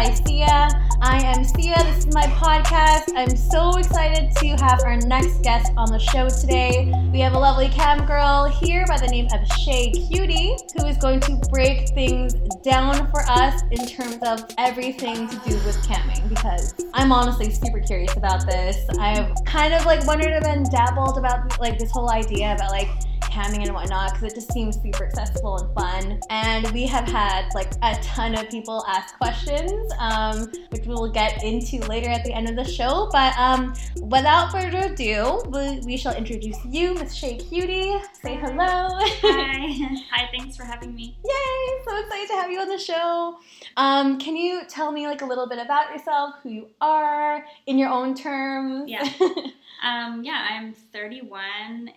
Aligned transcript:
by 0.00 0.14
Sia. 0.14 0.68
I 1.02 1.20
am 1.22 1.44
Sia. 1.44 1.76
This 1.84 2.06
is 2.06 2.14
my 2.14 2.24
podcast. 2.28 3.12
I'm 3.16 3.36
so 3.36 3.76
excited 3.76 4.34
to 4.36 4.48
have 4.64 4.80
our 4.82 4.96
next 4.96 5.42
guest 5.42 5.72
on 5.76 5.92
the 5.92 5.98
show 5.98 6.30
today. 6.30 6.90
We 7.12 7.20
have 7.20 7.34
a 7.34 7.38
lovely 7.38 7.68
cam 7.68 8.06
girl 8.06 8.44
here 8.46 8.86
by 8.86 8.96
the 8.96 9.08
name 9.08 9.28
of 9.34 9.46
Shay 9.58 9.90
Cutie, 9.90 10.56
who 10.74 10.86
is 10.86 10.96
going 10.96 11.20
to 11.20 11.36
break 11.50 11.90
things 11.90 12.32
down 12.62 13.10
for 13.10 13.20
us 13.28 13.60
in 13.70 13.86
terms 13.86 14.16
of 14.22 14.42
everything 14.56 15.28
to 15.28 15.36
do 15.46 15.54
with 15.66 15.76
camming. 15.86 16.26
Because 16.30 16.74
I'm 16.94 17.12
honestly 17.12 17.50
super 17.50 17.80
curious 17.80 18.16
about 18.16 18.46
this. 18.46 18.78
I've 18.98 19.34
kind 19.44 19.74
of 19.74 19.84
like 19.84 20.06
wondered 20.06 20.32
and 20.32 20.70
dabbled 20.70 21.18
about 21.18 21.60
like 21.60 21.78
this 21.78 21.90
whole 21.90 22.10
idea 22.10 22.54
about 22.54 22.70
like 22.70 22.88
camming 23.30 23.62
and 23.64 23.72
whatnot 23.72 24.12
because 24.12 24.32
it 24.32 24.34
just 24.34 24.52
seems 24.52 24.80
super 24.80 25.04
accessible 25.04 25.58
and 25.58 25.74
fun. 25.74 26.20
And 26.30 26.70
we 26.72 26.86
have 26.86 27.06
had 27.06 27.48
like 27.54 27.72
a 27.82 27.94
ton 28.02 28.34
of 28.36 28.50
people 28.50 28.84
ask 28.88 29.16
questions, 29.16 29.90
um, 29.98 30.50
which 30.70 30.86
we 30.86 30.94
will 30.94 31.10
get 31.10 31.42
into 31.42 31.78
later 31.86 32.10
at 32.10 32.24
the 32.24 32.32
end 32.32 32.48
of 32.48 32.56
the 32.56 32.64
show. 32.64 33.08
But 33.12 33.36
um, 33.38 33.74
without 34.02 34.52
further 34.52 34.92
ado, 34.92 35.42
we, 35.48 35.80
we 35.80 35.96
shall 35.96 36.14
introduce 36.14 36.58
you, 36.64 36.94
Miss 36.94 37.14
Shay 37.14 37.36
Cutie. 37.36 37.96
Say 38.22 38.36
hello. 38.36 38.88
Hi. 39.22 39.96
Hi, 40.10 40.28
thanks 40.36 40.56
for 40.56 40.64
having 40.64 40.94
me. 40.94 41.16
Yay! 41.24 41.84
So 41.84 41.96
excited 41.98 42.28
to 42.28 42.34
have 42.34 42.50
you 42.50 42.60
on 42.60 42.68
the 42.68 42.78
show. 42.78 43.38
Um, 43.76 44.18
can 44.18 44.36
you 44.36 44.62
tell 44.68 44.92
me 44.92 45.06
like 45.06 45.22
a 45.22 45.26
little 45.26 45.48
bit 45.48 45.58
about 45.58 45.92
yourself, 45.92 46.34
who 46.42 46.50
you 46.50 46.66
are, 46.80 47.44
in 47.66 47.78
your 47.78 47.90
own 47.90 48.14
terms? 48.14 48.90
Yeah. 48.90 49.08
Um, 49.82 50.22
yeah, 50.24 50.46
I'm 50.50 50.74
31 50.74 51.40
and 51.40 51.90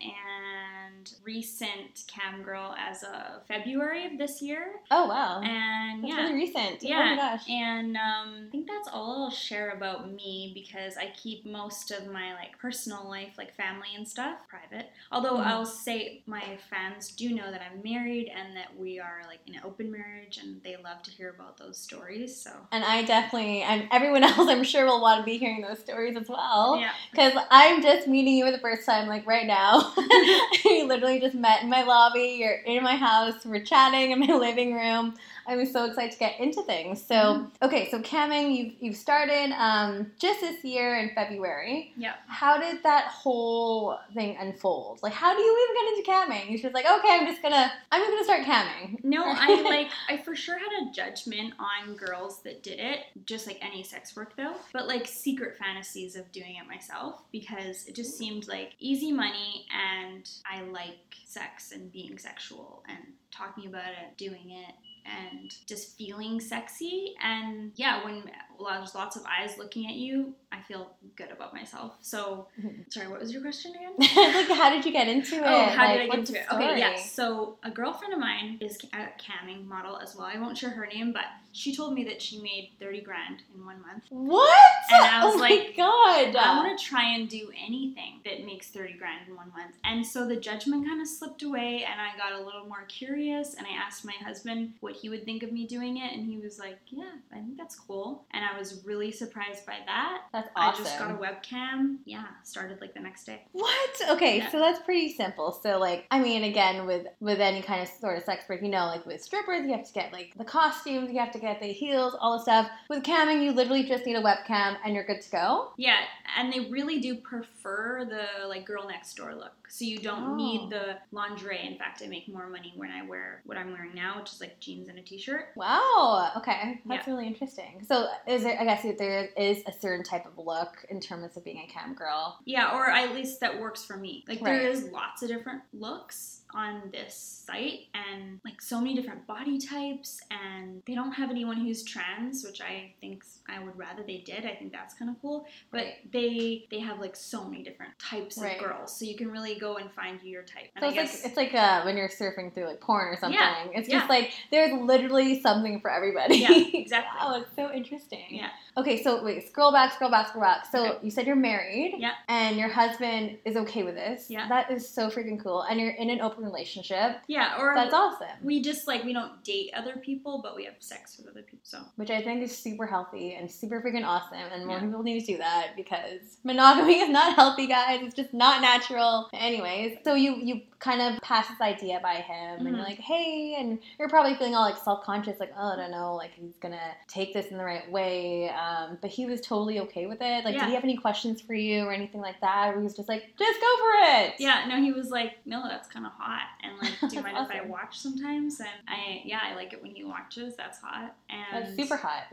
recent 1.24 2.04
cam 2.08 2.42
girl 2.44 2.76
as 2.78 3.04
of 3.04 3.46
February 3.48 4.06
of 4.06 4.18
this 4.18 4.42
year. 4.42 4.66
oh 4.92 5.08
wow. 5.08 5.42
And 5.42 6.04
That's 6.04 6.14
yeah. 6.14 6.22
really 6.24 6.34
recent. 6.36 6.84
Yeah, 6.84 7.00
Oh 7.12 7.16
my 7.16 7.16
gosh. 7.16 7.50
and 7.50 7.96
um, 7.98 8.46
I 8.48 8.52
think 8.52 8.68
that's 8.68 8.88
all 8.92 9.24
I'll 9.26 9.30
share 9.32 9.72
about 9.72 10.12
me 10.12 10.52
because 10.54 10.98
I 10.98 11.12
keep 11.16 11.46
most 11.46 11.92
of 11.92 12.08
my 12.08 12.34
like 12.34 12.58
personal 12.60 13.08
life, 13.10 13.34
like 13.38 13.56
family 13.56 13.90
and 13.96 14.08
stuff, 14.08 14.38
private. 14.48 14.90
Although 15.12 15.38
Mhm. 15.38 15.46
I'll 15.48 15.66
say 15.66 16.22
my 16.26 16.58
fans 16.70 17.12
do 17.12 17.30
know 17.34 17.52
that 17.52 17.62
I'm 17.62 17.82
married 17.84 18.32
and 18.36 18.56
that 18.58 18.78
we 18.78 19.00
are 19.00 19.22
like 19.28 19.40
in 19.48 19.56
an 19.56 19.62
open 19.64 19.92
marriage, 19.92 20.38
and 20.42 20.62
they 20.64 20.76
love 20.84 21.02
to 21.04 21.12
hear 21.12 21.30
about 21.30 21.58
those 21.58 21.78
stories. 21.78 22.36
So 22.42 22.52
And 22.72 22.84
I 22.84 23.04
definitely, 23.04 23.62
and 23.62 23.88
everyone 23.92 24.24
else, 24.30 24.48
I'm 24.50 24.64
sure, 24.64 24.86
will 24.86 25.02
want 25.02 25.20
to 25.22 25.26
be 25.26 25.38
hearing 25.38 25.62
those 25.62 25.80
stories 25.80 26.16
as 26.18 26.30
well. 26.30 26.78
yeah, 26.80 26.92
Because 27.12 27.34
I'm 27.52 27.82
just 27.82 28.08
meeting 28.08 28.36
you 28.36 28.46
for 28.46 28.52
the 28.52 28.58
first 28.60 28.86
time, 28.86 29.08
like 29.08 29.26
right 29.28 29.46
now. 29.48 29.94
literally 30.94 31.20
just 31.20 31.36
met 31.36 31.64
in 31.64 31.70
my 31.70 31.84
lobby. 31.84 32.38
You're 32.40 32.54
in 32.66 32.84
my 32.84 32.96
house. 32.96 33.46
We're 33.46 33.64
chatting 33.64 34.12
in 34.12 34.20
my 34.20 34.34
living 34.36 34.76
room. 34.76 35.16
I'm 35.48 35.66
so 35.66 35.86
excited 35.86 36.12
to 36.14 36.20
get 36.20 36.40
into 36.40 36.62
things. 36.64 37.02
So, 37.04 37.16
Mhm. 37.16 37.52
okay, 37.62 37.90
so 37.92 38.00
camming, 38.02 38.56
you've, 38.56 38.74
you've 38.80 38.96
started 38.96 39.52
um, 39.58 40.12
just 40.20 40.42
this 40.42 40.64
year 40.64 40.98
in 41.00 41.14
February. 41.16 41.94
yeah. 41.98 42.14
How 42.28 42.58
did 42.60 42.84
that 42.84 43.06
whole 43.06 43.98
thing 44.14 44.38
unfold? 44.40 45.02
Like, 45.04 45.14
how 45.14 45.36
do 45.36 45.42
you 45.42 45.70
even 45.70 45.76
get 45.76 45.98
into 45.98 46.12
camming? 46.12 46.50
You're 46.52 46.60
just 46.62 46.74
like, 46.74 46.86
okay, 46.86 47.10
I'm 47.20 47.28
just 47.28 47.42
gonna, 47.42 47.72
I'm 47.92 48.02
just 48.02 48.12
gonna 48.12 48.24
start 48.24 48.42
camming. 48.46 49.04
No, 49.04 49.24
I 49.28 49.62
like 49.62 49.90
I 50.10 50.18
for 50.18 50.36
sure 50.36 50.58
had 50.58 50.88
a 50.88 50.92
judgment 50.92 51.54
on 51.60 51.96
girls 51.96 52.42
that 52.44 52.64
did 52.64 52.80
it, 52.80 53.00
just 53.26 53.48
like 53.48 53.60
any 53.64 53.84
sex 53.84 54.16
work 54.16 54.36
though. 54.36 54.56
But 54.72 54.88
like 54.88 55.08
secret 55.08 55.58
fantasies 55.58 56.16
of 56.16 56.32
doing 56.32 56.56
it 56.56 56.68
myself 56.68 57.22
because 57.32 57.86
it 57.88 57.96
just 57.96 58.18
seemed 58.18 58.48
like 58.48 58.74
easy 58.80 59.12
money 59.12 59.66
and 59.74 60.30
I 60.50 60.62
like 60.64 60.98
sex 61.26 61.72
and 61.72 61.92
being 61.92 62.18
sexual 62.18 62.84
and 62.88 63.00
talking 63.32 63.68
about 63.68 63.90
it, 63.92 64.18
doing 64.18 64.52
it 64.52 64.74
and 65.06 65.54
just 65.66 65.98
feeling 65.98 66.40
sexy. 66.40 67.16
And 67.24 67.72
yeah 67.76 68.04
when 68.06 68.24
there's 68.60 68.96
lots 68.96 69.16
of 69.16 69.24
eyes 69.26 69.58
looking 69.58 69.88
at 69.88 69.96
you 69.96 70.36
i 70.54 70.62
feel 70.68 70.92
good 71.16 71.32
about 71.32 71.54
myself 71.54 71.94
so 72.02 72.48
Mhm. 72.62 72.92
sorry 72.94 73.08
what 73.08 73.20
was 73.20 73.32
your 73.34 73.42
question 73.42 73.72
again 73.76 73.94
like, 74.00 74.48
how 74.58 74.70
did 74.70 74.86
you 74.86 74.92
get 74.92 75.08
into 75.08 75.36
it? 75.36 75.44
Oh, 75.46 75.66
how 75.66 75.86
Like, 75.86 75.94
did 75.94 76.02
I 76.02 76.08
get 76.08 76.20
into 76.20 76.34
it? 76.40 76.46
Okay, 76.54 76.78
yes. 76.80 77.12
So 77.12 77.58
a 77.64 77.70
girlfriend 77.70 78.14
of 78.14 78.20
mine 78.20 78.58
is 78.60 78.78
a 78.94 79.08
camming 79.22 79.68
model 79.68 79.98
as 80.00 80.16
well. 80.16 80.26
I 80.26 80.40
won't 80.40 80.58
share 80.58 80.72
her 80.72 80.88
name, 80.88 81.14
but 81.14 81.26
she 81.52 81.76
told 81.76 81.94
me 81.94 82.04
that 82.06 82.20
she 82.22 82.40
made 82.42 82.72
thirty 82.80 83.02
grand 83.02 83.44
in 83.54 83.64
one 83.66 83.80
month. 83.82 84.06
What? 84.10 84.60
And 84.92 85.06
I 85.06 85.24
was 85.26 85.36
oh 85.36 85.38
like, 85.38 85.52
my 85.52 85.74
god. 85.78 86.36
I 86.36 86.58
want 86.58 86.78
to 86.80 86.84
try 86.84 87.14
and 87.16 87.30
do 87.30 87.52
anything 87.68 88.22
that 88.26 88.44
makes 88.46 88.68
thirty 88.70 88.94
grand 88.94 89.28
in 89.28 89.36
one 89.36 89.52
month. 89.56 89.76
And 89.84 90.06
so 90.06 90.28
the 90.28 90.36
judgment 90.38 90.86
kind 90.88 91.00
of 91.02 91.08
slipped 91.08 91.44
away, 91.44 91.86
and 91.90 91.98
I 92.02 92.18
got 92.18 92.40
a 92.40 92.44
little 92.44 92.66
more 92.66 92.84
curious. 92.88 93.54
And 93.54 93.68
I 93.68 93.72
asked 93.86 94.04
my 94.06 94.18
husband 94.26 94.74
what 94.80 94.94
he 94.96 95.10
would 95.10 95.24
think 95.26 95.44
of 95.44 95.52
me 95.52 95.68
doing 95.68 95.98
it, 95.98 96.12
and 96.14 96.26
he 96.26 96.38
was 96.40 96.58
like, 96.58 96.80
"Yeah, 96.90 97.12
I 97.32 97.36
think 97.36 97.58
that's 97.58 97.76
cool." 97.76 98.26
And 98.32 98.44
I 98.44 98.58
was 98.58 98.84
really 98.86 99.12
surprised 99.12 99.66
by 99.68 99.78
that. 99.86 100.24
That's 100.34 100.43
awesome. 100.56 100.86
I 100.86 100.88
just 100.88 101.00
got 101.00 101.12
a 101.12 101.14
webcam. 101.16 101.98
Yeah, 102.06 102.26
started 102.44 102.80
like 102.82 102.94
the 102.94 103.00
next 103.00 103.26
day. 103.26 103.42
What? 103.52 104.02
Okay, 104.10 104.38
Yeah. 104.40 104.52
so 104.52 104.60
that's 104.60 104.80
pretty 104.84 105.14
simple. 105.14 105.52
So 105.52 105.78
like, 105.80 106.06
I 106.12 106.20
mean, 106.20 106.44
again, 106.44 106.86
with 106.86 107.08
with 107.20 107.40
any 107.40 107.62
kind 107.62 107.82
of 107.82 107.88
sort 107.88 108.18
of 108.18 108.24
sex 108.24 108.46
work, 108.50 108.62
you 108.62 108.70
know, 108.70 108.86
like 108.88 109.06
with 109.06 109.22
strippers, 109.22 109.66
you 109.66 109.72
have 109.74 109.86
to 109.88 109.94
get 109.94 110.12
like 110.14 110.34
the 110.38 110.44
costumes, 110.46 111.12
you 111.12 111.20
have 111.20 111.32
to 111.32 111.40
get 111.40 111.60
the 111.60 111.68
heels, 111.68 112.16
all 112.20 112.38
the 112.38 112.44
stuff. 112.44 112.70
With 112.90 113.04
camming, 113.04 113.44
you 113.44 113.52
literally 113.52 113.84
just 113.84 114.06
need 114.06 114.16
a 114.16 114.22
webcam 114.22 114.78
and 114.86 114.94
you're 114.94 115.06
good 115.06 115.22
to 115.22 115.30
go. 115.32 115.72
Yeah, 115.78 116.00
and 116.38 116.52
they 116.52 116.62
really 116.72 117.00
do 117.00 117.16
prefer 117.16 118.06
the 118.06 118.48
like 118.48 118.66
girl 118.66 118.88
next 118.88 119.16
door 119.16 119.34
look. 119.36 119.52
So 119.70 119.86
you 119.86 119.98
don't 120.00 120.14
Oh. 120.34 120.36
need 120.36 120.70
the 120.70 120.98
lingerie. 121.12 121.66
In 121.66 121.78
fact, 121.78 122.02
I 122.04 122.08
make 122.08 122.28
more 122.28 122.48
money 122.48 122.74
when 122.76 122.92
I 122.92 123.02
wear 123.04 123.42
what 123.46 123.58
I'm 123.58 123.72
wearing 123.72 123.94
now, 123.96 124.20
which 124.20 124.32
is 124.32 124.40
like 124.40 124.60
jeans 124.60 124.88
and 124.88 125.00
a 125.00 125.02
t-shirt. 125.02 125.48
Wow. 125.56 126.32
Okay, 126.38 126.80
that's 126.86 127.08
Yeah. 127.08 127.14
really 127.14 127.28
interesting. 127.28 127.84
So 127.88 128.08
is 128.28 128.44
there? 128.44 128.60
I 128.60 128.66
guess 128.66 128.84
there 128.98 129.26
is 129.36 129.64
a 129.66 129.72
certain 129.74 130.04
type 130.04 130.26
of 130.26 130.33
look 130.38 130.86
in 130.90 131.00
terms 131.00 131.36
of 131.38 131.44
being 131.44 131.60
a 131.60 131.68
cam 131.72 131.94
girl. 131.94 132.40
Yeah, 132.46 132.76
or 132.78 132.90
at 132.90 133.14
least 133.14 133.40
that 133.42 133.60
works 133.60 133.84
for 133.84 133.98
me. 133.98 134.24
Like 134.28 134.42
there 134.44 134.54
Right. 134.58 134.66
is 134.66 134.90
lots 134.92 135.22
of 135.24 135.30
different 135.30 135.62
looks 135.74 136.42
on 136.56 136.84
this 136.92 137.16
site 137.48 137.88
and 137.96 138.40
like 138.46 138.62
so 138.62 138.80
many 138.80 138.94
different 138.96 139.26
body 139.26 139.58
types 139.58 140.22
and 140.30 140.84
they 140.86 140.94
don't 140.94 141.14
have 141.14 141.32
anyone 141.32 141.58
who's 141.58 141.84
trans, 141.84 142.44
which 142.46 142.62
I 142.62 142.94
think 143.02 143.24
I 143.50 143.64
would 143.64 143.76
rather 143.76 144.04
they 144.04 144.20
did. 144.20 144.46
I 144.46 144.54
think 144.54 144.72
that's 144.72 144.94
kind 144.94 145.10
of 145.10 145.20
cool. 145.22 145.48
But 145.72 145.78
Right. 145.86 146.12
they 146.12 146.68
they 146.70 146.80
have 146.80 147.00
like 147.00 147.16
so 147.16 147.44
many 147.46 147.64
different 147.64 147.98
types 147.98 148.38
Right. 148.38 148.58
of 148.58 148.64
girls. 148.64 148.96
So 148.96 149.06
you 149.06 149.16
can 149.16 149.32
really 149.32 149.56
go 149.56 149.78
and 149.78 149.92
find 149.92 150.22
your 150.22 150.44
type. 150.44 150.70
And 150.76 150.84
So 150.84 150.88
I 150.88 150.90
it's 150.90 150.96
guess 151.14 151.24
like 151.24 151.26
it's 151.32 151.38
like 151.38 151.54
uh, 151.56 151.82
when 151.84 151.98
you're 151.98 152.08
surfing 152.10 152.54
through 152.54 152.68
like 152.68 152.82
porn 152.82 153.08
or 153.08 153.18
something. 153.18 153.40
Yeah, 153.40 153.66
It's 153.74 153.90
yeah. 153.90 153.98
just 154.00 154.10
like 154.10 154.32
there's 154.52 154.80
literally 154.80 155.42
something 155.42 155.80
for 155.82 155.90
everybody. 155.90 156.38
Yeah, 156.38 156.52
exactly. 156.74 157.18
wow, 157.20 157.42
it's 157.42 157.56
so 157.56 157.72
interesting. 157.74 158.26
Yeah. 158.30 158.50
Okay, 158.76 159.04
so 159.04 159.24
wait, 159.24 159.48
scroll 159.48 159.72
back, 159.72 159.94
scroll 159.94 160.10
back, 160.10 160.30
scroll 160.30 160.44
back. 160.44 160.66
So 160.72 160.86
Okay. 160.94 161.00
you 161.06 161.12
said 161.12 161.28
you're 161.28 161.36
married. 161.36 161.96
Yeah. 161.98 162.14
And 162.28 162.58
your 162.58 162.70
husband 162.70 163.38
is 163.46 163.56
okay 163.58 163.84
with 163.84 163.96
this. 163.96 164.30
Yeah. 164.30 164.48
That 164.50 164.72
is 164.72 164.88
so 164.90 165.10
freaking 165.10 165.42
cool. 165.42 165.62
And 165.62 165.80
you're 165.80 165.92
in 165.92 166.10
an 166.10 166.22
open 166.22 166.44
relationship. 166.44 167.18
Yeah, 167.28 167.60
or 167.60 167.74
That's 167.76 167.94
awesome. 167.94 168.28
we 168.42 168.62
just 168.62 168.88
like 168.88 169.04
we 169.04 169.14
don't 169.14 169.44
date 169.44 169.72
other 169.76 169.98
people, 169.98 170.40
but 170.42 170.56
we 170.56 170.66
have 170.66 170.74
sex 170.80 171.18
with 171.18 171.28
other 171.28 171.44
people. 171.44 171.60
So 171.64 171.80
Which 171.98 172.10
I 172.10 172.22
think 172.22 172.42
is 172.42 172.58
super 172.58 172.88
healthy 172.88 173.36
and 173.36 173.50
super 173.52 173.80
freaking 173.82 174.06
awesome. 174.06 174.38
And 174.52 174.66
more 174.66 174.78
Yeah. 174.78 174.86
people 174.86 175.04
need 175.04 175.20
to 175.20 175.26
do 175.34 175.38
that 175.38 175.76
because 175.76 176.38
monogamy 176.44 177.00
is 177.02 177.10
not 177.10 177.36
healthy, 177.36 177.68
guys. 177.68 178.00
It's 178.02 178.16
just 178.16 178.34
not 178.34 178.62
natural. 178.62 179.30
Anyways, 179.34 179.98
so 180.04 180.16
you 180.16 180.36
you 180.36 180.62
kind 180.80 181.02
of 181.02 181.22
pass 181.22 181.48
this 181.48 181.62
idea 181.62 181.98
by 182.04 182.16
him 182.16 182.60
and 182.60 182.68
Mhm. 182.68 182.72
you're 182.72 182.84
like, 182.86 183.00
hey, 183.00 183.56
and 183.58 183.80
you're 183.98 184.10
probably 184.10 184.36
feeling 184.36 184.54
all 184.56 184.64
like 184.64 184.78
self 184.78 185.04
conscious, 185.04 185.40
like, 185.40 185.54
oh, 185.58 185.74
I 185.74 185.76
don't 185.78 185.92
know, 185.92 186.16
like 186.16 186.32
he's 186.34 186.58
gonna 186.58 186.92
take 187.08 187.34
this 187.34 187.46
in 187.48 187.58
the 187.58 187.64
right 187.64 187.90
way. 187.92 188.50
Um, 188.50 188.63
Um, 188.64 188.98
but 189.02 189.10
he 189.10 189.26
was 189.26 189.42
totally 189.42 189.80
okay 189.82 190.06
with 190.08 190.22
it. 190.22 190.46
Like, 190.46 190.54
Yeah. 190.56 190.62
did 190.62 190.70
he 190.70 190.76
have 190.76 190.84
any 190.84 190.96
questions 190.98 191.42
for 191.42 191.54
you 191.54 191.84
or 191.84 191.92
anything 191.92 192.22
like 192.22 192.40
that? 192.42 192.74
Or 192.74 192.78
he 192.78 192.84
was 192.84 192.96
just 192.96 193.10
like, 193.10 193.24
just 193.38 193.60
go 193.60 193.78
for 193.78 193.92
it. 194.24 194.36
yeah, 194.40 194.66
no, 194.70 194.78
he 194.82 194.92
was 194.92 195.10
like, 195.10 195.38
no, 195.46 195.64
that's 195.68 195.88
kind 195.90 196.06
of 196.06 196.12
hot, 196.14 196.48
and 196.64 196.78
like, 196.78 197.10
do 197.10 197.16
you 197.18 197.22
mind 197.28 197.38
if 197.38 197.52
I 197.52 197.66
watch 197.66 198.00
sometimes? 198.00 198.60
And 198.60 198.70
I 198.88 199.22
yeah, 199.26 199.40
I 199.44 199.56
like 199.56 199.74
it 199.74 199.82
when 199.82 199.92
he 199.92 200.04
watches. 200.04 200.56
That's 200.56 200.80
hot, 200.80 201.16
and 201.30 201.66
That's 201.66 201.76
super 201.76 201.98
hot. 201.98 202.24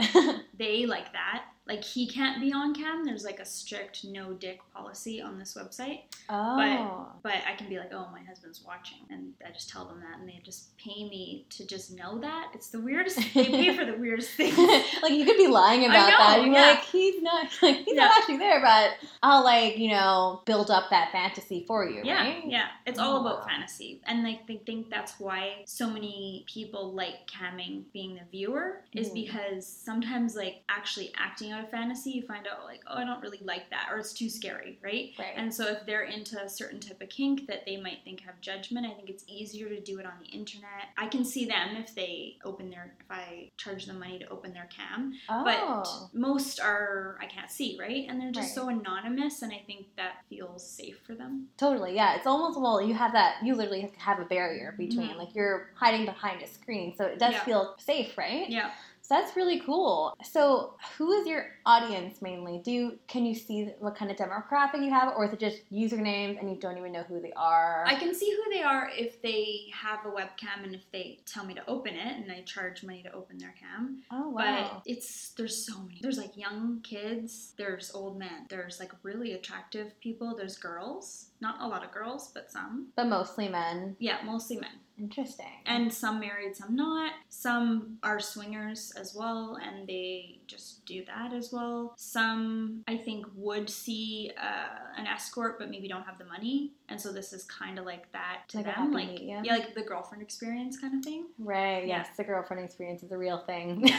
they 0.59 0.87
like 0.87 1.13
that. 1.13 1.45
Like 1.71 1.85
he 1.85 2.09
can't 2.09 2.41
be 2.41 2.53
on 2.53 2.75
cam. 2.75 3.05
There's 3.05 3.25
like 3.25 3.39
a 3.39 3.45
strict 3.45 4.05
no 4.05 4.33
dick 4.33 4.59
policy 4.75 5.23
on 5.23 5.39
this 5.39 5.55
website. 5.55 6.01
oh. 6.29 7.07
But 7.23 7.35
I 7.47 7.55
can 7.57 7.69
be 7.69 7.79
like, 7.79 7.91
oh, 7.93 8.09
my 8.13 8.23
husband's 8.27 8.63
watching, 8.67 8.99
and 9.11 9.35
I 9.47 9.51
just 9.53 9.69
tell 9.71 9.85
them 9.85 10.01
that, 10.01 10.19
and 10.19 10.29
they 10.29 10.41
just 10.43 10.77
pay 10.79 11.05
me 11.09 11.45
to 11.51 11.67
just 11.67 11.93
know 11.97 12.19
that. 12.21 12.49
It's 12.55 12.69
the 12.71 12.81
weirdest. 12.81 13.19
Thing. 13.21 13.53
They 13.53 13.65
pay 13.71 13.77
for 13.77 13.85
the 13.85 13.97
weirdest 13.99 14.31
things. 14.37 14.57
like 15.03 15.13
you 15.13 15.25
could 15.25 15.37
be 15.37 15.47
lying 15.47 15.85
about 15.85 16.09
know, 16.11 16.17
that. 16.19 16.43
You're 16.43 16.53
yeah. 16.55 16.71
like, 16.71 16.81
he's 16.85 17.23
not 17.23 17.47
like 17.63 17.77
he's 17.85 17.95
Yeah. 17.95 18.07
not 18.07 18.19
actually 18.19 18.39
there, 18.39 18.61
but 18.61 18.93
I'll 19.23 19.45
like, 19.45 19.79
you 19.79 19.91
know, 19.91 20.43
build 20.47 20.71
up 20.71 20.91
that 20.91 21.13
fantasy 21.13 21.65
for 21.69 21.89
you, 21.89 22.01
Yeah, 22.03 22.23
right? 22.23 22.43
yeah. 22.47 22.69
It's 22.87 22.99
all 22.99 23.19
Oh. 23.19 23.21
about 23.21 23.47
fantasy. 23.47 24.01
And 24.07 24.25
like 24.25 24.47
they 24.49 24.57
think 24.67 24.91
that's 24.91 25.21
why 25.21 25.63
so 25.67 25.89
many 25.89 26.45
people 26.53 26.93
like 26.95 27.29
camming 27.29 27.85
being 27.93 28.15
the 28.15 28.23
viewer 28.33 28.83
is 28.95 29.11
Mhm. 29.11 29.15
because 29.15 29.67
sometimes 29.67 30.35
like 30.35 30.63
actually 30.69 31.13
acting 31.19 31.53
out 31.53 31.60
fantasy, 31.67 32.11
you 32.11 32.23
find 32.23 32.47
out 32.47 32.65
like, 32.65 32.81
oh, 32.87 32.97
I 32.99 33.05
don't 33.05 33.21
really 33.23 33.41
like 33.43 33.69
that, 33.71 33.89
or 33.93 33.99
it's 33.99 34.13
too 34.13 34.29
scary, 34.29 34.79
right? 34.83 35.11
Right. 35.19 35.33
And 35.37 35.53
so 35.55 35.67
if 35.67 35.85
they're 35.87 36.05
into 36.05 36.41
a 36.43 36.49
certain 36.49 36.81
type 36.81 37.01
of 37.03 37.09
kink 37.09 37.47
that 37.47 37.65
they 37.67 37.77
might 37.77 37.99
think 38.05 38.21
have 38.21 38.41
judgment, 38.41 38.87
I 38.87 38.91
think 38.95 39.11
it's 39.11 39.25
easier 39.29 39.69
to 39.69 39.81
do 39.81 39.99
it 39.99 40.07
on 40.07 40.13
the 40.23 40.29
internet. 40.29 40.89
I 40.97 41.07
can 41.07 41.25
see 41.25 41.45
them 41.45 41.77
if 41.77 41.95
they 41.95 42.37
open 42.45 42.71
their 42.71 42.95
if 43.01 43.07
I 43.11 43.51
charge 43.57 43.87
them 43.87 43.99
money 43.99 44.19
to 44.19 44.29
open 44.29 44.53
their 44.53 44.69
cam. 44.75 45.15
oh. 45.29 45.45
But 45.45 46.19
most 46.19 46.61
are 46.61 47.19
I 47.21 47.27
can't 47.27 47.51
see, 47.51 47.77
right? 47.81 48.07
And 48.09 48.21
they're 48.21 48.31
just 48.33 48.57
Right. 48.57 48.63
so 48.65 48.69
anonymous 48.69 49.43
and 49.43 49.53
I 49.53 49.63
think 49.67 49.87
that 49.97 50.25
feels 50.29 50.67
safe 50.69 50.99
for 51.07 51.15
them. 51.15 51.49
Totally, 51.57 51.95
yeah. 51.95 52.17
It's 52.17 52.27
almost 52.27 52.61
well, 52.61 52.81
you 52.83 52.95
have 52.95 53.13
that. 53.13 53.37
You 53.45 53.55
literally 53.55 53.81
have 53.83 53.93
to 53.93 54.01
have 54.01 54.19
a 54.21 54.25
barrier 54.25 54.75
between, 54.79 55.11
Mhm. 55.11 55.17
like 55.19 55.35
you're 55.35 55.71
hiding 55.75 56.05
behind 56.07 56.43
a 56.43 56.47
screen, 56.47 56.95
so 56.97 57.05
it 57.05 57.19
does 57.19 57.33
Yeah. 57.35 57.45
feel 57.45 57.75
safe, 57.79 58.17
right? 58.19 58.49
Yeah. 58.49 58.71
That's 59.11 59.35
really 59.37 59.61
cool. 59.61 60.15
So, 60.23 60.75
who 60.97 61.11
is 61.13 61.27
your 61.27 61.47
audience 61.67 62.23
mainly? 62.23 62.63
Do 62.65 62.71
you, 62.71 62.99
can 63.09 63.27
you 63.27 63.35
see 63.35 63.71
what 63.81 63.97
kind 63.97 64.11
of 64.11 64.17
demographic 64.17 64.83
you 64.85 64.91
have, 64.91 65.13
or 65.17 65.25
is 65.27 65.33
it 65.33 65.41
just 65.41 65.59
usernames 65.71 66.39
and 66.41 66.49
you 66.49 66.57
don't 66.59 66.79
even 66.79 66.93
know 66.93 67.03
who 67.03 67.21
they 67.21 67.33
are? 67.35 67.85
I 67.87 67.97
can 67.97 68.15
see 68.15 68.31
who 68.31 68.55
they 68.55 68.63
are 68.63 68.89
if 68.97 69.21
they 69.21 69.67
have 69.75 70.07
a 70.07 70.11
webcam 70.11 70.63
and 70.63 70.75
if 70.75 70.83
they 70.93 71.19
tell 71.27 71.45
me 71.45 71.55
to 71.55 71.69
open 71.69 71.95
it 71.95 72.17
and 72.23 72.31
I 72.31 72.43
charge 72.43 72.85
money 72.85 73.03
to 73.03 73.13
open 73.13 73.37
their 73.39 73.55
cam. 73.61 74.03
oh 74.13 74.29
wow, 74.31 74.71
But 74.75 74.83
it's 74.87 75.31
there's 75.37 75.67
so 75.67 75.81
many. 75.83 75.99
There's 76.01 76.19
like 76.19 76.37
young 76.37 76.81
kids, 76.83 77.53
there's 77.59 77.91
old 77.93 78.17
men, 78.17 78.47
there's 78.49 78.79
like 78.79 78.93
really 79.03 79.33
attractive 79.33 79.93
people, 80.01 80.37
there's 80.37 80.57
girls. 80.57 81.27
Not 81.41 81.61
a 81.61 81.67
lot 81.67 81.83
of 81.85 81.91
girls, 81.91 82.31
but 82.33 82.53
some. 82.53 82.89
but 82.97 83.07
mostly 83.09 83.49
men. 83.49 83.97
Yeah, 83.99 84.19
mostly 84.25 84.57
men. 84.57 84.71
Interesting. 85.01 85.47
And 85.67 85.93
some 85.93 86.21
married, 86.21 86.55
some 86.57 86.77
not. 86.77 87.13
Some 87.29 87.99
are 88.03 88.21
swingers 88.21 88.93
as 88.97 89.15
well, 89.15 89.59
and 89.63 89.89
they 89.89 90.41
just 90.47 90.85
do 90.85 91.05
that 91.07 91.33
as 91.33 91.53
well. 91.53 91.95
Some, 91.97 92.83
I 92.87 92.97
think, 92.99 93.27
would 93.35 93.71
see 93.71 94.31
uh, 94.41 95.01
an 95.01 95.07
escort, 95.07 95.59
but 95.59 95.71
maybe 95.71 95.89
don't 95.89 96.05
have 96.05 96.19
the 96.19 96.25
money, 96.27 96.73
and 96.89 97.01
so 97.01 97.13
this 97.13 97.33
is 97.33 97.45
kind 97.45 97.79
of 97.79 97.87
like 97.87 98.11
that 98.13 98.43
to 98.49 98.59
Like 98.59 98.67
them, 98.77 98.93
like 98.93 99.09
medium. 99.09 99.45
yeah, 99.45 99.55
like 99.55 99.75
the 99.75 99.83
girlfriend 99.83 100.23
experience 100.23 100.79
kind 100.79 100.95
of 100.99 101.05
thing. 101.05 101.27
right? 101.39 101.87
Yeah. 101.87 101.99
Yes, 101.99 102.09
the 102.17 102.25
girlfriend 102.25 102.65
experience 102.65 103.03
is 103.03 103.11
a 103.13 103.19
real 103.19 103.39
thing. 103.39 103.83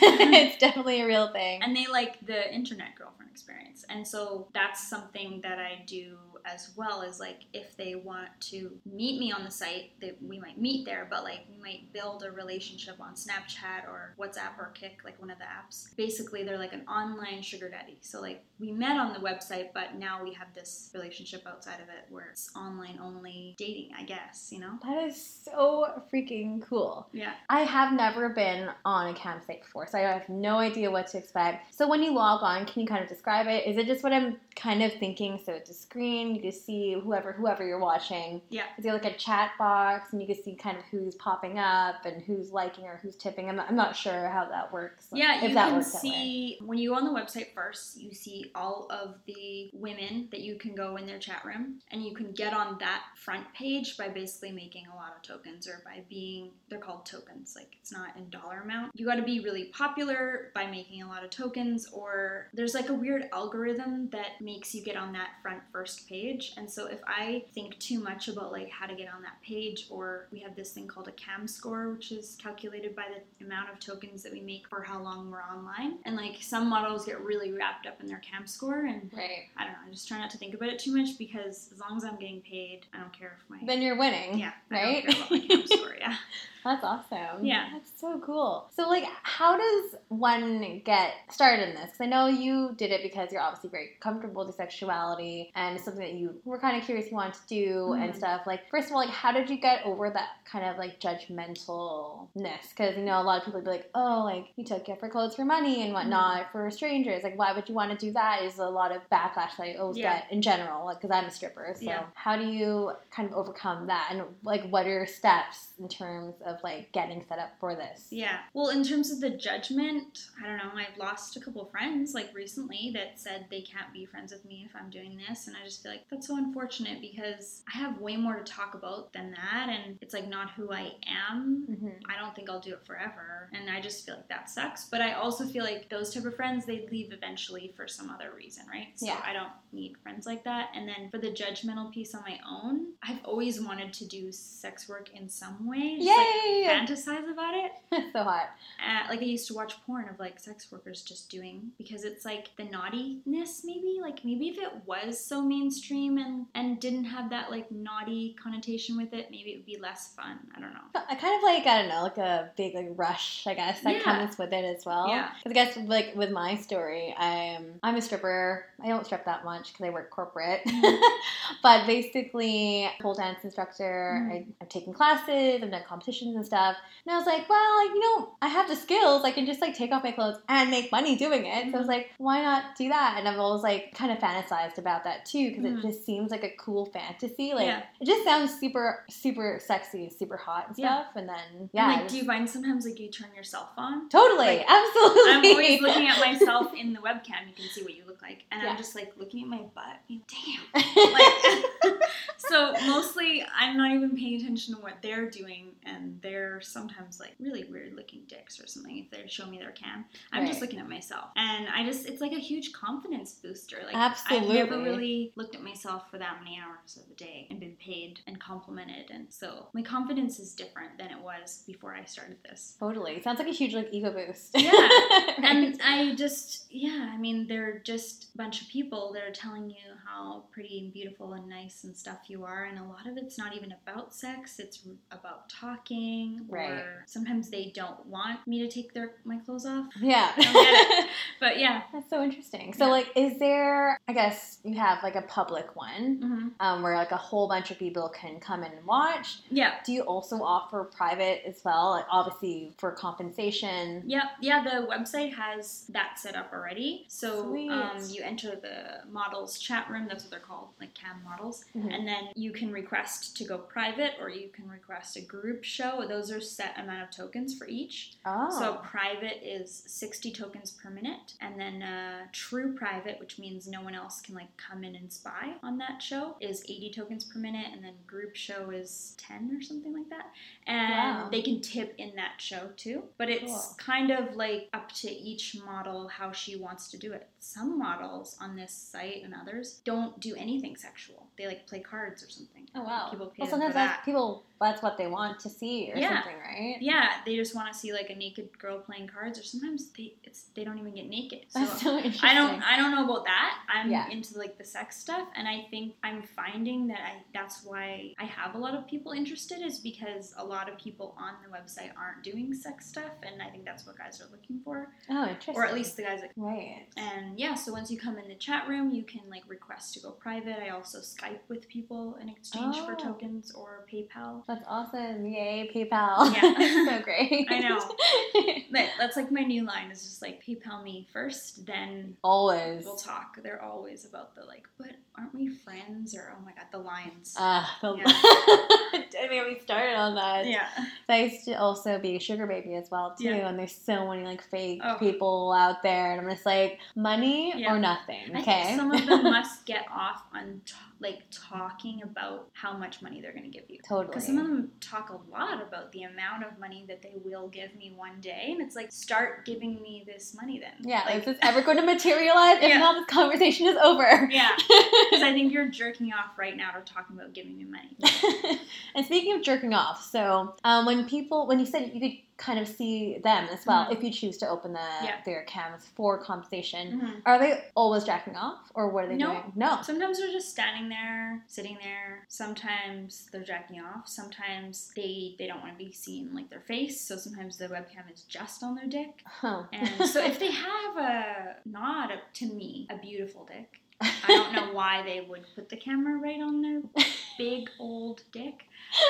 It's 0.44 0.57
definitely 0.57 1.01
a 1.01 1.06
real 1.06 1.31
thing. 1.31 1.62
And 1.63 1.75
they 1.75 1.88
like 1.88 2.24
the 2.25 2.53
internet 2.53 2.95
girlfriend 2.95 3.31
experience, 3.31 3.86
and 3.89 4.07
so 4.07 4.48
that's 4.53 4.88
something 4.88 5.42
that 5.42 5.57
I 5.59 5.81
do 5.86 6.18
as 6.45 6.71
well. 6.75 7.01
Is 7.01 7.19
like 7.19 7.45
if 7.53 7.75
they 7.77 7.95
want 7.95 8.29
to 8.41 8.71
meet 8.85 9.19
me 9.19 9.31
on 9.31 9.43
the 9.43 9.51
site, 9.51 9.91
that 10.01 10.21
we 10.21 10.39
might 10.39 10.59
meet 10.59 10.85
there, 10.85 11.07
but 11.09 11.23
like 11.23 11.41
we 11.49 11.61
might 11.61 11.91
build 11.93 12.23
a 12.23 12.31
relationship 12.31 12.99
on 12.99 13.13
Snapchat 13.15 13.88
or 13.88 14.15
WhatsApp 14.19 14.57
or 14.57 14.71
Kik, 14.73 15.01
like 15.03 15.19
one 15.19 15.29
of 15.29 15.38
the 15.38 15.45
apps. 15.45 15.95
Basically, 15.95 16.43
they're 16.43 16.57
like 16.57 16.73
an 16.73 16.88
online 16.88 17.41
sugar 17.41 17.69
daddy. 17.69 17.97
So 18.01 18.21
like 18.21 18.43
we 18.59 18.71
met 18.71 18.97
on 18.97 19.13
the 19.13 19.19
website, 19.19 19.69
but 19.73 19.95
now 19.95 20.23
we 20.23 20.33
have 20.33 20.53
this 20.53 20.91
relationship 20.93 21.43
outside 21.47 21.81
of 21.81 21.89
it 21.89 22.05
where 22.09 22.29
it's 22.31 22.51
online 22.55 22.99
only 23.01 23.55
dating, 23.57 23.89
I 23.97 24.03
guess. 24.03 24.49
You 24.51 24.59
know? 24.59 24.79
that 24.83 25.03
is 25.03 25.41
so 25.43 26.01
freaking 26.13 26.61
cool. 26.61 27.07
Yeah. 27.13 27.33
I 27.49 27.61
have 27.61 27.93
never 27.93 28.29
been 28.29 28.69
on 28.85 29.09
a 29.09 29.13
campsite 29.13 29.63
before, 29.63 29.88
so 29.88 29.97
I 29.97 30.01
have 30.01 30.29
no 30.29 30.57
idea 30.57 30.89
what 30.91 31.07
to 31.07 31.17
expect. 31.17 31.73
So 31.73 31.88
when 31.88 32.03
you 32.03 32.13
log 32.13 32.43
on, 32.43 32.65
can 32.65 32.81
you 32.81 32.88
kind 32.88 33.03
of 33.03 33.09
describe 33.09 33.47
it? 33.47 33.65
Is 33.65 33.77
it 33.77 33.88
just 33.88 34.03
what 34.03 34.13
I'm 34.13 34.38
kind 34.55 34.83
of 34.83 34.93
thinking? 34.93 35.39
So 35.43 35.53
it's 35.53 35.69
a 35.69 35.73
screen, 35.73 36.30
you 36.35 36.41
can 36.41 36.51
see 36.51 36.93
whoever 36.93 37.31
whoever 37.31 37.65
you're 37.65 37.79
watching. 37.79 38.41
Yeah. 38.49 38.63
Is 38.77 38.83
there 38.83 38.93
like 38.93 39.05
a 39.05 39.13
chat 39.13 39.51
box, 39.57 40.13
and 40.13 40.21
you 40.21 40.27
can 40.27 40.43
see 40.43 40.55
kind 40.55 40.77
of 40.77 40.83
who's 40.85 41.15
popping 41.15 41.59
up 41.59 42.05
and 42.05 42.21
who's 42.21 42.51
liking 42.51 42.85
or 42.85 42.99
who's 43.01 43.15
tipping? 43.15 43.49
I'm 43.49 43.55
not, 43.55 43.69
I'm 43.69 43.75
not 43.75 43.95
sure 43.95 44.29
how 44.29 44.45
that 44.49 44.71
works. 44.71 45.07
like, 45.11 45.21
Yeah, 45.21 45.37
if 45.37 45.49
you 45.49 45.55
that 45.55 45.69
can 45.69 45.83
see 45.83 46.57
when 46.65 46.77
you 46.77 46.89
go 46.89 46.95
on 46.95 47.05
the 47.05 47.19
website 47.19 47.53
first, 47.53 48.01
you 48.01 48.13
see 48.13 48.51
all 48.55 48.87
of 48.89 49.15
the 49.25 49.69
women 49.73 50.27
that 50.31 50.41
you 50.41 50.55
can 50.55 50.75
go 50.75 50.95
in 50.97 51.05
their 51.05 51.19
chat 51.19 51.43
room, 51.45 51.79
and 51.91 52.03
you 52.03 52.13
can 52.13 52.31
get 52.31 52.53
on 52.53 52.77
that 52.79 53.03
front 53.15 53.45
page 53.53 53.97
by 53.97 54.09
basically 54.09 54.51
making 54.51 54.85
a 54.87 54.95
lot 54.95 55.13
of 55.15 55.21
tokens 55.21 55.67
or 55.67 55.81
by 55.85 56.03
being 56.09 56.51
they're 56.69 56.79
called 56.79 57.05
tokens, 57.05 57.53
like 57.55 57.75
it's 57.79 57.91
not 57.91 58.15
in 58.17 58.29
dollar 58.29 58.61
amount. 58.63 58.91
You 58.95 59.05
got 59.05 59.15
to 59.15 59.23
be 59.23 59.39
really 59.39 59.65
popular 59.65 60.51
by 60.53 60.67
making 60.67 61.01
a 61.03 61.07
lot 61.07 61.23
of 61.23 61.29
tokens, 61.29 61.87
or 61.91 62.47
there's 62.53 62.73
like 62.73 62.89
a 62.89 62.93
weird 62.93 63.25
algorithm 63.33 64.09
that 64.11 64.39
makes 64.39 64.73
you 64.73 64.81
get 64.83 64.95
on 64.95 65.13
that 65.13 65.29
front 65.41 65.61
first 65.71 66.07
page. 66.07 66.20
And 66.57 66.69
so 66.69 66.85
if 66.88 67.00
I 67.07 67.44
think 67.53 67.77
too 67.79 68.00
much 68.00 68.27
about 68.27 68.51
like 68.51 68.69
how 68.69 68.85
to 68.88 68.95
get 68.95 69.07
on 69.13 69.21
that 69.23 69.41
page, 69.44 69.88
or 69.89 70.27
we 70.31 70.39
have 70.39 70.56
this 70.56 70.71
thing 70.71 70.88
called 70.88 71.07
a 71.07 71.12
cam 71.13 71.47
score, 71.47 71.89
which 71.89 72.12
is 72.12 72.38
calculated 72.41 72.95
by 72.95 73.06
the 73.39 73.45
amount 73.45 73.69
of 73.71 73.79
tokens 73.79 74.23
that 74.23 74.31
we 74.31 74.39
make 74.41 74.68
for 74.68 74.81
how 74.81 75.01
long 75.01 75.31
we're 75.31 75.41
online. 75.44 75.97
And 76.06 76.15
like 76.15 76.38
some 76.41 76.69
models 76.69 77.06
get 77.06 77.19
really 77.21 77.51
wrapped 77.53 77.88
up 77.88 78.00
in 78.01 78.07
their 78.07 78.19
cam 78.19 78.45
score, 78.47 78.85
and 78.85 79.12
Right. 79.15 79.47
I 79.57 79.63
don't 79.63 79.73
know. 79.73 79.79
I 79.88 79.91
just 79.91 80.07
try 80.07 80.18
not 80.19 80.29
to 80.31 80.38
think 80.38 80.53
about 80.53 80.69
it 80.69 80.79
too 80.79 80.95
much 80.95 81.18
because 81.18 81.69
as 81.73 81.79
long 81.79 81.97
as 81.97 82.03
I'm 82.03 82.18
getting 82.18 82.41
paid, 82.41 82.85
I 82.94 83.00
don't 83.00 83.13
care 83.17 83.38
if 83.41 83.50
my 83.50 83.59
Then 83.65 83.81
you're 83.81 83.97
winning. 83.97 84.38
yeah, 84.38 84.53
right? 84.69 85.03
I 85.07 85.12
don't 85.12 85.13
care 85.13 85.21
about 85.21 85.31
my 85.31 85.39
cam 85.47 85.67
score. 85.67 85.95
Yeah. 86.00 86.15
That's 86.63 86.83
awesome. 86.83 87.43
Yeah. 87.45 87.69
That's 87.73 87.91
so 87.99 88.19
cool. 88.19 88.67
So, 88.75 88.87
like, 88.87 89.05
how 89.23 89.57
does 89.57 89.95
one 90.09 90.81
get 90.85 91.13
started 91.29 91.69
in 91.69 91.75
this? 91.75 91.85
Because 91.91 92.01
I 92.01 92.05
know 92.05 92.27
you 92.27 92.73
did 92.77 92.91
it 92.91 93.01
because 93.01 93.31
you're 93.31 93.41
obviously 93.41 93.69
very 93.69 93.91
comfortable 93.99 94.45
with 94.45 94.55
sexuality 94.55 95.51
and 95.55 95.75
it's 95.75 95.85
something 95.85 96.03
that 96.03 96.13
you 96.13 96.35
were 96.45 96.59
kind 96.59 96.77
of 96.77 96.83
curious 96.83 97.09
you 97.09 97.15
wanted 97.15 97.33
to 97.35 97.47
do 97.47 97.93
and 97.93 98.13
Mhm. 98.13 98.15
stuff. 98.17 98.41
Like, 98.45 98.69
first 98.69 98.87
of 98.89 98.93
all, 98.93 98.99
like, 98.99 99.09
how 99.09 99.31
did 99.31 99.49
you 99.49 99.57
get 99.57 99.83
over 99.85 100.09
that 100.09 100.29
kind 100.45 100.65
of 100.65 100.77
like 100.77 100.99
judgmentalness? 100.99 102.69
Because, 102.69 102.97
you 102.97 103.03
know, 103.03 103.21
a 103.21 103.23
lot 103.23 103.39
of 103.39 103.45
people 103.45 103.59
would 103.59 103.65
be 103.65 103.71
like, 103.71 103.89
oh, 103.95 104.23
like, 104.23 104.47
you 104.55 104.63
took 104.65 104.87
it 104.89 104.99
for 104.99 105.09
clothes 105.09 105.35
for 105.35 105.45
money 105.45 105.83
and 105.83 105.93
whatnot 105.93 106.51
for 106.51 106.69
strangers. 106.71 107.23
Like, 107.23 107.37
why 107.37 107.53
would 107.53 107.67
you 107.67 107.75
want 107.75 107.91
to 107.91 107.97
do 108.05 108.11
that? 108.13 108.43
Is 108.43 108.59
a 108.59 108.69
lot 108.69 108.91
of 108.95 109.01
backlash 109.09 109.57
that 109.57 109.63
I 109.63 109.73
always 109.75 109.97
Yeah. 109.97 110.19
get 110.19 110.31
in 110.31 110.41
general, 110.41 110.85
like, 110.85 110.99
because 111.01 111.11
I'm 111.11 111.25
a 111.25 111.31
stripper. 111.31 111.73
So, 111.77 111.85
Yeah. 111.85 112.03
how 112.13 112.35
do 112.35 112.45
you 112.45 112.91
kind 113.11 113.29
of 113.29 113.35
overcome 113.35 113.87
that? 113.87 114.07
And, 114.11 114.23
like, 114.43 114.67
what 114.69 114.85
are 114.85 114.89
your 114.89 115.05
steps 115.07 115.73
in 115.79 115.87
terms 115.87 116.35
of 116.45 116.50
like 116.63 116.92
getting 116.92 117.24
set 117.27 117.39
up 117.39 117.51
for 117.59 117.75
this? 117.75 118.07
Yeah. 118.09 118.39
Well, 118.53 118.69
in 118.69 118.83
terms 118.83 119.12
of 119.12 119.19
the 119.21 119.30
judgment, 119.30 120.27
I 120.44 120.48
don't 120.48 120.57
know. 120.57 120.71
I've 120.75 120.98
lost 120.98 121.36
a 121.38 121.39
couple 121.39 121.65
friends 121.65 122.13
like 122.13 122.30
recently 122.33 122.92
that 122.94 123.19
said 123.19 123.45
they 123.50 123.62
can't 123.62 123.92
be 123.94 124.06
friends 124.06 124.31
with 124.31 124.44
me 124.45 124.65
if 124.69 124.75
I'm 124.75 124.89
doing 124.89 125.19
this, 125.27 125.48
and 125.48 125.56
I 125.56 125.63
just 125.65 125.83
feel 125.83 125.92
like 125.92 126.06
that's 126.09 126.27
so 126.27 126.38
unfortunate 126.38 127.01
because 127.01 127.63
I 127.74 127.77
have 127.77 128.00
way 128.00 128.18
more 128.18 128.36
to 128.36 128.44
talk 128.44 128.74
about 128.74 129.13
than 129.13 129.31
that, 129.31 129.69
and 129.69 129.98
it's 130.01 130.13
like 130.13 130.27
not 130.27 130.51
who 130.51 130.71
I 130.71 130.94
am. 131.07 131.65
hmm 131.68 131.88
I 132.09 132.18
don't 132.19 132.36
think 132.36 132.50
I'll 132.50 132.59
do 132.59 132.74
it 132.74 132.86
forever, 132.86 133.50
and 133.53 133.69
I 133.69 133.80
just 133.81 134.06
feel 134.06 134.15
like 134.15 134.27
that 134.30 134.50
sucks. 134.50 134.86
But 134.86 135.01
I 135.01 135.13
also 135.13 135.46
feel 135.46 135.63
like 135.63 135.89
those 135.89 136.13
type 136.13 136.25
of 136.25 136.36
friends 136.36 136.65
they 136.65 136.88
leave 136.91 137.12
eventually 137.13 137.74
for 137.75 137.88
some 137.88 138.10
other 138.10 138.31
reason, 138.36 138.65
right? 138.72 138.88
So 138.96 139.05
Yeah. 139.05 139.22
I 139.24 139.34
don't 139.34 139.51
need 139.72 139.96
friends 140.03 140.25
like 140.25 140.43
that. 140.43 140.70
And 140.75 140.88
then 140.88 141.10
for 141.10 141.17
the 141.17 141.31
judgmental 141.31 141.91
piece 141.91 142.13
on 142.15 142.22
my 142.24 142.39
own, 142.50 142.88
I've 143.03 143.24
always 143.24 143.62
wanted 143.62 143.93
to 143.93 144.05
do 144.08 144.31
sex 144.31 144.89
work 144.89 145.10
in 145.13 145.29
some 145.29 145.67
way. 145.67 145.98
Just, 145.98 146.08
like! 146.17 146.27
Fantasize 146.45 147.29
about 147.31 147.53
it. 147.53 147.71
so 148.13 148.24
hot. 148.24 148.50
Uh, 148.86 149.10
like 149.10 149.19
I 149.19 149.24
used 149.25 149.48
to 149.48 149.53
watch 149.53 149.75
porn 149.86 150.07
of 150.10 150.19
like 150.19 150.39
sex 150.39 150.71
workers 150.71 151.01
just 151.01 151.29
doing 151.29 151.71
because 151.77 152.03
it's 152.03 152.25
like 152.25 152.50
the 152.57 152.63
naughtiness 152.65 153.62
maybe 153.63 153.98
like 154.01 154.24
maybe 154.25 154.50
if 154.50 154.57
it 154.57 154.71
was 154.86 155.24
so 155.24 155.41
mainstream 155.41 156.17
and 156.17 156.45
and 156.55 156.79
didn't 156.79 157.05
have 157.05 157.29
that 157.29 157.51
like 157.51 157.71
naughty 157.71 158.36
connotation 158.41 158.98
with 158.98 159.13
it 159.13 159.29
maybe 159.31 159.51
it 159.51 159.57
would 159.57 159.65
be 159.65 159.77
less 159.77 160.13
fun. 160.15 160.39
I 160.55 160.60
don't 160.60 160.74
know. 160.74 160.79
I 160.95 161.15
kind 161.15 161.36
of 161.36 161.43
like 161.43 161.65
I 161.67 161.79
don't 161.81 161.89
know, 161.89 162.03
like 162.03 162.17
a 162.17 162.51
big 162.57 162.75
like 162.75 162.88
rush, 162.95 163.45
I 163.48 163.53
guess 163.53 163.81
that 163.81 163.95
Yeah. 163.98 164.01
comes 164.01 164.38
with 164.38 164.51
it 164.53 164.65
as 164.65 164.86
well. 164.86 165.07
Yeah. 165.10 165.29
Because 165.43 165.51
I 165.51 165.53
guess 165.65 165.77
like 165.88 166.13
with 166.15 166.31
my 166.31 166.55
story, 166.55 167.13
I'm 167.17 167.79
I'm 167.83 167.95
a 167.95 168.01
stripper. 168.01 168.65
I 168.83 168.88
don't 168.88 169.05
strip 169.05 169.25
that 169.25 169.43
much 169.45 169.71
because 169.74 169.86
I 169.86 169.89
work 169.89 170.10
corporate, 170.10 170.62
Mhm. 170.65 171.00
but 171.63 171.86
basically 171.86 172.89
pole 173.01 173.13
dance 173.13 173.43
instructor. 173.43 174.19
Mhm. 174.21 174.31
I, 174.31 174.45
I've 174.62 174.69
taken 174.69 174.93
classes, 174.93 175.62
I've 175.63 175.69
done 175.71 175.83
competitions 175.88 176.30
and 176.35 176.45
stuff, 176.45 176.75
and 177.05 177.13
I 177.13 177.17
was 177.17 177.25
like, 177.25 177.47
well, 177.50 177.77
like, 177.77 177.89
you 177.95 178.00
know, 178.00 178.35
I 178.41 178.47
have 178.47 178.67
the 178.67 178.75
skills. 178.75 179.23
I 179.23 179.31
can 179.31 179.45
just 179.45 179.61
like 179.61 179.75
take 179.75 179.91
off 179.91 180.03
my 180.03 180.11
clothes 180.11 180.38
and 180.50 180.69
make 180.69 180.91
money 180.91 181.15
doing 181.15 181.45
it. 181.45 181.71
So 181.71 181.75
I 181.77 181.79
was 181.79 181.85
Mhm. 181.88 181.89
like, 181.89 182.09
why 182.17 182.41
not 182.41 182.75
do 182.77 182.89
that? 182.89 183.15
And 183.17 183.27
I've 183.27 183.39
always 183.39 183.63
like 183.63 183.93
kind 183.95 184.11
of 184.11 184.19
fantasized 184.19 184.77
about 184.77 185.03
that 185.05 185.25
too 185.25 185.50
because 185.50 185.63
Mhm. 185.65 185.79
it 185.79 185.81
just 185.81 186.05
seems 186.05 186.31
like 186.31 186.43
a 186.43 186.51
cool 186.57 186.85
fantasy. 186.88 187.53
Like 187.53 187.65
Yeah. 187.67 187.83
it 188.00 188.05
just 188.05 188.23
sounds 188.23 188.59
super 188.59 189.03
super 189.09 189.59
sexy, 189.63 190.09
super 190.09 190.38
hot 190.38 190.67
and 190.69 190.77
Yeah. 190.77 191.01
stuff. 191.03 191.15
And 191.15 191.27
then 191.29 191.38
And, 191.59 191.69
yeah, 191.73 191.88
like, 191.88 192.01
I 192.03 192.07
do 192.07 192.17
you 192.17 192.23
find 192.25 192.50
sometimes 192.50 192.85
like 192.85 193.00
you 193.00 193.09
turn 193.09 193.33
yourself 193.35 193.69
on? 193.77 194.07
totally, 194.09 194.45
like, 194.57 194.65
absolutely. 194.69 195.31
I'm 195.31 195.45
always 195.45 195.81
looking 195.81 196.07
at 196.07 196.19
myself 196.19 196.73
in 196.75 196.93
the 196.93 197.00
webcam. 197.00 197.47
You 197.47 197.53
can 197.55 197.65
see 197.73 197.83
what 197.83 197.95
you 197.95 198.03
look 198.05 198.21
like, 198.21 198.43
and 198.51 198.61
Yeah. 198.61 198.69
I'm 198.71 198.77
just 198.77 198.95
like 198.95 199.11
looking 199.17 199.41
at 199.43 199.47
my 199.50 199.61
butt. 199.73 199.97
Damn. 200.07 200.83
Like, 201.11 202.03
so 202.38 202.73
mostly 202.85 203.43
I'm 203.57 203.77
not 203.77 203.91
even 203.91 204.15
paying 204.15 204.35
attention 204.41 204.75
to 204.75 204.81
what 204.81 205.01
they're 205.01 205.29
doing, 205.29 205.71
and 205.83 206.20
they're 206.21 206.61
sometimes 206.61 207.19
like 207.19 207.33
really 207.39 207.65
weird 207.65 207.93
looking 207.95 208.21
dicks 208.27 208.59
or 208.59 208.67
something. 208.67 208.97
If 208.97 209.11
they 209.11 209.27
show 209.27 209.45
me 209.45 209.59
their 209.59 209.71
cam, 209.71 210.05
I'm 210.31 210.47
just 210.47 210.61
looking 210.61 210.79
at 210.79 210.89
myself, 210.89 211.29
and 211.35 211.67
I 211.67 211.85
just 211.85 212.05
it's 212.07 212.21
like 212.21 212.33
a 212.33 212.39
huge 212.39 212.73
confidence 212.73 213.33
booster. 213.33 213.77
Like 213.85 213.95
Absolutely. 213.95 214.61
I've 214.61 214.69
never 214.69 214.83
really 214.83 215.31
looked 215.35 215.55
at 215.55 215.63
myself 215.63 216.09
for 216.09 216.17
that 216.17 216.39
many 216.43 216.59
hours 216.59 216.97
of 216.97 217.07
the 217.07 217.15
day 217.15 217.47
and 217.49 217.59
been 217.59 217.77
paid 217.79 218.19
and 218.27 218.39
complimented, 218.39 219.11
and 219.11 219.27
so 219.29 219.67
my 219.73 219.81
confidence 219.81 220.39
is 220.39 220.53
different 220.53 220.97
than 220.97 221.11
it 221.11 221.19
was 221.19 221.63
before 221.65 221.93
I 221.95 222.05
started 222.05 222.37
this. 222.43 222.75
Totally. 222.79 223.21
Sounds 223.21 223.39
like 223.39 223.47
a 223.47 223.51
huge 223.51 223.73
like 223.73 223.89
ego 223.91 224.11
boost. 224.11 224.51
Yeah. 224.55 224.71
Right. 224.71 225.27
And 225.51 225.81
I 225.83 226.15
just, 226.15 226.65
yeah, 226.69 227.09
I 227.13 227.17
mean, 227.17 227.47
they're 227.47 227.79
just 227.79 228.29
a 228.33 228.37
bunch 228.37 228.61
of 228.61 228.69
people 228.69 229.11
that 229.13 229.23
are 229.23 229.31
telling 229.31 229.69
you 229.69 229.75
how 230.05 230.43
pretty 230.51 230.79
and 230.79 230.93
beautiful 230.93 231.33
and 231.33 231.47
nice 231.47 231.83
and 231.83 231.95
stuff 231.95 232.19
you 232.27 232.45
are. 232.45 232.65
And 232.65 232.79
a 232.79 232.83
lot 232.83 233.07
of 233.07 233.17
it's 233.17 233.37
not 233.37 233.55
even 233.55 233.73
about 233.83 234.13
sex, 234.13 234.59
it's 234.59 234.79
about 235.11 235.49
talking. 235.49 236.11
Right. 236.50 236.72
Or 236.72 237.03
sometimes 237.08 237.50
they 237.50 237.72
don't 237.75 238.06
want 238.06 238.46
me 238.48 238.60
to 238.60 238.68
take 238.68 238.94
their 238.94 239.12
my 239.24 239.38
clothes 239.38 239.65
off. 239.65 239.88
yeah. 240.01 240.32
I 240.36 240.41
don't 240.44 240.53
get 240.53 241.03
it. 241.03 241.10
But 241.39 241.60
yeah. 241.60 241.82
That's 241.94 242.10
so 242.10 242.24
interesting. 242.24 242.74
So, 242.74 242.86
Yeah. 242.86 242.91
like, 242.91 243.10
is 243.15 243.39
there? 243.39 243.98
I 244.08 244.13
guess 244.13 244.60
you 244.63 244.75
have 244.77 245.01
like 245.03 245.15
a 245.15 245.24
public 245.24 245.75
one 245.75 246.18
hmm 246.22 246.48
um, 246.60 246.82
where 246.84 246.96
like 246.96 247.12
a 247.12 247.18
whole 247.18 247.48
bunch 247.48 247.72
of 247.72 247.80
people 247.80 248.10
can 248.10 248.39
come 248.39 248.63
in 248.63 248.72
and 248.72 248.86
watch. 248.86 249.39
Yeah. 249.50 249.75
Do 249.86 249.91
you 249.94 250.01
also 250.01 250.36
offer 250.44 250.84
private 250.84 251.44
as 251.48 251.62
well? 251.63 251.91
Like, 251.91 252.06
obviously 252.12 252.74
for 252.77 252.91
compensation. 252.91 254.03
Yeah, 254.06 254.30
yeah, 254.41 254.63
the 254.63 254.88
website 254.88 255.34
has 255.34 255.86
that 255.89 256.20
set 256.20 256.36
up 256.36 256.51
already. 256.53 257.06
So 257.08 257.56
um, 257.70 257.98
you 258.10 258.22
enter 258.24 258.51
the 258.56 259.01
models 259.12 259.58
chat 259.58 259.89
room, 259.89 260.08
that's 260.08 260.24
what 260.24 260.32
they're 260.32 260.39
called, 260.39 260.70
like 260.80 260.94
cam 260.94 261.22
models. 261.24 261.65
Mhm. 261.75 261.94
And 261.94 262.08
then 262.08 262.24
you 262.36 262.51
can 262.51 262.72
request 262.72 263.36
to 263.38 263.44
go 263.44 263.58
private 263.58 264.13
or 264.22 264.30
you 264.30 264.50
can 264.50 264.70
request 264.70 265.15
a 265.18 265.22
group 265.22 265.63
show. 265.63 266.00
Those 266.08 266.31
are 266.31 266.41
set 266.41 266.79
amount 266.79 267.03
of 267.03 267.12
tokens 267.12 267.58
for 267.58 267.67
each. 267.67 268.13
Oh, 268.25 268.50
So 268.58 268.74
private 268.84 269.41
is 269.48 269.84
60 269.88 270.31
tokens 270.31 270.72
per 270.72 270.89
minute. 270.89 271.34
And 271.41 271.60
then 271.60 271.81
uh, 271.84 272.25
true 272.31 272.74
private, 272.74 273.20
which 273.20 273.38
means 273.39 273.67
no 273.67 273.81
one 273.81 273.96
else 273.96 274.22
can 274.22 274.36
like 274.36 274.55
come 274.58 274.84
in 274.84 274.96
and 274.96 275.12
spy 275.12 275.53
on 275.63 275.77
that 275.79 276.01
show, 276.01 276.36
is 276.39 276.63
80 276.67 276.91
tokens 276.96 277.24
per 277.24 277.39
minute. 277.39 277.67
And 277.72 277.84
then 277.84 277.93
group 278.08 278.36
show 278.36 278.70
is 278.72 279.15
10 279.17 279.55
or 279.58 279.62
something 279.62 279.93
like 279.93 280.10
that. 280.10 280.27
And 280.67 280.91
Wow. 281.22 281.29
they 281.31 281.41
can 281.41 281.62
tip 281.62 281.96
in 281.98 282.15
that 282.15 282.34
show 282.39 282.70
too. 282.77 283.03
But 283.17 283.29
it's 283.29 283.51
Cool. 283.51 283.75
kind 283.77 284.12
of 284.12 284.36
like 284.36 284.70
up 284.74 284.91
to 284.93 285.10
each 285.12 285.55
model 285.65 286.08
how 286.08 286.31
she 286.31 286.55
wants 286.55 286.89
to 286.91 286.98
do 286.98 287.12
it. 287.13 287.27
Some 287.39 287.77
models 287.79 288.38
on 288.39 288.55
this 288.55 288.72
site 288.74 289.24
and 289.24 289.34
others 289.34 289.81
don't 289.84 290.20
do 290.20 290.36
anything 290.36 290.75
sexual. 290.75 291.27
They 291.38 291.48
like 291.48 291.67
play 291.67 291.79
cards 291.79 292.24
or 292.24 292.29
something. 292.29 292.67
oh 292.75 292.84
wow. 292.84 293.10
People 293.12 293.27
pay 293.27 293.41
well, 293.41 293.50
sometimes 293.50 293.72
for 293.74 293.79
that. 293.79 294.05
people. 294.05 294.43
That's 294.62 294.82
what 294.82 294.98
they 294.98 295.08
want 295.08 295.39
to 295.41 295.50
see 295.50 295.91
or 295.91 295.98
Yeah. 295.98 296.22
something, 296.24 296.39
right? 296.39 296.77
Yeah, 296.80 297.10
they 297.25 297.36
just 297.36 297.56
want 297.56 297.72
to 297.74 297.77
see 297.77 297.91
like 297.94 298.10
a 298.10 298.15
naked 298.15 298.58
girl 298.60 298.80
playing 298.80 299.08
cards, 299.08 299.39
or 299.39 299.44
sometimes 299.44 299.89
they 299.98 300.13
it's 300.24 300.44
they 300.56 300.63
don't 300.63 300.77
even 300.77 300.94
get 300.94 301.08
naked. 301.08 301.41
So 301.50 301.60
That's 301.60 301.82
so 301.82 301.98
interesting. 301.98 302.30
I 302.30 302.34
don't 302.36 302.62
I 302.62 302.77
don't 302.77 302.91
know 302.91 303.03
about 303.06 303.25
that. 303.25 303.58
I'm 303.74 303.89
Yeah. 303.89 304.08
into 304.10 304.38
like 304.38 304.58
the 304.58 304.63
sex 304.63 304.98
stuff, 304.98 305.27
and 305.36 305.48
I 305.48 305.65
think 305.72 305.96
I'm 306.03 306.22
finding 306.24 306.88
that 306.88 307.00
I 307.01 307.13
that's 307.34 307.63
why 307.63 308.13
I 308.20 308.25
have 308.25 308.56
a 308.56 308.58
lot 308.58 308.75
of 308.75 308.88
people 308.88 309.12
interested 309.13 309.62
is 309.62 309.80
because 309.80 310.34
a 310.38 310.46
lot 310.46 310.70
of 310.70 310.77
people 310.77 311.15
on 311.18 311.34
the 311.44 311.50
website 311.58 311.91
aren't 311.98 312.24
doing 312.24 312.53
sex 312.53 312.88
stuff, 312.88 313.13
and 313.24 313.41
I 313.41 313.50
think 313.50 313.65
that's 313.65 313.86
what 313.88 313.98
guys 313.98 314.22
are 314.22 314.30
looking 314.32 314.60
for, 314.63 314.91
Oh, 315.10 315.24
interesting. 315.27 315.56
or 315.56 315.65
at 315.65 315.74
least 315.74 315.98
the 315.98 316.03
guys 316.03 316.22
that. 316.22 316.32
right. 316.38 316.86
And 316.98 317.39
yeah, 317.39 317.56
so 317.56 317.72
once 317.72 317.89
you 317.89 317.98
come 318.00 318.18
in 318.20 318.27
the 318.27 318.36
chat 318.36 318.68
room, 318.68 318.91
you 318.91 319.03
can 319.03 319.22
like 319.30 319.44
request 319.50 319.94
to 319.96 320.00
go 320.01 320.12
private. 320.12 320.58
I 320.62 320.70
also 320.70 321.00
Skype 321.00 321.39
with 321.50 321.68
people 321.68 322.18
in 322.22 322.30
exchange 322.30 322.77
for 322.86 322.94
Oh. 322.94 322.96
tokens 322.96 323.51
or 323.51 323.86
PayPal. 323.91 324.44
That's 324.51 324.65
awesome. 324.67 325.25
Yay, 325.25 325.72
PayPal. 325.74 326.34
Yeah. 326.36 326.86
so 326.98 327.01
great. 327.03 327.48
I 327.50 327.60
know. 327.60 327.79
That, 328.72 328.89
that's 328.98 329.17
like 329.17 329.29
my 329.34 329.41
new 329.41 329.65
line 329.65 329.91
is 329.91 330.01
just 330.01 330.22
like 330.22 330.41
PayPal 330.46 330.81
me 330.81 331.05
first, 331.12 331.65
then 331.65 332.15
Always. 332.24 332.86
we'll 332.86 332.96
talk. 332.96 333.36
They're 333.43 333.62
always 333.62 334.05
about 334.05 334.34
the 334.34 334.46
like, 334.46 334.65
but 334.77 334.91
aren't 335.17 335.36
we 335.36 335.50
friends? 335.50 336.15
Or 336.15 336.34
oh 336.34 336.41
my 336.46 336.51
god, 336.53 336.67
the 336.72 336.77
lines. 336.77 337.36
Ah, 337.38 337.77
the 337.81 337.96
Yeah. 337.98 338.03
I 338.08 339.27
mean, 339.29 339.43
we 339.46 339.60
started 339.60 339.96
on 339.96 340.15
that. 340.15 340.46
yeah, 340.48 340.67
I 341.10 341.24
used 341.24 341.43
to 341.46 341.53
also 341.55 342.00
be 342.00 342.15
a 342.15 342.20
sugar 342.20 342.48
baby 342.48 342.75
as 342.75 342.89
well 342.89 343.13
too, 343.17 343.25
Yeah. 343.25 343.50
and 343.50 343.60
there's 343.60 343.75
so 343.75 344.08
many 344.08 344.24
like 344.24 344.41
fake 344.41 344.79
Oh. 344.86 344.96
people 344.98 345.51
out 345.51 345.84
there, 345.84 346.13
and 346.13 346.22
I'm 346.22 346.29
just 346.34 346.46
like 346.46 346.79
money 346.96 347.53
Yeah. 347.58 347.74
or 347.74 347.79
nothing. 347.79 348.34
I 348.34 348.39
Okay. 348.39 348.63
think 348.63 348.77
some 348.79 348.91
of 348.93 349.05
them 349.05 349.24
must 349.24 349.65
get 349.65 349.86
off 349.93 350.24
on 350.34 350.62
t- 350.65 350.74
like 351.01 351.20
talking 351.31 352.01
about 352.03 352.48
how 352.53 352.74
much 352.77 353.01
money 353.01 353.20
they're 353.22 353.31
going 353.34 353.43
to 353.43 353.50
give 353.50 353.70
you. 353.70 353.79
totally. 353.88 354.08
Because 354.08 354.25
some 354.27 354.38
of 354.38 354.46
them 354.48 354.72
talk 354.79 355.10
a 355.10 355.31
lot 355.31 355.62
about 355.62 355.91
the 355.91 356.03
amount 356.03 356.43
of 356.43 356.60
money 356.60 356.86
that 356.88 357.01
they 357.01 357.13
will 357.25 357.48
give 357.48 357.75
me 357.75 357.93
one 357.96 358.22
day, 358.22 358.50
and 358.51 358.62
it's 358.62 358.75
like, 358.75 358.91
start 358.91 359.46
giving 359.46 359.81
me 359.81 360.03
this 360.05 360.36
money 360.36 360.60
then. 360.60 360.74
yeah, 360.81 361.01
like, 361.05 361.20
is 361.20 361.25
this 361.25 361.38
ever 361.41 361.62
going 361.62 361.77
to 361.77 361.84
materialize? 361.86 362.58
If 362.58 362.70
Yeah. 362.70 362.77
not, 362.77 362.96
this 362.96 363.05
conversation 363.13 363.67
is 363.67 363.77
over. 363.77 364.29
yeah. 364.31 364.51
Because 365.12 365.24
I 365.24 365.34
think 365.34 365.51
you're 365.51 365.67
jerking 365.67 366.13
off 366.13 366.38
right 366.38 366.55
now 366.55 366.72
to 366.72 366.81
talking 366.81 367.17
about 367.17 367.34
giving 367.34 367.58
me 367.58 367.65
money. 367.65 367.98
and 368.96 369.05
speaking 369.05 369.34
of 369.36 369.41
jerking 369.41 369.74
off, 369.74 370.03
so 370.10 370.55
um, 370.63 370.86
when 370.86 371.05
people, 371.08 371.48
when 371.48 371.60
you 371.60 371.65
said 371.65 371.91
you 371.93 372.00
could 372.00 372.17
kind 372.41 372.57
of 372.60 372.67
see 372.67 373.19
them 373.19 373.48
as 373.53 373.65
well, 373.67 373.86
Mhm. 373.86 373.93
if 373.93 374.03
you 374.03 374.12
choose 374.12 374.36
to 374.39 374.50
open 374.50 374.74
the 374.74 374.88
Yeah. 375.03 375.21
their 375.24 375.43
cams 375.43 375.88
for 375.95 376.17
compensation, 376.17 377.00
Mhm. 377.00 377.21
are 377.25 377.38
they 377.38 377.63
always 377.75 378.03
jacking 378.03 378.36
off, 378.36 378.71
or 378.74 378.89
what 378.89 379.05
are 379.05 379.10
they 379.10 379.15
No. 379.15 379.27
doing? 379.31 379.51
No. 379.55 379.79
Sometimes 379.83 380.17
they're 380.17 380.31
just 380.31 380.50
standing 380.50 380.89
there, 380.89 381.43
sitting 381.48 381.77
there. 381.81 382.25
Sometimes 382.29 383.27
they're 383.31 383.43
jacking 383.43 383.79
off. 383.79 384.07
Sometimes 384.07 384.91
they 384.95 385.36
they 385.38 385.45
don't 385.48 385.62
want 385.62 385.77
to 385.77 385.86
be 385.86 385.91
seen 385.91 386.33
like 386.33 386.50
their 386.50 386.62
face. 386.62 387.00
So 387.00 387.15
sometimes 387.15 387.57
the 387.57 387.67
webcam 387.67 388.12
is 388.12 388.24
just 388.24 388.63
on 388.63 388.74
their 388.75 388.88
dick. 388.88 389.21
Huh. 389.25 389.63
And 389.71 389.88
so 390.10 390.19
if 390.24 390.39
they 390.39 390.51
have 390.51 390.98
a 390.98 391.55
not 391.65 392.12
a, 392.12 392.19
to 392.39 392.45
me 392.48 392.88
a 392.89 392.98
beautiful 392.98 393.45
dick, 393.45 393.79
I 394.01 394.27
don't 394.27 394.53
know 394.53 394.74
why 394.79 395.03
they 395.03 395.21
would 395.21 395.45
put 395.55 395.69
the 395.69 395.77
camera 395.77 396.17
right 396.19 396.41
on 396.41 396.62
their 396.63 396.81
big 397.38 397.69
old 397.79 398.24
dick, 398.31 398.65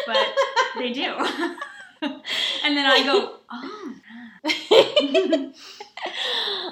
but 0.05 0.27
they 0.77 0.91
do. 0.91 1.15
and 2.63 2.77
then 2.77 2.85
I 2.85 3.03
go, 3.03 3.37
oh. 3.51 3.93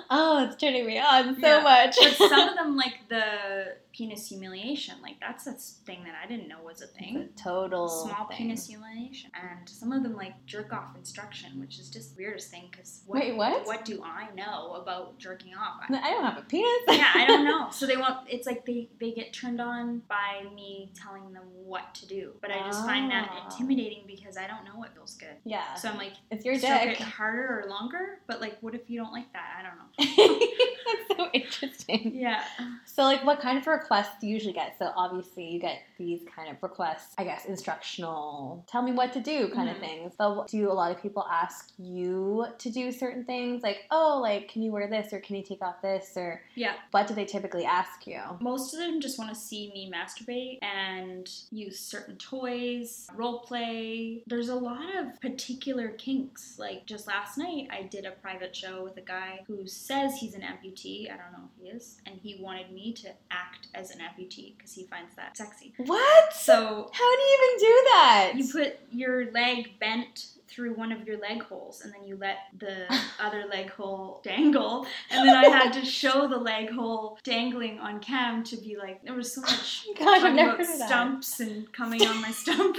oh, 0.09 0.45
it's 0.45 0.55
turning 0.55 0.85
me 0.85 0.99
on 0.99 1.35
so 1.39 1.47
Yeah. 1.57 1.61
much. 1.61 1.97
But 2.01 2.29
some 2.29 2.49
of 2.49 2.55
them, 2.55 2.75
like 2.75 2.95
the 3.09 3.75
penis 3.99 4.29
humiliation, 4.29 4.95
like 5.03 5.19
that's 5.19 5.45
a 5.45 5.51
thing 5.51 6.03
that 6.05 6.15
I 6.23 6.25
didn't 6.25 6.47
know 6.47 6.59
was 6.63 6.81
a 6.81 6.87
thing. 6.87 7.17
A 7.17 7.39
total 7.41 7.89
small 7.89 8.27
thing. 8.27 8.37
penis 8.37 8.65
humiliation, 8.67 9.29
and 9.35 9.67
some 9.67 9.91
of 9.91 10.03
them 10.03 10.15
like 10.15 10.33
jerk 10.45 10.71
off 10.71 10.95
instruction, 10.95 11.59
which 11.59 11.79
is 11.79 11.89
just 11.89 12.15
the 12.15 12.23
weirdest 12.23 12.49
thing 12.49 12.69
because 12.71 13.01
what, 13.05 13.19
Wait, 13.19 13.35
what? 13.35 13.65
What 13.67 13.83
do 13.83 14.01
I 14.03 14.29
know 14.35 14.73
about 14.81 15.17
jerking 15.19 15.53
off? 15.53 15.81
I 15.89 15.93
I, 15.97 16.11
don't 16.11 16.23
have 16.23 16.37
a 16.37 16.43
penis. 16.43 16.69
yeah, 16.87 17.11
I 17.13 17.25
don't 17.27 17.43
know. 17.43 17.67
So 17.71 17.85
they 17.85 17.97
want 17.97 18.27
it's 18.29 18.47
like 18.47 18.65
they 18.65 18.87
they 19.01 19.11
get 19.11 19.33
turned 19.33 19.59
on 19.59 20.01
by 20.07 20.45
me 20.55 20.91
telling 20.95 21.33
them 21.33 21.43
what 21.65 21.93
to 21.95 22.07
do, 22.07 22.31
but 22.41 22.51
I 22.51 22.59
just 22.65 22.85
find 22.85 23.11
that 23.11 23.27
Ah. 23.31 23.45
intimidating 23.51 24.03
because 24.07 24.37
I 24.37 24.47
don't 24.47 24.63
know 24.63 24.75
what 24.79 24.93
feels 24.93 25.15
good. 25.15 25.35
yeah, 25.43 25.73
So 25.75 25.89
I'm 25.89 25.97
like, 25.97 26.13
it's 26.31 26.45
your 26.45 26.57
dick. 26.57 26.97
harder 26.99 27.61
or 27.63 27.69
longer, 27.69 28.19
but 28.27 28.39
like, 28.39 28.57
what 28.61 28.73
if 28.75 28.89
you 28.89 28.97
don't 28.99 29.11
like 29.11 29.31
that? 29.33 29.57
I 29.59 29.63
don't 29.63 29.77
know. 29.77 30.39
That's 30.85 31.17
so 31.17 31.29
interesting. 31.33 32.13
Yeah. 32.15 32.43
So, 32.85 33.03
like, 33.03 33.23
what 33.25 33.39
kind 33.39 33.57
of 33.57 33.63
requests 33.89 34.23
you 34.23 34.29
usually 34.29 34.53
get? 34.53 34.77
So, 34.77 34.91
obviously, 34.95 35.45
you 35.49 35.59
get 35.59 35.79
these 35.97 36.21
kind 36.35 36.49
of 36.49 36.61
requests, 36.61 37.15
I 37.17 37.23
guess, 37.23 37.45
instructional, 37.45 38.63
tell 38.67 38.81
me 38.81 38.91
what 38.91 39.11
to 39.13 39.19
do 39.19 39.49
kind 39.49 39.69
of 39.69 39.77
Mhm. 39.77 39.79
things. 39.79 40.13
But 40.17 40.47
do 40.47 40.71
a 40.71 40.73
lot 40.73 40.91
of 40.91 41.01
people 41.01 41.23
ask 41.29 41.73
you 41.77 42.45
to 42.57 42.69
do 42.69 42.91
certain 42.91 43.25
things? 43.25 43.63
Like, 43.63 43.85
oh, 43.91 44.19
like, 44.21 44.47
can 44.47 44.61
you 44.61 44.71
wear 44.71 44.87
this 44.87 45.11
or 45.11 45.19
can 45.19 45.35
you 45.35 45.43
take 45.43 45.61
off 45.61 45.81
this? 45.81 46.15
Or 46.15 46.41
Yeah. 46.55 46.75
what 46.91 47.07
do 47.07 47.13
they 47.15 47.25
typically 47.25 47.65
ask 47.65 48.05
you? 48.07 48.21
Most 48.39 48.73
of 48.73 48.79
them 48.79 49.01
just 49.01 49.17
want 49.17 49.29
to 49.31 49.35
see 49.35 49.71
me 49.73 49.91
masturbate 49.91 50.59
and 50.61 51.27
use 51.51 51.79
certain 51.79 52.17
toys, 52.17 53.09
role 53.15 53.39
play. 53.39 54.23
There's 54.27 54.49
a 54.49 54.55
lot 54.55 54.95
of 54.95 55.19
particular 55.19 55.89
kinks. 55.89 56.57
Like 56.59 56.85
just 56.85 57.07
last 57.07 57.37
night, 57.37 57.67
I 57.71 57.83
did 57.83 58.05
a 58.05 58.11
private 58.11 58.55
show 58.55 58.83
with 58.83 58.97
a 58.97 59.01
guy 59.01 59.43
who 59.47 59.65
says 59.67 60.17
he's 60.17 60.35
an 60.35 60.41
amputee. 60.41 61.11
I 61.11 61.17
don't 61.17 61.31
know 61.31 61.49
if 61.57 61.61
he 61.63 61.69
is. 61.69 61.99
And 62.05 62.19
he 62.19 62.35
wanted 62.41 62.71
me 62.71 62.93
to 62.93 63.09
act 63.31 63.67
as 63.79 63.91
an 63.91 63.99
amputee 63.99 64.57
because 64.57 64.73
he 64.73 64.83
finds 64.83 65.15
that 65.15 65.37
sexy. 65.37 65.73
What? 65.77 66.33
So 66.33 66.89
How 66.91 67.15
do 67.15 67.21
you 67.21 67.37
even 67.37 67.67
do 67.67 67.81
that? 67.93 68.31
you 68.35 68.47
put 68.51 68.79
your 68.91 69.31
leg 69.31 69.79
bent 69.79 70.27
through 70.47 70.73
one 70.73 70.91
of 70.91 71.07
your 71.07 71.17
leg 71.19 71.43
holes 71.43 71.81
and 71.81 71.93
then 71.93 72.03
you 72.03 72.17
let 72.17 72.37
the 72.57 72.85
other 73.19 73.45
leg 73.49 73.69
hole 73.69 74.19
dangle 74.23 74.85
and 75.11 75.27
then 75.27 75.35
I 75.35 75.45
had 75.47 75.71
to 75.73 75.85
show 75.85 76.27
the 76.27 76.37
leg 76.37 76.71
hole 76.71 77.19
dangling 77.23 77.79
on 77.79 77.99
cam 77.99 78.43
to 78.45 78.57
be 78.57 78.75
like 78.75 79.03
there 79.03 79.13
was 79.13 79.31
so 79.31 79.41
much 79.49 79.85
Gosh, 79.97 80.23
I've 80.23 80.33
never 80.33 80.55
about 80.55 80.65
stumps 80.65 81.39
and 81.39 81.71
coming 81.71 82.05
on 82.05 82.19
my 82.21 82.31
stump 82.43 82.75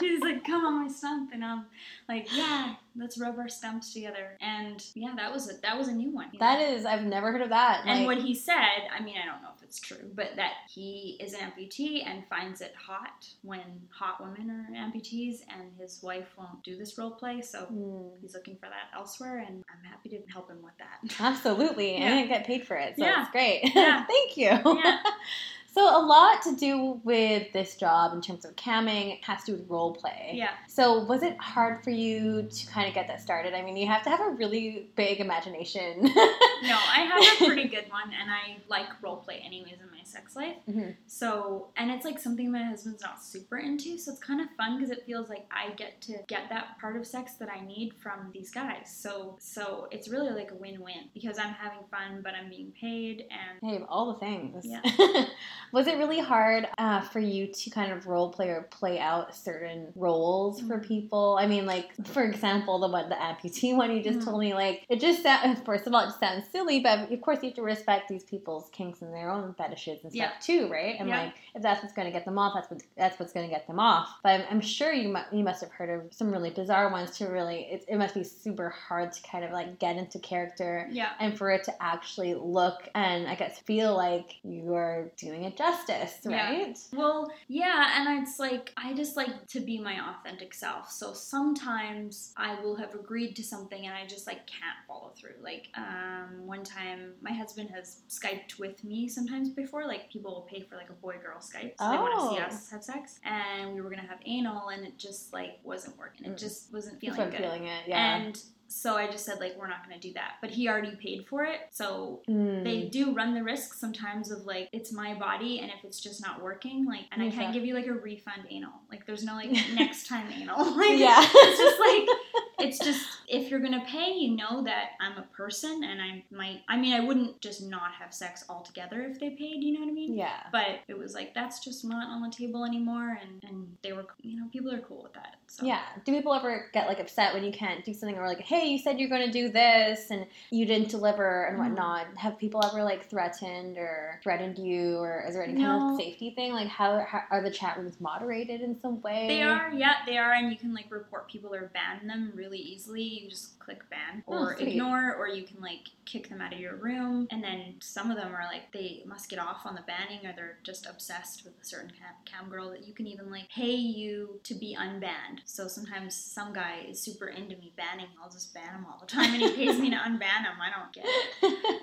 he's 0.00 0.20
like 0.20 0.44
come 0.44 0.64
on 0.64 0.82
my 0.84 0.88
stump 0.90 1.30
and 1.32 1.44
I'm 1.44 1.66
like 2.08 2.28
yeah 2.36 2.74
let's 2.96 3.16
rub 3.16 3.38
our 3.38 3.48
stumps 3.48 3.92
together. 3.92 4.36
And 4.40 4.84
yeah, 4.96 5.12
that 5.16 5.32
was 5.32 5.48
a 5.48 5.60
that 5.60 5.78
was 5.78 5.86
a 5.86 5.92
new 5.92 6.10
one. 6.10 6.30
That 6.40 6.58
know? 6.58 6.74
is, 6.74 6.84
I've 6.84 7.04
never 7.04 7.30
heard 7.30 7.42
of 7.42 7.50
that. 7.50 7.82
And 7.86 8.00
Like- 8.04 8.16
what 8.16 8.26
he 8.26 8.34
said, 8.34 8.88
I 8.92 9.00
mean, 9.00 9.14
I 9.22 9.24
don't 9.24 9.40
know 9.40 9.50
if 9.56 9.62
it's 9.62 9.78
true, 9.78 10.10
but 10.16 10.30
that 10.34 10.54
he 10.68 11.16
is 11.20 11.32
an 11.32 11.40
amputee 11.40 12.04
and 12.04 12.24
finds 12.28 12.60
it 12.60 12.74
hot 12.74 13.24
when 13.42 13.60
hot 13.90 14.20
women 14.20 14.50
are 14.50 14.74
amputees, 14.74 15.42
and 15.48 15.70
his 15.78 16.02
wife 16.02 16.26
won't 16.36 16.64
do 16.64 16.76
this 16.76 16.98
role 16.98 17.12
play, 17.12 17.40
so 17.40 17.60
Hmm. 17.66 18.20
he's 18.20 18.34
looking 18.34 18.56
for 18.56 18.66
that 18.66 18.88
elsewhere, 18.96 19.44
and 19.46 19.62
I'm 19.70 19.84
happy 19.88 20.08
to 20.08 20.18
help 20.32 20.50
him 20.50 20.60
with 20.60 20.74
that. 20.78 21.20
Absolutely. 21.20 21.92
Yeah. 21.98 22.04
And 22.06 22.14
I 22.14 22.16
didn't 22.22 22.30
get 22.30 22.46
paid 22.46 22.66
for 22.66 22.76
it. 22.76 22.96
So 22.96 23.04
Yeah. 23.04 23.22
it's 23.22 23.30
great. 23.30 23.60
Yeah. 23.76 24.04
Thank 24.08 24.36
you. 24.36 24.48
Yeah. 24.82 25.02
so 25.78 25.96
a 25.96 26.02
lot 26.04 26.42
to 26.42 26.56
do 26.56 27.00
with 27.04 27.52
this 27.52 27.76
job 27.76 28.12
in 28.12 28.20
terms 28.20 28.44
of 28.44 28.56
camming 28.56 29.22
has 29.22 29.44
to 29.44 29.52
do 29.52 29.58
with 29.58 29.70
role 29.70 29.94
play. 29.94 30.32
Yeah. 30.34 30.50
So 30.66 31.04
was 31.04 31.22
it 31.22 31.36
hard 31.38 31.84
for 31.84 31.90
you 31.90 32.48
to 32.50 32.66
kind 32.66 32.88
of 32.88 32.94
get 32.94 33.06
that 33.06 33.20
started? 33.20 33.54
I 33.54 33.62
mean, 33.62 33.76
you 33.76 33.86
have 33.86 34.02
to 34.02 34.10
have 34.10 34.18
a 34.18 34.30
really 34.30 34.90
big 34.96 35.20
imagination. 35.20 36.02
No, 36.02 36.74
I 36.74 37.08
have 37.08 37.42
a 37.42 37.46
pretty 37.46 37.68
good 37.76 37.84
one, 37.88 38.12
and 38.20 38.28
I 38.28 38.56
like 38.68 38.86
role 39.00 39.18
play 39.18 39.40
anyways 39.46 39.74
in 39.74 39.88
my 39.92 39.97
sex 40.08 40.34
life. 40.36 40.56
Mhm. 40.68 40.96
So, 41.06 41.68
and 41.76 41.90
it's 41.90 42.04
like 42.04 42.18
something 42.18 42.50
my 42.50 42.62
husband's 42.64 43.02
not 43.02 43.22
super 43.22 43.58
into, 43.58 43.98
so 43.98 44.12
it's 44.12 44.20
kind 44.20 44.40
of 44.40 44.48
fun 44.56 44.76
because 44.76 44.90
it 44.90 45.04
feels 45.06 45.28
like 45.28 45.46
I 45.50 45.70
get 45.74 46.00
to 46.02 46.18
get 46.28 46.48
that 46.50 46.78
part 46.80 46.96
of 46.96 47.06
sex 47.06 47.34
that 47.34 47.48
I 47.50 47.64
need 47.64 47.94
from 48.00 48.30
these 48.32 48.50
guys. 48.50 48.90
So, 48.94 49.36
so 49.40 49.88
it's 49.90 50.08
really 50.08 50.30
like 50.30 50.50
a 50.50 50.54
win-win 50.54 51.10
because 51.14 51.38
I'm 51.38 51.52
having 51.54 51.80
fun, 51.90 52.20
but 52.22 52.34
I'm 52.34 52.48
being 52.48 52.72
paid, 52.80 53.24
and 53.30 53.58
Hey, 53.70 53.84
all 53.88 54.12
the 54.12 54.18
things. 54.20 54.64
Yeah. 54.64 54.80
was 55.72 55.86
it 55.86 55.98
really 55.98 56.20
hard 56.20 56.66
uh, 56.78 57.00
for 57.00 57.20
you 57.20 57.48
to 57.52 57.70
kind 57.70 57.92
of 57.92 58.06
role 58.06 58.30
play 58.30 58.48
or 58.48 58.62
play 58.70 58.98
out 58.98 59.34
certain 59.34 59.92
roles 59.96 60.60
for 60.60 60.78
Mhm. 60.78 60.86
people? 60.86 61.36
I 61.40 61.46
mean, 61.46 61.66
like 61.66 61.94
for 62.06 62.22
example, 62.22 62.78
the 62.78 62.88
one 62.88 63.08
the 63.08 63.14
amputee 63.16 63.74
one 63.76 63.94
you 63.94 64.02
just 64.02 64.20
Mhm. 64.20 64.24
told 64.24 64.40
me, 64.40 64.54
like 64.54 64.84
it 64.88 65.00
just 65.00 65.22
sounds. 65.22 65.60
First 65.64 65.86
of 65.86 65.94
all, 65.94 66.02
it 66.02 66.06
just 66.06 66.20
sounds 66.20 66.48
silly, 66.50 66.80
but 66.80 67.10
of 67.12 67.20
course 67.20 67.38
you 67.42 67.48
have 67.50 67.56
to 67.56 67.62
respect 67.62 68.08
these 68.08 68.24
people's 68.24 68.68
kinks 68.70 69.02
and 69.02 69.12
their 69.12 69.30
own 69.30 69.54
fetishes 69.54 69.97
and 70.04 70.12
stuff 70.12 70.32
Yeah. 70.32 70.38
too, 70.40 70.68
right? 70.70 70.96
And 70.98 71.08
Yeah. 71.08 71.22
like 71.24 71.34
if 71.54 71.62
that's 71.62 71.82
what's 71.82 71.94
going 71.94 72.06
to 72.06 72.12
get 72.12 72.24
them 72.24 72.38
off, 72.38 72.54
that's 72.54 72.70
what 72.70 72.82
that's 72.96 73.18
what's 73.18 73.32
going 73.32 73.48
to 73.48 73.54
get 73.54 73.66
them 73.66 73.78
off. 73.80 74.08
But 74.22 74.40
I'm, 74.40 74.44
I'm 74.50 74.60
sure 74.60 74.92
you 74.92 75.08
mu- 75.08 75.36
you 75.38 75.44
must 75.44 75.60
have 75.60 75.70
heard 75.70 75.90
of 75.90 76.12
some 76.12 76.30
really 76.32 76.50
bizarre 76.50 76.90
ones 76.90 77.16
to 77.18 77.26
really. 77.26 77.62
It, 77.70 77.84
it 77.88 77.96
must 77.96 78.14
be 78.14 78.24
super 78.24 78.68
hard 78.70 79.12
to 79.12 79.22
kind 79.22 79.44
of 79.44 79.50
like 79.52 79.78
get 79.78 79.96
into 79.96 80.18
character 80.18 80.88
yeah. 80.90 81.10
and 81.20 81.36
for 81.36 81.50
it 81.50 81.64
to 81.64 81.82
actually 81.82 82.34
look 82.34 82.88
and 82.94 83.26
I 83.26 83.34
guess 83.34 83.58
feel 83.60 83.96
like 83.96 84.36
you're 84.42 85.10
doing 85.16 85.44
it 85.44 85.56
justice, 85.56 86.18
Yeah. 86.24 86.50
right? 86.50 86.78
Well, 86.92 87.30
yeah, 87.48 87.94
and 87.96 88.22
it's 88.22 88.38
like 88.38 88.72
I 88.76 88.92
just 88.94 89.16
like 89.16 89.46
to 89.48 89.60
be 89.60 89.78
my 89.78 89.98
authentic 90.10 90.54
self. 90.54 90.90
So 90.90 91.12
sometimes 91.52 92.32
I 92.36 92.60
will 92.60 92.76
have 92.76 92.94
agreed 92.94 93.34
to 93.36 93.42
something 93.42 93.86
and 93.86 93.94
I 93.94 94.06
just 94.06 94.26
like 94.26 94.46
can't 94.46 94.76
follow 94.86 95.12
through. 95.18 95.34
Like 95.42 95.68
um, 95.76 96.46
one 96.46 96.62
time, 96.64 97.12
my 97.20 97.32
husband 97.32 97.70
has 97.70 98.00
skyped 98.08 98.58
with 98.58 98.84
me 98.84 99.08
sometimes 99.08 99.50
before. 99.50 99.86
Like 99.88 100.10
people 100.12 100.32
will 100.32 100.42
pay 100.50 100.60
for 100.60 100.76
like 100.76 100.90
a 100.90 100.94
boy 100.94 101.16
girl 101.22 101.38
Skype, 101.38 101.72
so 101.78 101.90
they 101.90 101.96
want 101.96 102.14
to 102.14 102.36
see 102.36 102.42
Oh. 102.42 102.46
us 102.46 102.70
have 102.70 102.84
sex, 102.84 103.18
and 103.24 103.74
we 103.74 103.80
were 103.80 103.90
gonna 103.90 104.02
have 104.08 104.18
anal, 104.24 104.68
and 104.68 104.86
it 104.86 104.96
just 104.98 105.32
like 105.32 105.58
wasn't 105.64 105.98
working. 105.98 106.26
It 106.26 106.34
Mm. 106.34 106.38
just 106.38 106.72
wasn't 106.72 107.00
feeling 107.00 107.16
from 107.16 107.30
good. 107.30 107.40
feeling 107.40 107.64
it, 107.66 107.88
yeah. 107.88 108.16
And 108.16 108.40
so 108.70 108.96
I 108.98 109.06
just 109.10 109.24
said 109.24 109.40
like 109.40 109.56
we're 109.58 109.66
not 109.66 109.82
gonna 109.82 109.98
do 109.98 110.12
that. 110.12 110.34
But 110.42 110.50
he 110.50 110.68
already 110.68 110.94
paid 110.96 111.26
for 111.26 111.42
it, 111.44 111.60
so 111.70 112.20
Mm. 112.28 112.64
they 112.64 112.82
do 112.88 113.12
run 113.14 113.32
the 113.34 113.42
risk 113.42 113.72
sometimes 113.74 114.30
of 114.30 114.44
like 114.44 114.68
it's 114.72 114.92
my 114.92 115.14
body 115.14 115.60
and 115.60 115.70
if 115.70 115.82
it's 115.84 115.98
just 116.00 116.20
not 116.20 116.42
working 116.42 116.84
like 116.84 117.06
and 117.12 117.22
i 117.22 117.30
can't 117.30 117.52
give 117.54 117.64
you 117.64 117.72
like 117.74 117.86
a 117.86 117.92
refund 117.94 118.42
anal 118.50 118.72
like 118.90 119.06
there's 119.06 119.24
no 119.24 119.34
like 119.34 119.50
next 119.74 120.06
time 120.06 120.30
anal 120.32 120.62
like 120.76 120.98
yeah. 120.98 121.16
it's 121.22 121.58
just 121.58 121.80
like 121.80 122.08
it's 122.58 122.78
just 122.78 123.06
if 123.28 123.50
you're 123.50 123.60
gonna 123.60 123.84
pay 123.86 124.12
you 124.12 124.36
know 124.36 124.62
that 124.64 124.90
i'm 125.00 125.16
a 125.18 125.22
person 125.36 125.84
and 125.84 126.00
i 126.00 126.22
might 126.30 126.60
i 126.68 126.76
mean 126.76 126.92
i 126.92 127.00
wouldn't 127.00 127.40
just 127.40 127.62
not 127.62 127.92
have 127.92 128.12
sex 128.12 128.44
altogether 128.48 129.02
if 129.02 129.20
they 129.20 129.30
paid 129.30 129.62
you 129.62 129.72
know 129.74 129.80
what 129.80 129.88
i 129.88 129.92
mean 129.92 130.14
yeah. 130.14 130.42
but 130.50 130.80
it 130.88 130.96
was 130.96 131.14
like 131.14 131.34
that's 131.34 131.60
just 131.60 131.84
not 131.84 132.08
on 132.08 132.22
the 132.22 132.30
table 132.30 132.64
anymore 132.64 133.18
and 133.22 133.42
and 133.48 133.76
they 133.82 133.92
were 133.92 134.06
you 134.22 134.36
know 134.38 134.46
people 134.52 134.72
are 134.72 134.80
cool 134.80 135.02
with 135.02 135.12
that 135.14 135.36
so 135.50 135.64
Yeah. 135.64 135.80
Do 136.04 136.12
people 136.12 136.34
ever 136.34 136.66
get 136.72 136.86
like 136.88 137.00
upset 137.00 137.32
when 137.32 137.42
you 137.42 137.52
can't 137.52 137.82
do 137.84 137.94
something 137.94 138.18
or 138.18 138.26
like, 138.28 138.40
hey, 138.40 138.68
you 138.68 138.78
said 138.78 139.00
you're 139.00 139.08
going 139.08 139.24
to 139.26 139.32
do 139.32 139.48
this 139.48 140.10
and 140.10 140.26
you 140.50 140.66
didn't 140.66 140.90
deliver 140.90 141.44
and 141.44 141.56
Mhm. 141.56 141.60
whatnot? 141.60 142.06
Have 142.16 142.38
people 142.38 142.62
ever 142.64 142.82
like 142.84 143.08
threatened 143.08 143.78
or 143.78 144.20
threatened 144.22 144.58
you 144.58 144.98
or 144.98 145.24
is 145.26 145.34
there 145.34 145.42
any 145.42 145.58
kind 145.58 145.82
of 145.82 145.96
safety 145.96 146.30
thing? 146.32 146.52
Like, 146.52 146.68
how, 146.68 147.00
how 147.00 147.22
are 147.30 147.42
the 147.42 147.50
chat 147.50 147.78
rooms 147.78 147.98
moderated 147.98 148.60
in 148.60 148.78
some 148.78 149.00
way? 149.00 149.26
They 149.26 149.42
are, 149.42 149.72
yeah, 149.72 149.96
they 150.06 150.18
are, 150.18 150.32
and 150.32 150.50
you 150.52 150.58
can 150.58 150.74
like 150.74 150.90
report 150.90 151.28
people 151.30 151.54
or 151.54 151.70
ban 151.72 152.06
them 152.06 152.32
really 152.34 152.47
easily. 152.56 153.02
You 153.02 153.28
just 153.28 153.58
click 153.58 153.88
ban 153.90 154.22
Oh, 154.26 154.44
or 154.46 154.56
sweet. 154.56 154.68
ignore, 154.68 155.14
or 155.14 155.28
you 155.28 155.42
can 155.42 155.60
like 155.60 155.88
kick 156.06 156.28
them 156.30 156.40
out 156.40 156.54
of 156.54 156.58
your 156.60 156.76
room. 156.76 157.28
And 157.30 157.44
then 157.44 157.74
some 157.80 158.10
of 158.10 158.16
them 158.16 158.34
are 158.34 158.44
like 158.50 158.72
they 158.72 159.02
must 159.06 159.28
get 159.28 159.38
off 159.38 159.66
on 159.66 159.74
the 159.74 159.82
banning, 159.82 160.26
or 160.26 160.32
they're 160.34 160.58
just 160.62 160.86
obsessed 160.86 161.44
with 161.44 161.54
a 161.60 161.64
certain 161.64 161.90
cam, 161.90 162.14
cam 162.24 162.50
girl 162.50 162.70
that 162.70 162.86
you 162.86 162.94
can 162.94 163.06
even 163.06 163.30
like 163.30 163.48
pay 163.50 163.74
you 163.74 164.40
to 164.44 164.54
be 164.54 164.76
unbanned. 164.78 165.40
So 165.44 165.68
sometimes 165.68 166.14
some 166.14 166.52
guy 166.52 166.86
is 166.88 167.00
super 167.00 167.26
into 167.28 167.56
me 167.56 167.72
banning, 167.76 168.06
I'll 168.22 168.30
just 168.30 168.54
ban 168.54 168.74
him 168.74 168.86
all 168.90 168.98
the 169.00 169.06
time, 169.06 169.34
and 169.34 169.42
he 169.42 169.50
pays 169.52 169.78
me 169.78 169.90
to 169.90 169.96
unban 169.96 170.44
him. 170.44 170.56
I 170.60 170.70
don't 170.74 170.92
get 170.92 171.04
it. 171.42 171.82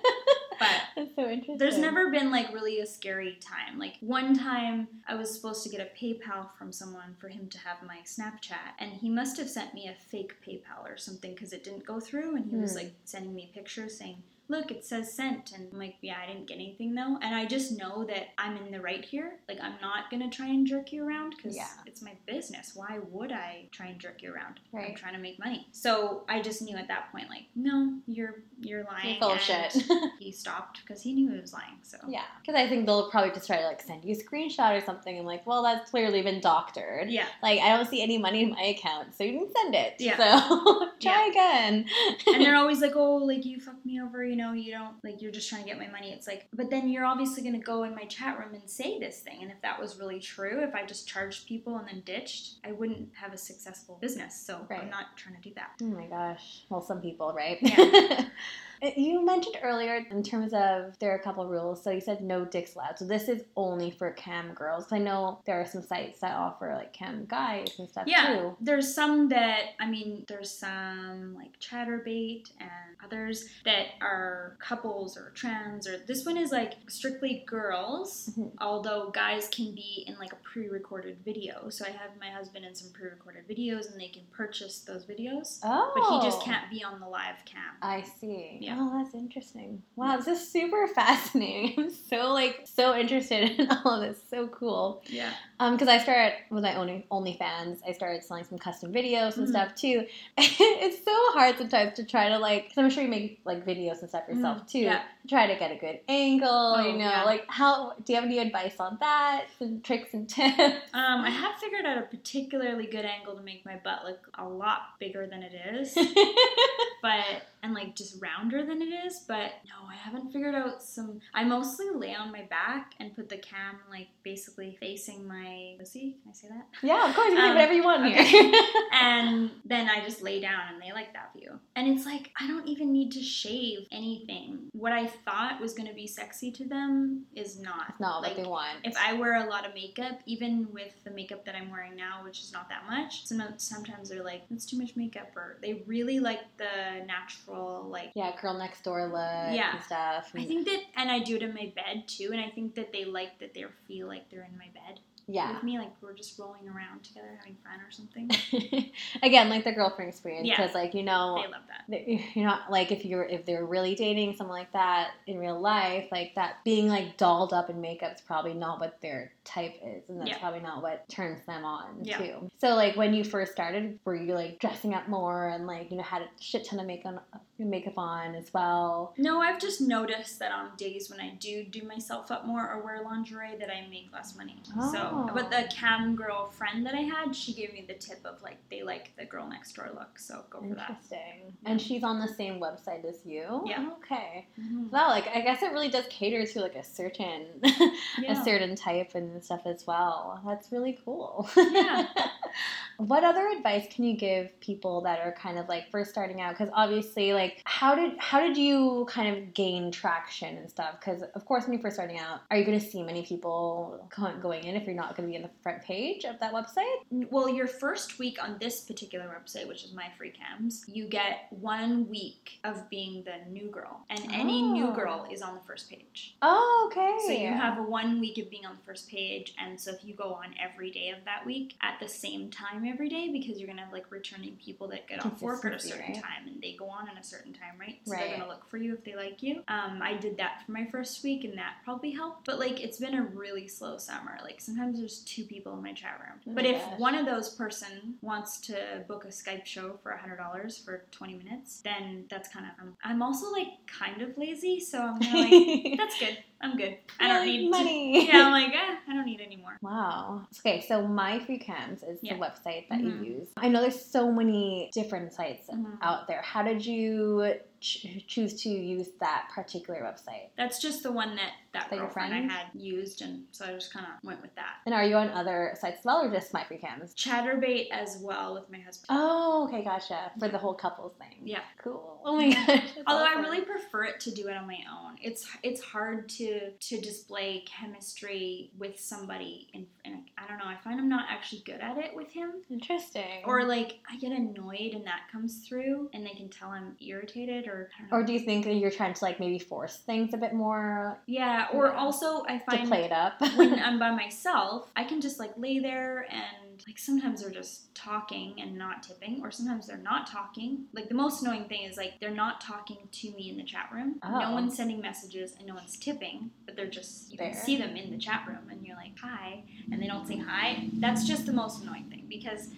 But 0.57 0.69
That's 0.95 1.15
so 1.15 1.23
interesting. 1.27 1.57
there's 1.57 1.77
never 1.77 2.09
been 2.11 2.31
like 2.31 2.53
really 2.53 2.79
a 2.79 2.85
scary 2.85 3.37
time. 3.41 3.77
Like 3.77 3.95
one 3.99 4.37
time 4.37 4.87
I 5.05 5.15
was 5.15 5.33
supposed 5.35 5.63
to 5.63 5.69
get 5.69 5.81
a 5.81 6.01
PayPal 6.01 6.47
from 6.57 6.71
someone 6.71 7.15
for 7.19 7.27
him 7.27 7.49
to 7.49 7.57
have 7.59 7.83
my 7.85 7.97
Snapchat 8.05 8.71
and 8.79 8.93
he 8.93 9.09
must 9.09 9.35
have 9.37 9.49
sent 9.49 9.73
me 9.73 9.89
a 9.89 9.95
fake 10.09 10.35
PayPal 10.47 10.54
or 10.85 10.97
something 10.97 11.33
because 11.33 11.53
it 11.53 11.63
didn't 11.63 11.85
go 11.85 11.99
through 11.99 12.35
and 12.35 12.45
he 12.49 12.55
was 12.57 12.71
Hmm. 12.71 12.77
like 12.79 12.93
sending 13.05 13.33
me 13.33 13.49
pictures 13.53 13.97
saying 13.97 14.21
look, 14.47 14.71
it 14.71 14.85
says 14.85 15.11
sent. 15.13 15.51
And 15.53 15.67
I'm 15.71 15.79
like, 15.79 15.95
yeah, 16.01 16.15
I 16.21 16.27
didn't 16.27 16.47
get 16.47 16.55
anything 16.55 16.93
though. 16.95 17.17
And 17.21 17.33
I 17.35 17.45
just 17.45 17.77
know 17.77 18.03
that 18.05 18.27
I'm 18.37 18.57
in 18.57 18.71
the 18.71 18.79
right 18.81 19.03
here. 19.03 19.33
Like, 19.49 19.59
I'm 19.61 19.75
not 19.81 20.09
going 20.11 20.29
to 20.29 20.35
try 20.35 20.47
and 20.47 20.65
jerk 20.67 20.91
you 20.93 21.07
around 21.07 21.35
because 21.35 21.55
Yeah. 21.55 21.67
it's 21.85 22.01
my 22.01 22.13
business. 22.27 22.71
Why 22.75 22.99
would 23.11 23.31
I 23.31 23.67
try 23.71 23.87
and 23.87 23.99
jerk 23.99 24.21
you 24.21 24.33
around? 24.33 24.59
I'm 24.77 24.95
trying 24.95 25.13
to 25.13 25.19
make 25.19 25.39
money. 25.39 25.67
So 25.71 26.23
I 26.29 26.41
just 26.41 26.61
knew 26.61 26.75
at 26.77 26.87
that 26.89 27.11
point, 27.11 27.29
like, 27.29 27.43
no, 27.55 27.97
you're 28.07 28.35
you're 28.61 28.83
lying. 28.83 29.09
You're 29.11 29.19
full 29.19 29.31
of 29.33 29.41
shit. 29.41 29.75
he 30.19 30.31
stopped 30.31 30.81
because 30.81 31.01
he 31.01 31.13
knew 31.13 31.31
he 31.31 31.39
was 31.39 31.53
lying. 31.53 31.75
So 31.83 31.97
Yeah, 32.07 32.23
because 32.41 32.55
I 32.59 32.67
think 32.69 32.85
they'll 32.85 33.09
probably 33.09 33.31
just 33.31 33.47
try 33.47 33.57
to 33.57 33.65
like 33.65 33.81
send 33.81 34.03
you 34.05 34.13
a 34.15 34.17
screenshot 34.17 34.81
or 34.81 34.85
something. 34.85 35.17
I'm 35.17 35.25
like, 35.25 35.45
well, 35.45 35.63
that's 35.63 35.89
clearly 35.91 36.21
been 36.21 36.39
doctored. 36.41 37.09
yeah. 37.09 37.25
Like, 37.43 37.59
I 37.59 37.75
don't 37.75 37.87
see 37.89 38.01
any 38.01 38.17
money 38.17 38.43
in 38.43 38.51
my 38.51 38.61
account, 38.61 39.15
so 39.15 39.23
you 39.23 39.31
didn't 39.33 39.53
send 39.55 39.75
it. 39.75 39.95
Yeah. 39.99 40.17
So 40.17 40.89
try 41.01 41.27
again. 41.27 41.85
and 42.27 42.41
they're 42.41 42.55
always 42.65 42.81
like, 42.81 42.93
"Oh, 42.95 43.15
like 43.17 43.45
you 43.45 43.59
fucked 43.59 43.85
me 43.85 44.01
over, 44.01 44.23
you 44.23 44.34
know, 44.35 44.53
you 44.53 44.71
don't 44.71 44.95
like 45.03 45.21
you're 45.21 45.31
just 45.31 45.49
trying 45.49 45.63
to 45.63 45.67
get 45.69 45.77
my 45.79 45.87
money." 45.87 46.11
It's 46.11 46.27
like, 46.27 46.47
but 46.53 46.69
then 46.69 46.87
you're 46.89 47.05
obviously 47.05 47.41
going 47.43 47.59
to 47.59 47.65
go 47.65 47.83
in 47.83 47.95
my 47.95 48.05
chat 48.05 48.37
room 48.39 48.53
and 48.53 48.69
say 48.69 48.99
this 48.99 49.19
thing, 49.21 49.39
and 49.41 49.51
if 49.51 49.61
that 49.61 49.79
was 49.79 49.97
really 49.99 50.19
true, 50.19 50.61
if 50.63 50.73
I 50.75 50.85
just 50.85 51.07
charged 51.07 51.47
people 51.47 51.77
and 51.77 51.87
then 51.87 52.01
ditched, 52.05 52.55
I 52.63 52.71
wouldn't 52.71 53.09
have 53.15 53.33
a 53.33 53.37
successful 53.37 53.97
business. 54.01 54.35
So 54.39 54.65
Right. 54.69 54.81
I'm 54.81 54.89
not 54.89 55.15
trying 55.17 55.35
to 55.35 55.41
do 55.41 55.53
that. 55.55 55.71
oh 55.81 55.85
my 55.85 56.07
gosh. 56.07 56.63
Well, 56.69 56.81
some 56.81 57.01
people, 57.01 57.33
right? 57.33 57.57
Yeah. 57.61 58.25
you 58.95 59.25
mentioned 59.25 59.57
earlier 59.63 60.05
in 60.11 60.23
terms 60.23 60.53
of 60.53 60.97
there 60.99 61.11
are 61.11 61.15
a 61.15 61.21
couple 61.23 61.45
rules. 61.47 61.83
So 61.83 61.91
you 61.91 62.01
said 62.01 62.21
no 62.21 62.45
dicks 62.45 62.75
allowed. 62.75 62.97
So 62.99 63.05
this 63.05 63.27
is 63.29 63.43
only 63.55 63.91
for 63.91 64.11
cam 64.11 64.53
girls. 64.53 64.91
I 64.91 64.99
know 64.99 65.39
there 65.45 65.59
are 65.59 65.65
some 65.65 65.81
sites 65.81 66.19
that 66.19 66.35
offer 66.35 66.73
like 66.75 66.93
cam 66.93 67.25
guys 67.25 67.67
and 67.79 67.89
stuff 67.89 68.05
Yeah, 68.07 68.35
too. 68.35 68.57
there's 68.61 68.93
some 68.93 69.29
that 69.29 69.71
I 69.79 69.89
mean, 69.89 70.25
there's 70.27 70.51
some 70.51 71.35
like 71.35 71.59
Chaturbate 71.59 72.51
and 72.59 72.69
others 73.03 73.45
that 73.65 73.87
are 74.01 74.57
couples 74.59 75.17
or 75.17 75.31
trans 75.31 75.87
or 75.87 75.97
this 75.97 76.25
one 76.25 76.37
is 76.37 76.51
like 76.51 76.73
strictly 76.87 77.43
girls, 77.47 78.29
Mhm. 78.37 78.51
although 78.59 79.09
guys 79.11 79.47
can 79.49 79.73
be 79.75 80.03
in 80.07 80.17
like 80.17 80.31
a 80.33 80.37
pre-recorded 80.37 81.17
video. 81.23 81.69
So 81.69 81.85
I 81.85 81.89
have 81.89 82.11
my 82.19 82.29
husband 82.29 82.65
in 82.65 82.73
some 82.75 82.91
pre-recorded 82.93 83.47
videos 83.47 83.91
and 83.91 83.99
they 83.99 84.07
can 84.07 84.23
purchase 84.31 84.79
those 84.79 85.05
videos, 85.05 85.59
Oh. 85.63 85.91
but 85.95 86.03
he 86.21 86.25
just 86.27 86.41
can't 86.43 86.69
be 86.69 86.83
on 86.83 86.99
the 86.99 87.07
live 87.07 87.43
cam. 87.45 87.61
I 87.81 88.01
see. 88.01 88.57
Yeah. 88.65 88.77
Oh, 88.79 88.97
that's 88.97 89.13
interesting. 89.13 89.83
Wow, 89.95 90.17
this 90.17 90.27
is 90.27 90.51
super 90.51 90.87
fascinating. 90.95 91.75
I'm 91.77 91.89
so 91.91 92.31
like 92.33 92.61
so 92.65 92.95
interested 92.95 93.51
in 93.59 93.69
all 93.69 94.01
of 94.01 94.01
this. 94.01 94.23
So 94.29 94.47
cool. 94.47 95.03
Yeah. 95.07 95.33
Um, 95.59 95.73
because 95.73 95.87
I 95.87 95.99
started 95.99 96.33
with 96.49 96.63
my 96.63 96.75
own 96.75 97.03
OnlyFans. 97.11 97.79
I 97.87 97.93
started 97.93 98.23
selling 98.23 98.43
some 98.43 98.57
custom 98.57 98.91
videos 98.93 99.37
and 99.37 99.47
Mhm. 99.47 99.51
stuff 99.51 99.75
too. 99.75 100.05
it's 100.37 101.03
so 101.05 101.13
hard 101.31 101.57
sometimes 101.57 101.93
to 101.95 102.03
try 102.03 102.27
to 102.29 102.37
like. 102.37 102.69
Cause 102.69 102.77
I'm 102.77 102.89
sure 102.89 103.03
you 103.03 103.09
make 103.09 103.39
like 103.45 103.65
videos 103.65 104.01
and 104.01 104.09
stuff 104.09 104.27
yourself 104.27 104.59
Mhm. 104.63 104.67
too. 104.71 104.79
Yeah. 104.79 105.03
Try 105.29 105.47
to 105.47 105.55
get 105.57 105.71
a 105.71 105.75
good 105.75 106.01
angle. 106.09 106.49
Oh, 106.77 106.85
you 106.85 106.93
know, 106.93 107.09
yeah. 107.09 107.23
like 107.23 107.45
how 107.47 107.93
do 108.03 108.11
you 108.13 108.15
have 108.17 108.25
any 108.25 108.39
advice 108.39 108.79
on 108.79 108.97
that? 108.99 109.45
Some 109.57 109.81
tricks 109.81 110.13
and 110.13 110.27
tips. 110.29 110.57
Um, 110.93 111.21
I 111.21 111.29
have 111.29 111.55
figured 111.55 111.85
out 111.85 111.97
a 111.97 112.01
particularly 112.03 112.85
good 112.87 113.05
angle 113.05 113.35
to 113.35 113.41
make 113.41 113.65
my 113.65 113.77
butt 113.77 114.03
look 114.05 114.29
a 114.37 114.45
lot 114.47 114.99
bigger 114.99 115.25
than 115.25 115.41
it 115.41 115.53
is. 115.53 115.95
but 117.01 117.23
and 117.63 117.73
like 117.73 117.95
just 117.95 118.21
rounder 118.21 118.65
than 118.65 118.81
it 118.81 118.93
is. 119.05 119.19
But 119.27 119.51
no, 119.67 119.87
I 119.89 119.95
haven't 119.95 120.31
figured 120.31 120.53
out 120.55 120.83
some. 120.83 121.21
I 121.33 121.43
mostly 121.43 121.87
lay 121.91 122.13
on 122.13 122.31
my 122.31 122.43
back 122.43 122.93
and 122.99 123.15
put 123.15 123.29
the 123.29 123.37
cam 123.37 123.77
like 123.89 124.07
basically 124.23 124.77
facing 124.79 125.27
my 125.27 125.44
pussy. 125.79 126.17
Can 126.23 126.31
I 126.31 126.33
say 126.33 126.47
that? 126.49 126.65
Yeah, 126.83 127.09
of 127.09 127.15
course. 127.15 127.29
You 127.29 127.35
can 127.35 127.43
do 127.43 127.49
Um, 127.49 127.55
whatever 127.55 127.73
you 127.73 127.83
want 127.83 128.05
okay. 128.05 128.23
here. 128.23 128.51
and 128.93 129.51
then 129.65 129.89
I 129.89 130.03
just 130.03 130.21
lay 130.21 130.39
down 130.39 130.61
and 130.73 130.81
they 130.81 130.91
like 130.91 131.13
that 131.13 131.31
view. 131.37 131.59
And 131.75 131.87
it's 131.87 132.05
like 132.05 132.31
I 132.39 132.47
don't 132.47 132.67
even 132.67 132.91
need 132.91 133.11
to 133.13 133.21
shave 133.21 133.87
anything. 133.91 134.69
What 134.73 134.91
I 134.91 135.07
thought 135.07 135.59
was 135.61 135.73
going 135.73 135.87
to 135.89 135.95
be 135.95 136.07
sexy 136.07 136.51
to 136.53 136.65
them 136.65 137.25
is 137.35 137.59
not. 137.59 137.89
It's 137.89 137.99
not 137.99 138.21
like 138.21 138.35
what 138.37 138.43
they 138.43 138.49
want. 138.49 138.77
if 138.83 138.95
I 138.97 139.13
wear 139.13 139.45
a 139.45 139.49
lot 139.49 139.65
of 139.67 139.73
makeup, 139.73 140.19
even 140.25 140.67
with 140.71 140.93
the 141.03 141.11
makeup 141.11 141.45
that 141.45 141.55
I'm 141.55 141.69
wearing 141.71 141.95
now, 141.95 142.23
which 142.23 142.39
is 142.41 142.51
not 142.51 142.69
that 142.69 142.85
much, 142.89 143.25
sometimes 143.25 144.09
they're 144.09 144.23
like, 144.23 144.43
"That's 144.49 144.65
too 144.65 144.77
much 144.77 144.95
makeup," 144.95 145.29
or 145.35 145.57
they 145.61 145.83
really 145.85 146.19
like 146.19 146.41
the 146.57 147.03
natural, 147.05 147.87
like. 147.89 148.11
yeah, 148.15 148.31
girl 148.41 148.53
next 148.57 148.83
door 148.83 149.03
look 149.05 149.55
Yeah. 149.55 149.75
and 149.75 149.83
stuff. 149.83 150.31
I 150.35 150.45
think 150.45 150.65
that, 150.67 150.81
and 150.95 151.09
I 151.09 151.19
do 151.19 151.35
it 151.35 151.43
in 151.43 151.53
my 151.53 151.71
bed 151.75 152.07
too, 152.07 152.29
and 152.31 152.41
I 152.41 152.49
think 152.49 152.75
that 152.75 152.91
they 152.91 153.05
like 153.05 153.39
that 153.39 153.53
they 153.53 153.65
feel 153.87 154.07
like 154.07 154.29
they're 154.29 154.47
in 154.49 154.57
my 154.57 154.67
bed 154.73 154.99
yeah. 155.27 155.53
with 155.53 155.63
me, 155.63 155.77
like 155.79 155.91
we're 156.01 156.13
just 156.13 156.37
rolling 156.39 156.67
around 156.67 157.03
together 157.03 157.27
having 157.39 157.55
fun 157.63 157.79
or 157.79 157.91
something. 157.91 158.29
Again, 159.23 159.49
like 159.49 159.63
the 159.63 159.71
girlfriend 159.71 160.09
experience, 160.09 160.47
Yeah. 160.47 160.57
because 160.57 160.73
like 160.75 160.93
you 160.93 161.03
know, 161.03 161.41
They 161.41 161.51
love 161.51 161.61
that. 161.67 162.07
you're 162.35 162.45
not 162.45 162.71
like 162.71 162.91
if 162.91 163.05
you're 163.05 163.23
if 163.23 163.45
they're 163.45 163.65
really 163.65 163.95
dating 163.95 164.35
someone 164.35 164.57
like 164.57 164.71
that 164.73 165.11
in 165.27 165.37
real 165.39 165.59
life, 165.59 166.07
like 166.11 166.35
that 166.35 166.57
being 166.63 166.87
like 166.87 167.17
dolled 167.17 167.53
up 167.53 167.69
in 167.69 167.81
makeup 167.81 168.13
is 168.15 168.21
probably 168.21 168.53
not 168.53 168.79
what 168.79 168.99
their 169.01 169.31
type 169.43 169.75
is, 169.85 170.03
and 170.09 170.19
that's 170.19 170.31
Yeah. 170.31 170.37
probably 170.39 170.59
not 170.61 170.81
what 170.81 171.07
turns 171.09 171.45
them 171.45 171.63
on 171.65 172.03
Yeah. 172.03 172.17
too. 172.17 172.49
So 172.59 172.69
like 172.75 172.95
when 172.95 173.13
you 173.13 173.23
first 173.23 173.51
started, 173.51 173.99
were 174.05 174.15
you 174.15 174.33
like 174.33 174.59
dressing 174.59 174.93
up 174.93 175.07
more 175.07 175.49
and 175.49 175.67
like 175.67 175.91
you 175.91 175.97
know 175.97 176.03
had 176.03 176.21
a 176.23 176.27
shit 176.39 176.65
ton 176.65 176.79
of 176.79 176.85
makeup 176.87 177.27
makeup 177.59 177.97
on 177.97 178.35
as 178.35 178.53
well? 178.53 179.13
No, 179.17 179.41
I've 179.41 179.59
just 179.59 179.81
noticed 179.81 180.39
that 180.39 180.51
on 180.51 180.71
days 180.77 181.09
when 181.09 181.19
I 181.19 181.35
do 181.39 181.63
do 181.63 181.83
myself 181.83 182.31
up 182.31 182.45
more 182.45 182.69
or 182.71 182.83
wear 182.83 183.01
lingerie, 183.03 183.55
that 183.59 183.69
I 183.69 183.87
make 183.89 184.09
less 184.11 184.35
money. 184.35 184.57
So, 184.91 185.14
Oh. 185.17 185.29
but 185.33 185.49
the 185.49 185.67
cam 185.73 186.15
girl 186.15 186.47
friend 186.49 186.85
that 186.85 186.93
I 186.93 187.01
had, 187.01 187.35
she 187.35 187.53
gave 187.53 187.73
me 187.73 187.85
the 187.87 187.93
tip 187.93 188.19
of 188.25 188.41
like 188.41 188.57
they 188.69 188.83
like 188.83 189.11
the 189.17 189.25
girl 189.25 189.47
next 189.47 189.73
door 189.73 189.89
look, 189.93 190.19
so 190.19 190.43
go 190.49 190.59
for 190.61 190.75
that. 190.75 190.89
Interesting. 190.89 191.53
And 191.65 191.81
she's 191.81 192.03
on 192.03 192.19
the 192.19 192.27
same 192.27 192.59
website 192.59 193.05
as 193.05 193.19
you. 193.25 193.63
Yeah. 193.65 193.89
Okay. 193.97 194.47
Mhm. 194.59 194.91
Well, 194.91 195.09
like 195.09 195.27
I 195.27 195.41
guess 195.41 195.61
it 195.63 195.71
really 195.71 195.89
does 195.89 196.05
cater 196.09 196.45
to 196.45 196.59
like 196.61 196.75
a 196.75 196.83
certain 196.83 197.47
Yeah. 197.63 198.39
a 198.39 198.43
certain 198.43 198.75
type 198.75 199.15
and 199.15 199.43
stuff 199.43 199.61
as 199.65 199.87
well. 199.87 200.41
That's 200.45 200.71
really 200.71 200.99
cool. 201.05 201.49
Yeah. 201.55 202.07
what 202.97 203.23
other 203.23 203.47
advice 203.49 203.85
can 203.93 204.03
you 204.03 204.15
give 204.15 204.57
people 204.59 205.01
that 205.01 205.19
are 205.19 205.31
kind 205.33 205.57
of 205.57 205.67
like 205.67 205.89
first 205.91 206.09
starting 206.09 206.41
out? 206.41 206.57
Because 206.57 206.69
obviously, 206.73 207.33
like, 207.33 207.61
how 207.65 207.95
did 207.95 208.17
how 208.17 208.39
did 208.39 208.57
you 208.57 209.05
kind 209.09 209.35
of 209.37 209.53
gain 209.53 209.91
traction 209.91 210.57
and 210.57 210.69
stuff? 210.69 210.95
Because 210.99 211.21
of 211.33 211.45
course, 211.45 211.63
when 211.65 211.73
you're 211.73 211.81
first 211.81 211.95
starting 211.95 212.19
out, 212.19 212.41
are 212.51 212.57
you 212.57 212.65
going 212.65 212.79
to 212.79 212.85
see 212.85 213.03
many 213.03 213.23
people 213.25 214.07
going 214.41 214.63
in 214.63 214.75
if 214.75 214.85
you're 214.85 214.95
not 214.95 215.15
going 215.15 215.27
to 215.27 215.31
be 215.31 215.35
in 215.35 215.41
the 215.41 215.49
front 215.61 215.81
page 215.83 216.25
of 216.25 216.39
that 216.39 216.53
website? 216.53 216.95
Well, 217.11 217.49
your 217.49 217.67
first 217.67 218.19
week 218.19 218.41
on 218.41 218.57
this 218.59 218.81
particular 218.81 219.25
website, 219.25 219.67
which 219.67 219.83
is 219.83 219.93
my 219.93 220.07
free 220.17 220.31
cams, 220.31 220.83
you 220.87 221.05
get 221.07 221.47
one 221.49 222.09
week 222.09 222.59
of 222.63 222.89
being 222.89 223.23
the 223.23 223.49
new 223.51 223.69
girl, 223.69 224.05
and 224.09 224.19
any 224.31 224.61
new 224.61 224.85
Oh. 224.85 224.93
girl 224.93 225.27
is 225.31 225.41
on 225.41 225.55
the 225.55 225.61
first 225.61 225.89
page. 225.89 226.35
Oh, 226.41 226.89
okay. 226.91 227.15
So 227.25 227.31
you 227.31 227.47
have 227.47 227.87
one 227.87 228.19
week 228.19 228.37
of 228.37 228.49
being 228.49 228.65
on 228.65 228.75
the 228.77 228.83
first 228.83 229.09
page, 229.09 229.53
and 229.59 229.79
so 229.79 229.91
if 229.91 230.03
you 230.05 230.13
go 230.13 230.33
on 230.35 230.53
every 230.61 230.91
day 230.91 231.09
of 231.09 231.25
that 231.25 231.45
week 231.45 231.75
at 231.81 231.99
the 231.99 232.07
same 232.07 232.49
time 232.51 232.84
every 232.87 233.09
day, 233.09 233.29
because 233.31 233.59
you're 233.59 233.67
gonna 233.67 233.83
have 233.83 233.93
like 233.93 234.09
returning 234.11 234.57
people 234.63 234.87
that 234.89 235.07
get 235.07 235.25
off 235.25 235.41
work 235.41 235.65
at 235.65 235.73
a 235.73 235.79
certain 235.79 236.13
right? 236.13 236.21
time, 236.21 236.47
and 236.47 236.61
they 236.61 236.73
go 236.73 236.87
on 236.89 237.07
at 237.09 237.19
a 237.19 237.23
certain 237.23 237.53
time, 237.53 237.75
right? 237.79 237.99
So 238.05 238.11
Right. 238.13 238.21
they're 238.29 238.37
gonna 238.37 238.49
look 238.49 238.67
for 238.69 238.77
you 238.77 238.93
if 238.93 239.03
they 239.03 239.15
like 239.15 239.41
you. 239.43 239.63
Um, 239.67 239.99
I 240.01 240.15
did 240.15 240.37
that 240.37 240.63
for 240.65 240.71
my 240.71 240.85
first 240.85 241.23
week, 241.23 241.43
and 241.43 241.57
that 241.57 241.75
probably 241.83 242.11
helped. 242.11 242.45
But 242.45 242.59
like, 242.59 242.81
it's 242.81 242.99
been 242.99 243.15
a 243.15 243.23
really 243.23 243.67
slow 243.67 243.97
summer. 243.97 244.37
Like 244.43 244.61
sometimes 244.61 244.99
there's 244.99 245.19
two 245.19 245.43
people 245.45 245.73
in 245.73 245.81
my 245.83 245.93
chat 245.93 246.19
room. 246.21 246.39
Oh 246.47 246.51
but 246.55 246.65
if 246.65 246.77
gosh. 246.83 246.99
one 246.99 247.15
of 247.15 247.25
those 247.25 247.49
person 247.49 248.15
wants 248.21 248.59
to 248.67 249.03
book 249.07 249.25
a 249.25 249.29
Skype 249.29 249.65
show 249.65 249.99
for 250.03 250.11
hundred 250.11 250.37
dollars 250.37 250.77
for 250.77 251.03
twenty 251.11 251.33
minutes, 251.35 251.81
then 251.83 252.25
that's 252.29 252.47
kind 252.49 252.65
of. 252.65 252.71
I'm, 252.79 252.97
I'm 253.03 253.21
also 253.21 253.51
like 253.51 253.67
kind 253.87 254.21
of 254.21 254.37
lazy, 254.37 254.79
so 254.79 255.01
I'm 255.01 255.19
like, 255.19 255.93
that's 255.97 256.19
good. 256.19 256.37
I'm 256.65 256.77
good. 256.77 256.97
I 257.19 257.27
don't 257.27 257.45
need 257.45 257.69
money. 257.69 258.27
yeah, 258.27 258.45
I'm 258.47 258.51
like, 258.51 258.73
eh, 258.73 258.95
I 259.07 259.13
don't 259.13 259.25
need 259.25 259.39
any 259.39 259.55
more. 259.57 259.77
Wow. 259.83 260.47
Okay, 260.59 260.81
so 260.81 261.07
My 261.07 261.39
Free 261.39 261.59
Cams 261.59 262.01
is 262.01 262.17
Yeah. 262.23 262.33
the 262.33 262.39
website 262.39 262.89
that 262.89 262.99
Mhm. 263.01 263.23
you 263.25 263.33
use. 263.37 263.47
I 263.57 263.69
know 263.69 263.81
there's 263.81 264.03
so 264.03 264.31
many 264.31 264.89
different 264.93 265.31
sites 265.31 265.69
Mhm. 265.69 265.97
out 266.01 266.27
there. 266.27 266.41
How 266.41 266.63
did 266.63 266.83
you 266.83 267.53
ch- 267.81 268.25
choose 268.27 268.61
to 268.63 268.69
use 268.69 269.09
that 269.19 269.49
particular 269.53 270.01
website? 270.01 270.49
That's 270.57 270.81
just 270.81 271.03
the 271.03 271.11
one 271.11 271.35
that 271.35 271.51
that, 271.75 271.91
your 271.91 272.01
girlfriend? 272.01 272.33
I 272.33 272.41
had 272.53 272.65
used, 272.73 273.21
and 273.21 273.43
so 273.51 273.65
I 273.65 273.71
just 273.73 273.93
kind 273.93 274.05
of 274.05 274.23
went 274.23 274.41
with 274.41 274.53
that. 274.55 274.77
And 274.85 274.93
are 274.93 275.03
you 275.05 275.15
on 275.15 275.29
other 275.29 275.75
sites 275.79 275.99
as 275.99 276.05
well, 276.05 276.23
or 276.25 276.31
just 276.31 276.53
My 276.53 276.63
Free 276.63 276.77
Cams? 276.77 277.13
Chaturbate 277.15 277.89
as 277.91 278.17
well 278.21 278.53
with 278.53 278.69
my 278.71 278.79
husband. 278.79 279.07
Oh, 279.09 279.67
okay, 279.67 279.83
gotcha. 279.83 280.31
For 280.39 280.47
the 280.47 280.57
whole 280.57 280.73
couples 280.73 281.13
thing. 281.19 281.41
Yeah. 281.43 281.59
Cool. 281.77 282.21
Oh 282.25 282.35
my 282.35 282.49
gosh. 282.51 282.83
Although 283.07 283.23
awesome. 283.23 283.37
I 283.37 283.41
really 283.41 283.61
prefer 283.61 284.05
it 284.05 284.19
to 284.21 284.31
do 284.31 284.47
it 284.47 284.57
on 284.57 284.65
my 284.67 284.79
own. 284.91 285.15
It's 285.21 285.47
it's 285.63 285.81
hard 285.81 286.27
to 286.29 286.71
to 286.71 286.99
display 287.01 287.63
chemistry 287.67 288.71
with 288.77 288.99
somebody 288.99 289.67
in, 289.73 289.85
in 290.03 290.23
I 290.37 290.47
don't 290.47 290.57
know. 290.57 290.65
I 290.65 290.75
find 290.83 290.99
I'm 290.99 291.09
not 291.09 291.25
actually 291.29 291.61
good 291.65 291.81
at 291.81 291.97
it 291.97 292.15
with 292.15 292.31
him. 292.31 292.51
interesting. 292.69 293.43
Or 293.45 293.63
like 293.63 293.99
I 294.11 294.17
get 294.17 294.31
annoyed 294.31 294.93
and 294.93 295.05
that 295.05 295.21
comes 295.31 295.67
through 295.67 296.09
and 296.13 296.25
they 296.25 296.31
can 296.31 296.49
tell 296.49 296.69
I'm 296.69 296.95
irritated 296.99 297.67
or 297.67 297.89
I 297.97 298.01
don't 298.01 298.11
know. 298.11 298.17
or 298.17 298.23
do 298.23 298.33
you 298.33 298.39
think 298.39 298.65
that 298.65 298.73
you're 298.75 298.91
trying 298.91 299.13
to 299.13 299.23
like 299.23 299.39
maybe 299.39 299.59
force 299.59 299.97
things 299.97 300.33
a 300.33 300.37
bit 300.37 300.53
more 300.53 301.19
yeah, 301.27 301.64
or 301.73 301.87
Yeah. 301.87 301.97
also 301.97 302.43
I 302.47 302.57
to 302.59 302.63
find 302.65 302.87
play 302.87 303.03
it 303.05 303.11
up? 303.11 303.39
when 303.55 303.77
I'm 303.79 303.99
by 303.99 304.11
myself, 304.11 304.89
I 304.95 305.03
can 305.03 305.21
just 305.21 305.39
like 305.39 305.53
lay 305.57 305.79
there 305.79 306.25
and 306.29 306.83
like 306.87 306.97
sometimes 306.97 307.41
they're 307.41 307.49
just 307.51 307.93
talking 307.95 308.61
and 308.61 308.77
not 308.77 309.01
tipping, 309.01 309.39
or 309.41 309.49
sometimes 309.51 309.87
they're 309.87 309.97
not 309.97 310.27
talking. 310.27 310.85
Like 310.93 311.07
the 311.07 311.15
most 311.15 311.41
annoying 311.41 311.65
thing 311.65 311.83
is 311.83 311.95
like 311.97 312.19
they're 312.19 312.29
not 312.31 312.59
talking 312.61 312.97
to 313.11 313.31
me 313.31 313.49
in 313.49 313.57
the 313.57 313.63
chat 313.63 313.89
room. 313.93 314.19
Oh. 314.23 314.39
No 314.39 314.51
one's 314.51 314.75
sending 314.75 314.99
messages 315.01 315.55
and 315.57 315.67
no 315.67 315.75
one's 315.75 315.97
tipping, 315.97 316.51
but 316.65 316.75
they're 316.75 316.87
just 316.89 317.31
you 317.31 317.37
There. 317.37 317.49
can 317.51 317.57
see 317.57 317.77
them 317.77 317.95
in 317.95 318.11
the 318.11 318.17
chat 318.17 318.43
room 318.47 318.69
and 318.69 318.85
you're 318.85 318.97
like 318.97 319.17
hi, 319.21 319.63
and 319.91 320.01
they 320.01 320.07
don't 320.07 320.27
say 320.27 320.37
hi. 320.37 320.89
That's 320.93 321.25
just 321.25 321.45
the 321.45 321.53
most 321.53 321.81
annoying 321.81 322.05
thing 322.09 322.25
because. 322.29 322.69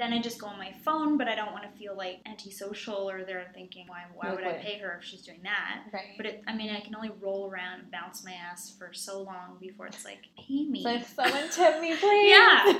Then 0.00 0.14
I 0.14 0.22
just 0.22 0.38
go 0.40 0.46
on 0.46 0.56
my 0.58 0.72
phone, 0.82 1.18
but 1.18 1.28
I 1.28 1.34
don't 1.34 1.52
want 1.52 1.64
to 1.64 1.78
feel 1.78 1.94
like 1.94 2.20
antisocial, 2.24 3.10
or 3.10 3.22
they're 3.22 3.50
thinking, 3.52 3.84
"Why? 3.86 4.04
Why 4.14 4.32
would 4.34 4.44
I 4.44 4.54
pay 4.54 4.78
her 4.78 4.96
if 4.98 5.04
she's 5.04 5.20
doing 5.20 5.40
that?" 5.42 5.82
right. 5.92 6.16
But 6.16 6.24
it, 6.24 6.42
I 6.48 6.54
mean, 6.56 6.70
I 6.74 6.80
can 6.80 6.94
only 6.96 7.10
roll 7.20 7.50
around 7.50 7.80
and 7.80 7.90
bounce 7.90 8.24
my 8.24 8.32
ass 8.32 8.74
for 8.78 8.94
so 8.94 9.20
long 9.20 9.58
before 9.60 9.88
it's 9.88 10.06
like, 10.06 10.22
pay 10.38 10.64
me. 10.64 10.82
So 10.82 10.90
if 10.94 11.06
someone 11.08 11.50
tip 11.50 11.82
me, 11.82 11.94
please. 12.00 12.30
Yeah. 12.30 12.78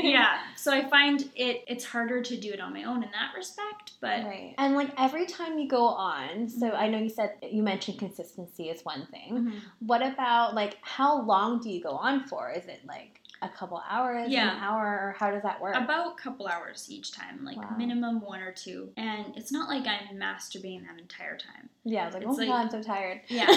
yeah. 0.02 0.38
So 0.56 0.72
I 0.72 0.88
find 0.88 1.28
it 1.34 1.64
it's 1.66 1.84
harder 1.84 2.22
to 2.22 2.36
do 2.36 2.52
it 2.52 2.60
on 2.60 2.72
my 2.72 2.84
own 2.84 3.02
in 3.02 3.10
that 3.10 3.32
respect. 3.36 3.94
But 4.00 4.22
Right. 4.24 4.54
And 4.56 4.76
like 4.76 4.90
every 4.96 5.26
time 5.26 5.58
you 5.58 5.68
go 5.68 5.86
on, 5.86 6.48
so 6.48 6.70
I 6.70 6.88
know 6.88 6.98
you 6.98 7.08
said 7.10 7.32
you 7.42 7.64
mentioned 7.64 7.98
consistency 7.98 8.68
is 8.68 8.84
one 8.84 9.06
thing. 9.06 9.32
Mhm. 9.38 9.60
What 9.80 10.02
about 10.06 10.54
like 10.54 10.78
how 10.82 11.22
long 11.22 11.60
do 11.60 11.68
you 11.68 11.82
go 11.82 11.96
on 11.96 12.28
for? 12.28 12.52
Is 12.52 12.66
it 12.66 12.80
like 12.86 13.19
a 13.42 13.48
couple 13.48 13.82
hours, 13.88 14.28
Yeah. 14.30 14.52
an 14.56 14.62
hour, 14.62 14.84
or 14.86 15.14
how 15.18 15.30
does 15.30 15.42
that 15.42 15.60
work? 15.60 15.74
about 15.74 16.12
a 16.12 16.22
couple 16.22 16.46
hours 16.46 16.86
each 16.90 17.12
time, 17.12 17.44
like 17.44 17.56
Wow. 17.56 17.74
minimum 17.76 18.20
one 18.20 18.40
or 18.40 18.52
two. 18.52 18.92
And 18.96 19.34
it's 19.36 19.50
not 19.50 19.68
like 19.68 19.86
I'm 19.86 20.16
masturbating 20.18 20.86
that 20.86 20.98
entire 21.00 21.36
time. 21.38 21.70
yeah, 21.84 22.02
I 22.02 22.06
was 22.06 22.14
like, 22.14 22.22
it's 22.24 22.30
oh 22.30 22.36
my 22.36 22.38
like- 22.44 22.48
god, 22.48 22.60
I'm 22.76 22.82
so 22.82 22.82
tired. 22.86 23.20
Yeah. 23.28 23.46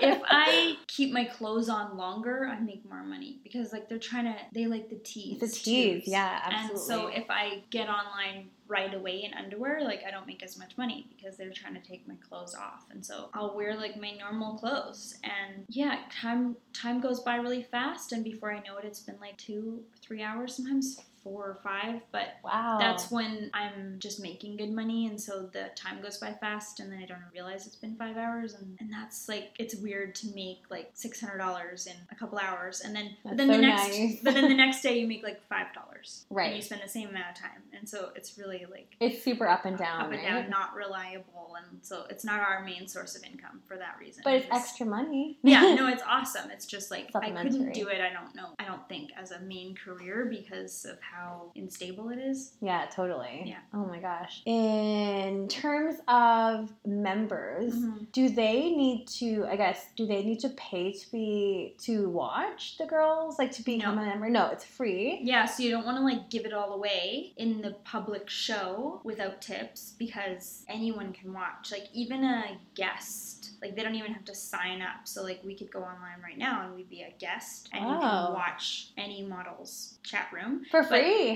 if 0.00 0.20
I 0.26 0.76
keep 0.88 1.12
my 1.12 1.24
clothes 1.24 1.68
on 1.68 1.96
longer, 1.96 2.46
I 2.46 2.58
make 2.60 2.84
more 2.88 3.02
money 3.04 3.38
because 3.44 3.72
like 3.72 3.88
they're 3.88 3.98
trying 3.98 4.24
to 4.24 4.34
they 4.52 4.66
like 4.66 4.88
the 4.90 4.96
tease. 4.96 5.38
the 5.40 5.48
tease, 5.48 6.04
yeah, 6.06 6.40
absolutely. 6.44 6.70
And 6.74 6.80
so 6.80 7.06
if 7.08 7.26
I 7.30 7.62
get 7.70 7.88
online 7.88 8.50
right 8.68 8.92
away 8.94 9.24
in 9.24 9.34
underwear, 9.34 9.82
like 9.82 10.02
I 10.06 10.10
don't 10.10 10.26
make 10.26 10.42
as 10.42 10.58
much 10.58 10.76
money 10.76 11.06
because 11.08 11.36
they're 11.36 11.50
trying 11.50 11.74
to 11.74 11.80
take 11.80 12.06
my 12.06 12.14
clothes 12.16 12.54
off. 12.54 12.84
And 12.90 13.04
so 13.04 13.30
I'll 13.34 13.56
wear 13.56 13.76
like 13.76 14.00
my 14.00 14.12
normal 14.12 14.58
clothes. 14.58 15.18
And 15.24 15.64
yeah, 15.68 16.00
time 16.12 16.56
time 16.72 17.00
goes 17.00 17.20
by 17.20 17.36
really 17.36 17.62
fast 17.62 18.12
and 18.12 18.22
before 18.22 18.52
I 18.52 18.60
know 18.60 18.76
it 18.76 18.84
it's 18.84 19.00
been 19.00 19.18
like 19.20 19.36
two, 19.38 19.82
three 20.02 20.22
hours, 20.22 20.54
sometimes 20.54 21.00
four 21.28 21.44
or 21.44 21.58
five. 21.62 22.00
But 22.12 22.28
wow, 22.44 22.78
that's 22.80 23.10
when 23.10 23.50
I'm 23.54 23.96
just 23.98 24.20
making 24.20 24.56
good 24.56 24.70
money 24.72 25.06
and 25.06 25.20
so 25.20 25.48
the 25.52 25.70
time 25.74 26.00
goes 26.00 26.18
by 26.18 26.32
fast 26.32 26.80
and 26.80 26.90
then 26.90 27.00
I 27.02 27.06
don't 27.06 27.18
realize 27.32 27.66
it's 27.66 27.76
been 27.76 27.96
five 27.96 28.16
hours 28.16 28.54
and, 28.54 28.76
and 28.80 28.92
that's 28.92 29.28
like 29.28 29.50
it's 29.58 29.74
weird 29.76 30.14
to 30.16 30.28
make 30.34 30.62
like 30.70 30.90
six 30.94 31.20
hundred 31.20 31.38
dollars 31.38 31.86
in 31.86 31.94
a 32.10 32.14
couple 32.14 32.38
hours 32.38 32.80
and 32.80 32.94
then 32.96 33.16
That's 33.24 33.36
then 33.36 33.48
the 33.48 33.58
next 33.58 33.88
nice. 33.98 34.18
but 34.22 34.34
then 34.34 34.48
the 34.48 34.54
next 34.64 34.82
day 34.82 34.98
you 34.98 35.06
make 35.06 35.22
like 35.22 35.40
five 35.48 35.66
dollars. 35.74 36.24
Right. 36.30 36.46
And 36.48 36.56
you 36.56 36.62
spend 36.62 36.80
the 36.82 36.88
same 36.88 37.08
amount 37.10 37.26
of 37.30 37.34
time. 37.34 37.62
And 37.76 37.88
so 37.88 38.10
it's 38.16 38.38
really 38.38 38.64
like 38.70 38.96
it's 39.00 39.22
super 39.22 39.46
up 39.46 39.64
and 39.64 39.76
down, 39.76 40.00
up 40.00 40.12
and 40.12 40.22
right? 40.22 40.42
down, 40.42 40.50
not 40.50 40.74
reliable 40.74 41.56
and 41.58 41.78
so 41.82 42.04
it's 42.10 42.24
not 42.24 42.40
our 42.40 42.64
main 42.64 42.86
source 42.88 43.16
of 43.16 43.22
income 43.24 43.60
for 43.66 43.76
that 43.76 43.96
reason. 44.00 44.22
but 44.24 44.34
it's 44.34 44.46
Because- 44.46 44.62
extra 44.62 44.86
money. 44.86 45.38
yeah, 45.42 45.74
no, 45.74 45.88
it's 45.94 46.02
awesome. 46.06 46.50
It's 46.50 46.66
just 46.66 46.90
like 46.90 47.10
I 47.14 47.30
couldn't 47.30 47.72
do 47.74 47.88
it. 47.88 48.00
I 48.00 48.12
don't 48.12 48.34
know. 48.34 48.50
I 48.58 48.64
don't 48.64 48.86
think 48.88 49.10
as 49.20 49.30
a 49.32 49.40
main 49.40 49.74
career 49.74 50.26
because 50.30 50.84
of 50.84 50.98
how 51.00 51.17
how 51.18 51.50
unstable 51.56 52.10
it 52.10 52.18
is. 52.18 52.52
Yeah, 52.60 52.86
totally. 52.94 53.42
Yeah. 53.46 53.58
Oh 53.74 53.84
my 53.86 53.98
gosh. 53.98 54.42
In 54.46 55.48
terms 55.48 55.96
of 56.08 56.72
members, 56.86 57.74
Mm-hmm. 57.74 58.04
do 58.12 58.28
they 58.28 58.70
need 58.70 59.06
to? 59.18 59.46
I 59.50 59.56
guess 59.56 59.86
do 59.96 60.06
they 60.06 60.22
need 60.22 60.40
to 60.40 60.48
pay 60.50 60.92
to 60.92 61.12
be 61.12 61.74
to 61.82 62.08
watch 62.08 62.78
the 62.78 62.86
girls, 62.86 63.38
like 63.38 63.52
to 63.52 63.62
become 63.62 63.96
No. 63.96 64.02
a 64.02 64.06
member? 64.06 64.28
No, 64.30 64.48
it's 64.50 64.64
free. 64.64 65.20
Yeah, 65.22 65.44
so 65.46 65.62
you 65.62 65.70
don't 65.70 65.84
want 65.84 65.96
to 65.98 66.02
like 66.04 66.30
give 66.30 66.44
it 66.46 66.52
all 66.52 66.72
away 66.74 67.32
in 67.36 67.60
the 67.60 67.72
public 67.84 68.28
show 68.30 69.00
without 69.04 69.40
tips 69.42 69.94
because 69.98 70.64
anyone 70.68 71.12
can 71.12 71.32
watch. 71.32 71.70
Like 71.72 71.88
even 71.92 72.24
a 72.24 72.58
guest, 72.74 73.50
like 73.62 73.74
they 73.76 73.82
don't 73.82 73.94
even 73.94 74.12
have 74.12 74.24
to 74.26 74.34
sign 74.34 74.80
up. 74.82 75.06
So 75.06 75.22
like 75.22 75.40
we 75.44 75.54
could 75.56 75.70
go 75.70 75.80
online 75.80 76.20
right 76.22 76.38
now 76.38 76.64
and 76.64 76.74
we'd 76.74 76.90
be 76.90 77.02
a 77.02 77.12
guest 77.18 77.68
and 77.72 77.84
you 77.84 77.90
Oh. 77.96 78.00
can 78.00 78.32
watch 78.34 78.90
any 78.96 79.22
model's 79.24 79.98
chat 80.02 80.28
room. 80.32 80.64
For 80.70 80.82
But- 80.82 80.90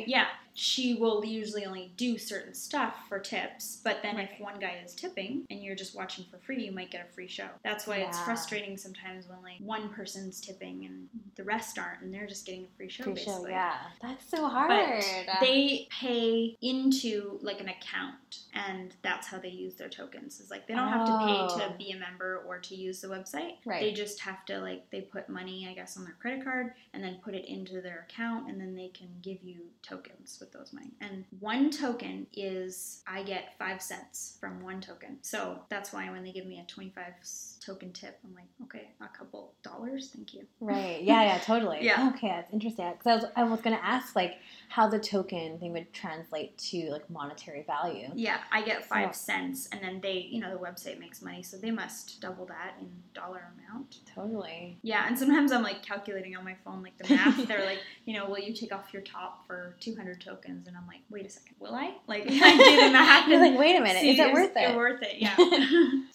Yeah, 0.07 0.27
she 0.55 0.95
will 0.95 1.25
usually 1.25 1.65
only 1.65 1.93
do 1.97 2.19
certain 2.19 2.55
stuff 2.55 2.95
for 3.09 3.19
tips, 3.19 3.81
but 3.83 4.03
then 4.03 4.19
if 4.19 4.31
one 4.39 4.59
guy 4.59 4.81
is 4.85 4.95
tipping 4.95 5.47
and 5.51 5.63
you're 5.63 5.75
just 5.75 5.97
watching 5.97 6.25
for 6.31 6.39
free, 6.39 6.65
you 6.65 6.73
might 6.73 6.91
get 6.91 7.07
a 7.09 7.13
free 7.13 7.29
show. 7.29 7.49
That's 7.65 7.87
why 7.87 7.97
it's 7.97 8.19
frustrating 8.21 8.77
sometimes 8.77 9.27
when 9.29 9.43
like 9.43 9.59
one 9.61 9.89
person's 9.89 10.41
tipping 10.41 10.85
and 10.85 11.09
the 11.37 11.45
rest 11.45 11.79
aren't 11.79 12.03
and 12.03 12.13
they're 12.13 12.27
just 12.27 12.45
getting 12.45 12.65
a 12.65 12.77
free 12.77 12.89
show 12.89 13.05
Free 13.05 13.17
show, 13.17 13.47
yeah. 13.49 13.77
That's 14.03 14.29
so 14.29 14.47
hard. 14.49 15.03
But 15.27 15.41
they 15.41 15.89
pay 15.91 16.57
into 16.61 17.39
like 17.43 17.61
an 17.61 17.69
account 17.69 18.17
and 18.55 18.95
that's 19.03 19.27
how 19.27 19.39
they 19.39 19.49
use 19.49 19.75
their 19.75 19.89
tokens. 19.89 20.41
Is 20.41 20.51
like 20.51 20.67
they 20.67 20.75
don't 20.75 20.89
have 20.89 21.07
to 21.07 21.19
pay 21.19 21.39
Oh. 21.43 21.59
to 21.59 21.75
be 21.79 21.91
a 21.93 21.97
member 21.97 22.43
or 22.47 22.59
to 22.59 22.75
use 22.75 23.01
the 23.01 23.09
website. 23.09 23.57
Right. 23.65 23.81
They 23.81 23.93
just 23.93 24.21
have 24.21 24.45
to 24.47 24.59
like 24.59 24.91
they 24.91 25.01
put 25.03 25.29
money, 25.29 25.67
I 25.69 25.75
guess, 25.75 25.97
on 25.97 26.05
their 26.05 26.17
credit 26.21 26.45
card 26.45 26.75
and 26.95 27.03
then 27.03 27.19
put 27.25 27.35
it 27.35 27.45
into 27.47 27.81
their 27.81 28.07
account 28.09 28.49
and 28.49 28.61
then 28.61 28.75
they 28.75 28.89
can 28.89 29.09
give 29.23 29.43
you 29.43 29.57
tokens 29.83 30.39
with 30.41 30.53
those 30.53 30.73
money. 30.73 30.93
And 31.01 31.25
one 31.41 31.71
token 31.71 32.27
is 32.35 33.03
I 33.07 33.23
get 33.23 33.59
five 33.59 33.83
cents 33.83 34.37
from 34.41 34.63
one 34.63 34.81
token. 34.81 35.19
So 35.23 35.61
that's 35.69 35.93
why 35.93 36.09
when 36.11 36.23
they 36.25 36.33
give 36.33 36.47
me 36.47 36.61
a 36.61 36.65
25 36.65 37.05
s- 37.21 37.59
token 37.65 37.93
tip, 37.93 38.19
I'm 38.25 38.35
like, 38.35 38.45
okay, 38.65 38.89
a 39.01 39.09
couple 39.17 39.53
dollars, 39.63 40.11
thank 40.15 40.35
you. 40.35 40.47
Right. 40.61 41.03
Yeah. 41.03 41.23
Yeah. 41.23 41.39
Totally. 41.39 41.79
Yeah. 41.83 42.11
Okay. 42.15 42.29
That's 42.29 42.53
interesting. 42.53 42.91
Because 42.93 43.07
I 43.07 43.15
was, 43.17 43.25
I 43.37 43.43
was 43.45 43.61
gonna 43.61 43.81
ask 43.83 44.15
like 44.15 44.37
how 44.69 44.89
the 44.89 44.99
token 44.99 45.59
thing 45.59 45.73
would 45.73 45.93
translate 45.93 46.57
to 46.59 46.91
like 46.91 47.09
monetary 47.11 47.63
value. 47.63 48.09
Yeah, 48.15 48.22
I 48.51 48.63
get 48.63 48.85
five 48.85 49.15
cents, 49.15 49.69
and 49.73 49.81
then 49.83 50.01
they, 50.01 50.29
you 50.31 50.41
know, 50.41 50.51
the 50.51 50.63
website 50.63 50.99
makes 50.99 51.23
money, 51.23 51.43
so 51.43 51.57
they 51.57 51.71
must 51.71 52.21
double 52.21 52.47
that 52.47 52.75
in 52.81 52.91
dollar 53.15 53.51
amount. 53.57 53.99
Totally. 54.15 54.79
Yeah, 54.83 55.07
and 55.07 55.19
sometimes 55.19 55.53
I'm 55.53 55.63
like 55.63 55.83
calculating 55.83 56.37
on 56.37 56.45
my 56.45 56.57
phone, 56.65 56.83
like 56.83 56.97
the 56.99 57.15
math. 57.15 57.47
They're 57.49 57.65
like, 57.65 57.81
you 58.05 58.15
know, 58.15 58.29
will 58.29 58.39
you 58.39 58.53
take 58.53 58.73
off 58.73 58.93
your 58.93 59.03
top 59.03 59.47
for 59.47 59.77
200 59.81 60.21
tokens? 60.21 60.69
And 60.69 60.77
I'm 60.77 60.87
like, 60.87 61.01
wait 61.11 61.27
a 61.27 61.31
second, 61.31 61.57
will 61.59 61.75
I? 61.75 61.95
Like, 62.07 62.25
I 62.29 62.57
do 62.57 62.87
the 62.87 62.93
math. 62.93 63.29
You're 63.29 63.43
and 63.43 63.53
like, 63.53 63.59
wait 63.59 63.77
a 63.77 63.81
minute, 63.81 64.03
is 64.03 64.19
it 64.19 64.33
worth 64.33 64.57
it? 64.57 64.61
It's 64.61 64.77
worth 64.77 65.03
it, 65.03 65.17
yeah. 65.19 65.37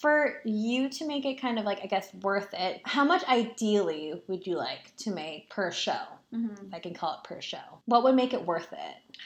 For 0.00 0.40
you 0.44 0.88
to 0.90 1.06
make 1.06 1.24
it 1.24 1.40
kind 1.40 1.58
of 1.58 1.64
like, 1.64 1.80
I 1.82 1.86
guess, 1.86 2.12
worth 2.14 2.54
it, 2.54 2.82
how 2.84 3.04
much 3.04 3.24
ideally 3.24 4.22
would 4.28 4.46
you 4.46 4.56
like 4.56 4.94
to 4.98 5.10
make 5.10 5.50
per 5.50 5.72
show? 5.72 5.98
Hmm 6.30 6.48
If 6.66 6.74
I 6.74 6.78
can 6.80 6.94
call 6.94 7.14
it 7.14 7.26
per 7.28 7.40
show. 7.40 7.58
What 7.86 8.04
would 8.04 8.14
make 8.14 8.34
it 8.34 8.44
worth 8.44 8.72
it? 8.72 8.78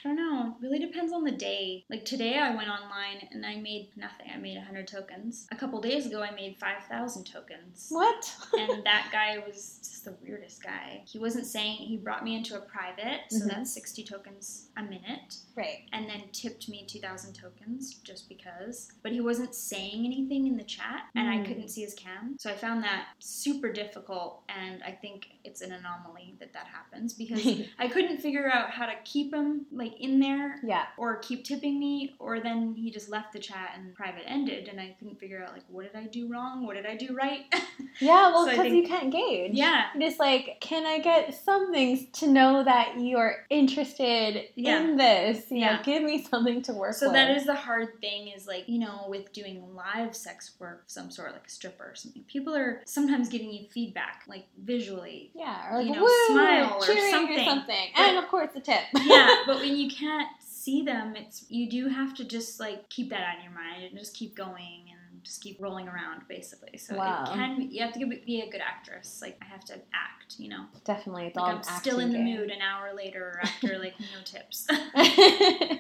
I 0.05 0.09
don't 0.09 0.17
know. 0.17 0.57
Really 0.61 0.79
depends 0.79 1.12
on 1.12 1.25
the 1.25 1.33
day. 1.33 1.85
Like 1.91 2.05
today, 2.05 2.38
I 2.38 2.55
went 2.55 2.69
online 2.69 3.29
and 3.33 3.45
I 3.45 3.57
made 3.57 3.91
nothing. 3.97 4.29
I 4.33 4.38
made 4.38 4.57
100 4.57 4.87
tokens. 4.88 5.47
A 5.53 5.57
couple 5.57 5.81
days 5.81 6.07
ago, 6.07 6.23
I 6.23 6.31
made 6.31 6.57
5,000 6.59 7.25
tokens. 7.25 7.88
What? 7.91 8.33
and 8.59 8.85
that 8.85 9.09
guy 9.12 9.38
was 9.47 9.79
just 9.83 10.05
the 10.05 10.15
weirdest 10.23 10.62
guy. 10.62 11.03
He 11.07 11.19
wasn't 11.19 11.47
saying 11.47 11.77
he 11.77 11.97
brought 11.97 12.25
me 12.25 12.37
into 12.37 12.57
a 12.57 12.61
private, 12.61 13.21
so 13.31 13.45
Mhm. 13.45 13.49
that's 13.49 13.73
60 13.75 14.05
tokens 14.05 14.69
a 14.77 14.83
minute, 14.83 15.37
right. 15.57 15.87
and 15.93 16.09
then 16.09 16.23
tipped 16.33 16.69
me 16.69 16.85
2,000 16.87 17.35
tokens 17.35 17.95
just 17.95 18.29
because. 18.29 18.91
But 19.03 19.12
he 19.12 19.21
wasn't 19.21 19.55
saying 19.55 20.05
anything 20.07 20.47
in 20.47 20.57
the 20.57 20.65
chat, 20.65 21.03
and 21.15 21.29
I 21.29 21.38
Mm. 21.38 21.47
couldn't 21.47 21.69
see 21.69 21.83
his 21.83 21.95
cam. 21.95 22.37
So 22.38 22.51
I 22.51 22.55
found 22.57 22.83
that 22.85 23.09
super 23.19 23.73
difficult, 23.73 24.43
and 24.49 24.83
I 24.83 24.93
think 24.93 25.29
it's 25.44 25.61
an 25.61 25.72
anomaly 25.72 26.37
that 26.40 26.52
that 26.52 26.66
happens 26.66 27.14
because 27.14 27.44
I 27.78 27.88
couldn't 27.88 28.18
figure 28.18 28.50
out 28.50 28.70
how 28.70 28.87
to 28.87 28.92
keep 29.05 29.33
him 29.35 29.66
like 29.72 29.94
in 30.00 30.20
there 30.20 30.57
yeah. 30.62 30.85
or 30.96 31.16
keep 31.18 31.44
tipping 31.44 31.78
me, 31.78 32.14
or 32.18 32.40
then 32.40 32.74
he 32.76 32.90
just 32.90 33.09
left 33.09 33.33
the 33.33 33.38
chat 33.38 33.72
and 33.76 33.94
private 33.94 34.22
ended, 34.26 34.68
and 34.68 34.81
I 34.81 34.94
couldn't 34.98 35.18
figure 35.18 35.42
out 35.42 35.52
like 35.52 35.64
what 35.68 35.85
did 35.92 36.00
I 36.00 36.07
do 36.07 36.28
wrong, 36.31 36.66
what 36.66 36.74
did 36.74 36.87
I 36.87 36.96
do 36.96 37.14
right. 37.14 37.42
Yeah, 38.00 38.31
well, 38.33 38.46
So 38.46 38.52
because 38.52 38.72
you 38.72 38.85
can't 38.85 39.12
gauge. 39.12 39.52
yeah, 39.52 39.88
Just 40.00 40.18
like, 40.18 40.57
can 40.62 40.87
I 40.87 40.98
get 40.98 41.35
some 41.44 41.72
things 41.72 42.07
to 42.20 42.26
know 42.26 42.64
that 42.64 42.98
you 42.98 43.18
are 43.18 43.44
interested 43.50 44.44
Yeah. 44.55 44.81
in 44.81 44.96
this? 44.96 45.50
You 45.50 45.59
Yeah. 45.59 45.76
know, 45.76 45.83
give 45.85 46.02
me 46.02 46.22
something 46.24 46.62
to 46.62 46.72
work 46.72 46.94
so 46.94 47.07
with. 47.07 47.14
that 47.14 47.31
is 47.37 47.44
the 47.44 47.55
hard 47.55 48.00
thing 48.00 48.28
is 48.28 48.46
like 48.46 48.64
you 48.66 48.78
know 48.78 49.05
with 49.09 49.33
doing 49.33 49.74
live 49.74 50.16
sex 50.16 50.52
work 50.59 50.85
of 50.85 50.90
some 50.90 51.11
sort 51.11 51.33
like 51.33 51.46
a 51.46 51.50
stripper 51.50 51.85
or 51.85 51.94
something 51.94 52.24
people 52.24 52.55
are 52.55 52.81
sometimes 52.87 53.28
giving 53.28 53.52
you 53.52 53.66
feedback 53.68 54.22
like 54.28 54.46
visually 54.64 55.31
yeah, 55.35 55.73
or 55.73 55.79
like 55.79 55.87
you 55.87 55.92
know, 55.92 56.03
woo, 56.03 56.27
smile 56.29 56.77
or 56.81 56.87
cheering 56.87 57.11
something. 57.11 57.38
or 57.40 57.45
something, 57.45 57.88
But- 57.97 58.03
and 58.03 58.18
of 58.18 58.29
course 58.29 58.51
the 58.55 58.61
tip. 58.61 58.81
yeah 59.03 59.37
but 59.47 59.57
when 59.61 59.77
you 59.77 59.90
can't 59.90 60.29
see 60.40 60.83
them 60.85 61.16
it's 61.16 61.45
you 61.49 61.68
do 61.68 61.88
have 61.88 62.14
to 62.14 62.25
just 62.25 62.61
like 62.61 62.88
keep 62.88 63.11
that 63.11 63.37
on 63.37 63.42
your 63.42 63.53
mind 63.53 63.83
and 63.85 63.99
just 63.99 64.14
keep 64.14 64.37
going 64.37 64.82
just 65.22 65.40
keep 65.42 65.61
rolling 65.61 65.88
around 65.88 66.22
basically 66.28 66.76
so 66.78 66.96
Wow. 66.96 67.24
it 67.24 67.35
can 67.35 67.68
you 67.70 67.82
have 67.82 67.92
to 67.94 68.06
be 68.06 68.40
a 68.40 68.50
good 68.50 68.61
actress 68.61 69.20
like 69.22 69.37
i 69.42 69.44
have 69.46 69.64
to 69.66 69.74
act 69.74 70.35
you 70.38 70.48
know 70.48 70.64
Definitely, 70.85 71.26
it's 71.26 71.37
like 71.37 71.44
all 71.44 71.50
i'm 71.56 71.62
still 71.62 71.98
in 72.00 72.08
the 72.12 72.18
game. 72.18 72.37
mood 72.38 72.50
an 72.50 72.61
hour 72.61 72.92
later 72.94 73.38
after 73.42 73.78
like 73.85 73.94
no 74.00 74.22
tips 74.24 74.66
yeah, 74.94 75.78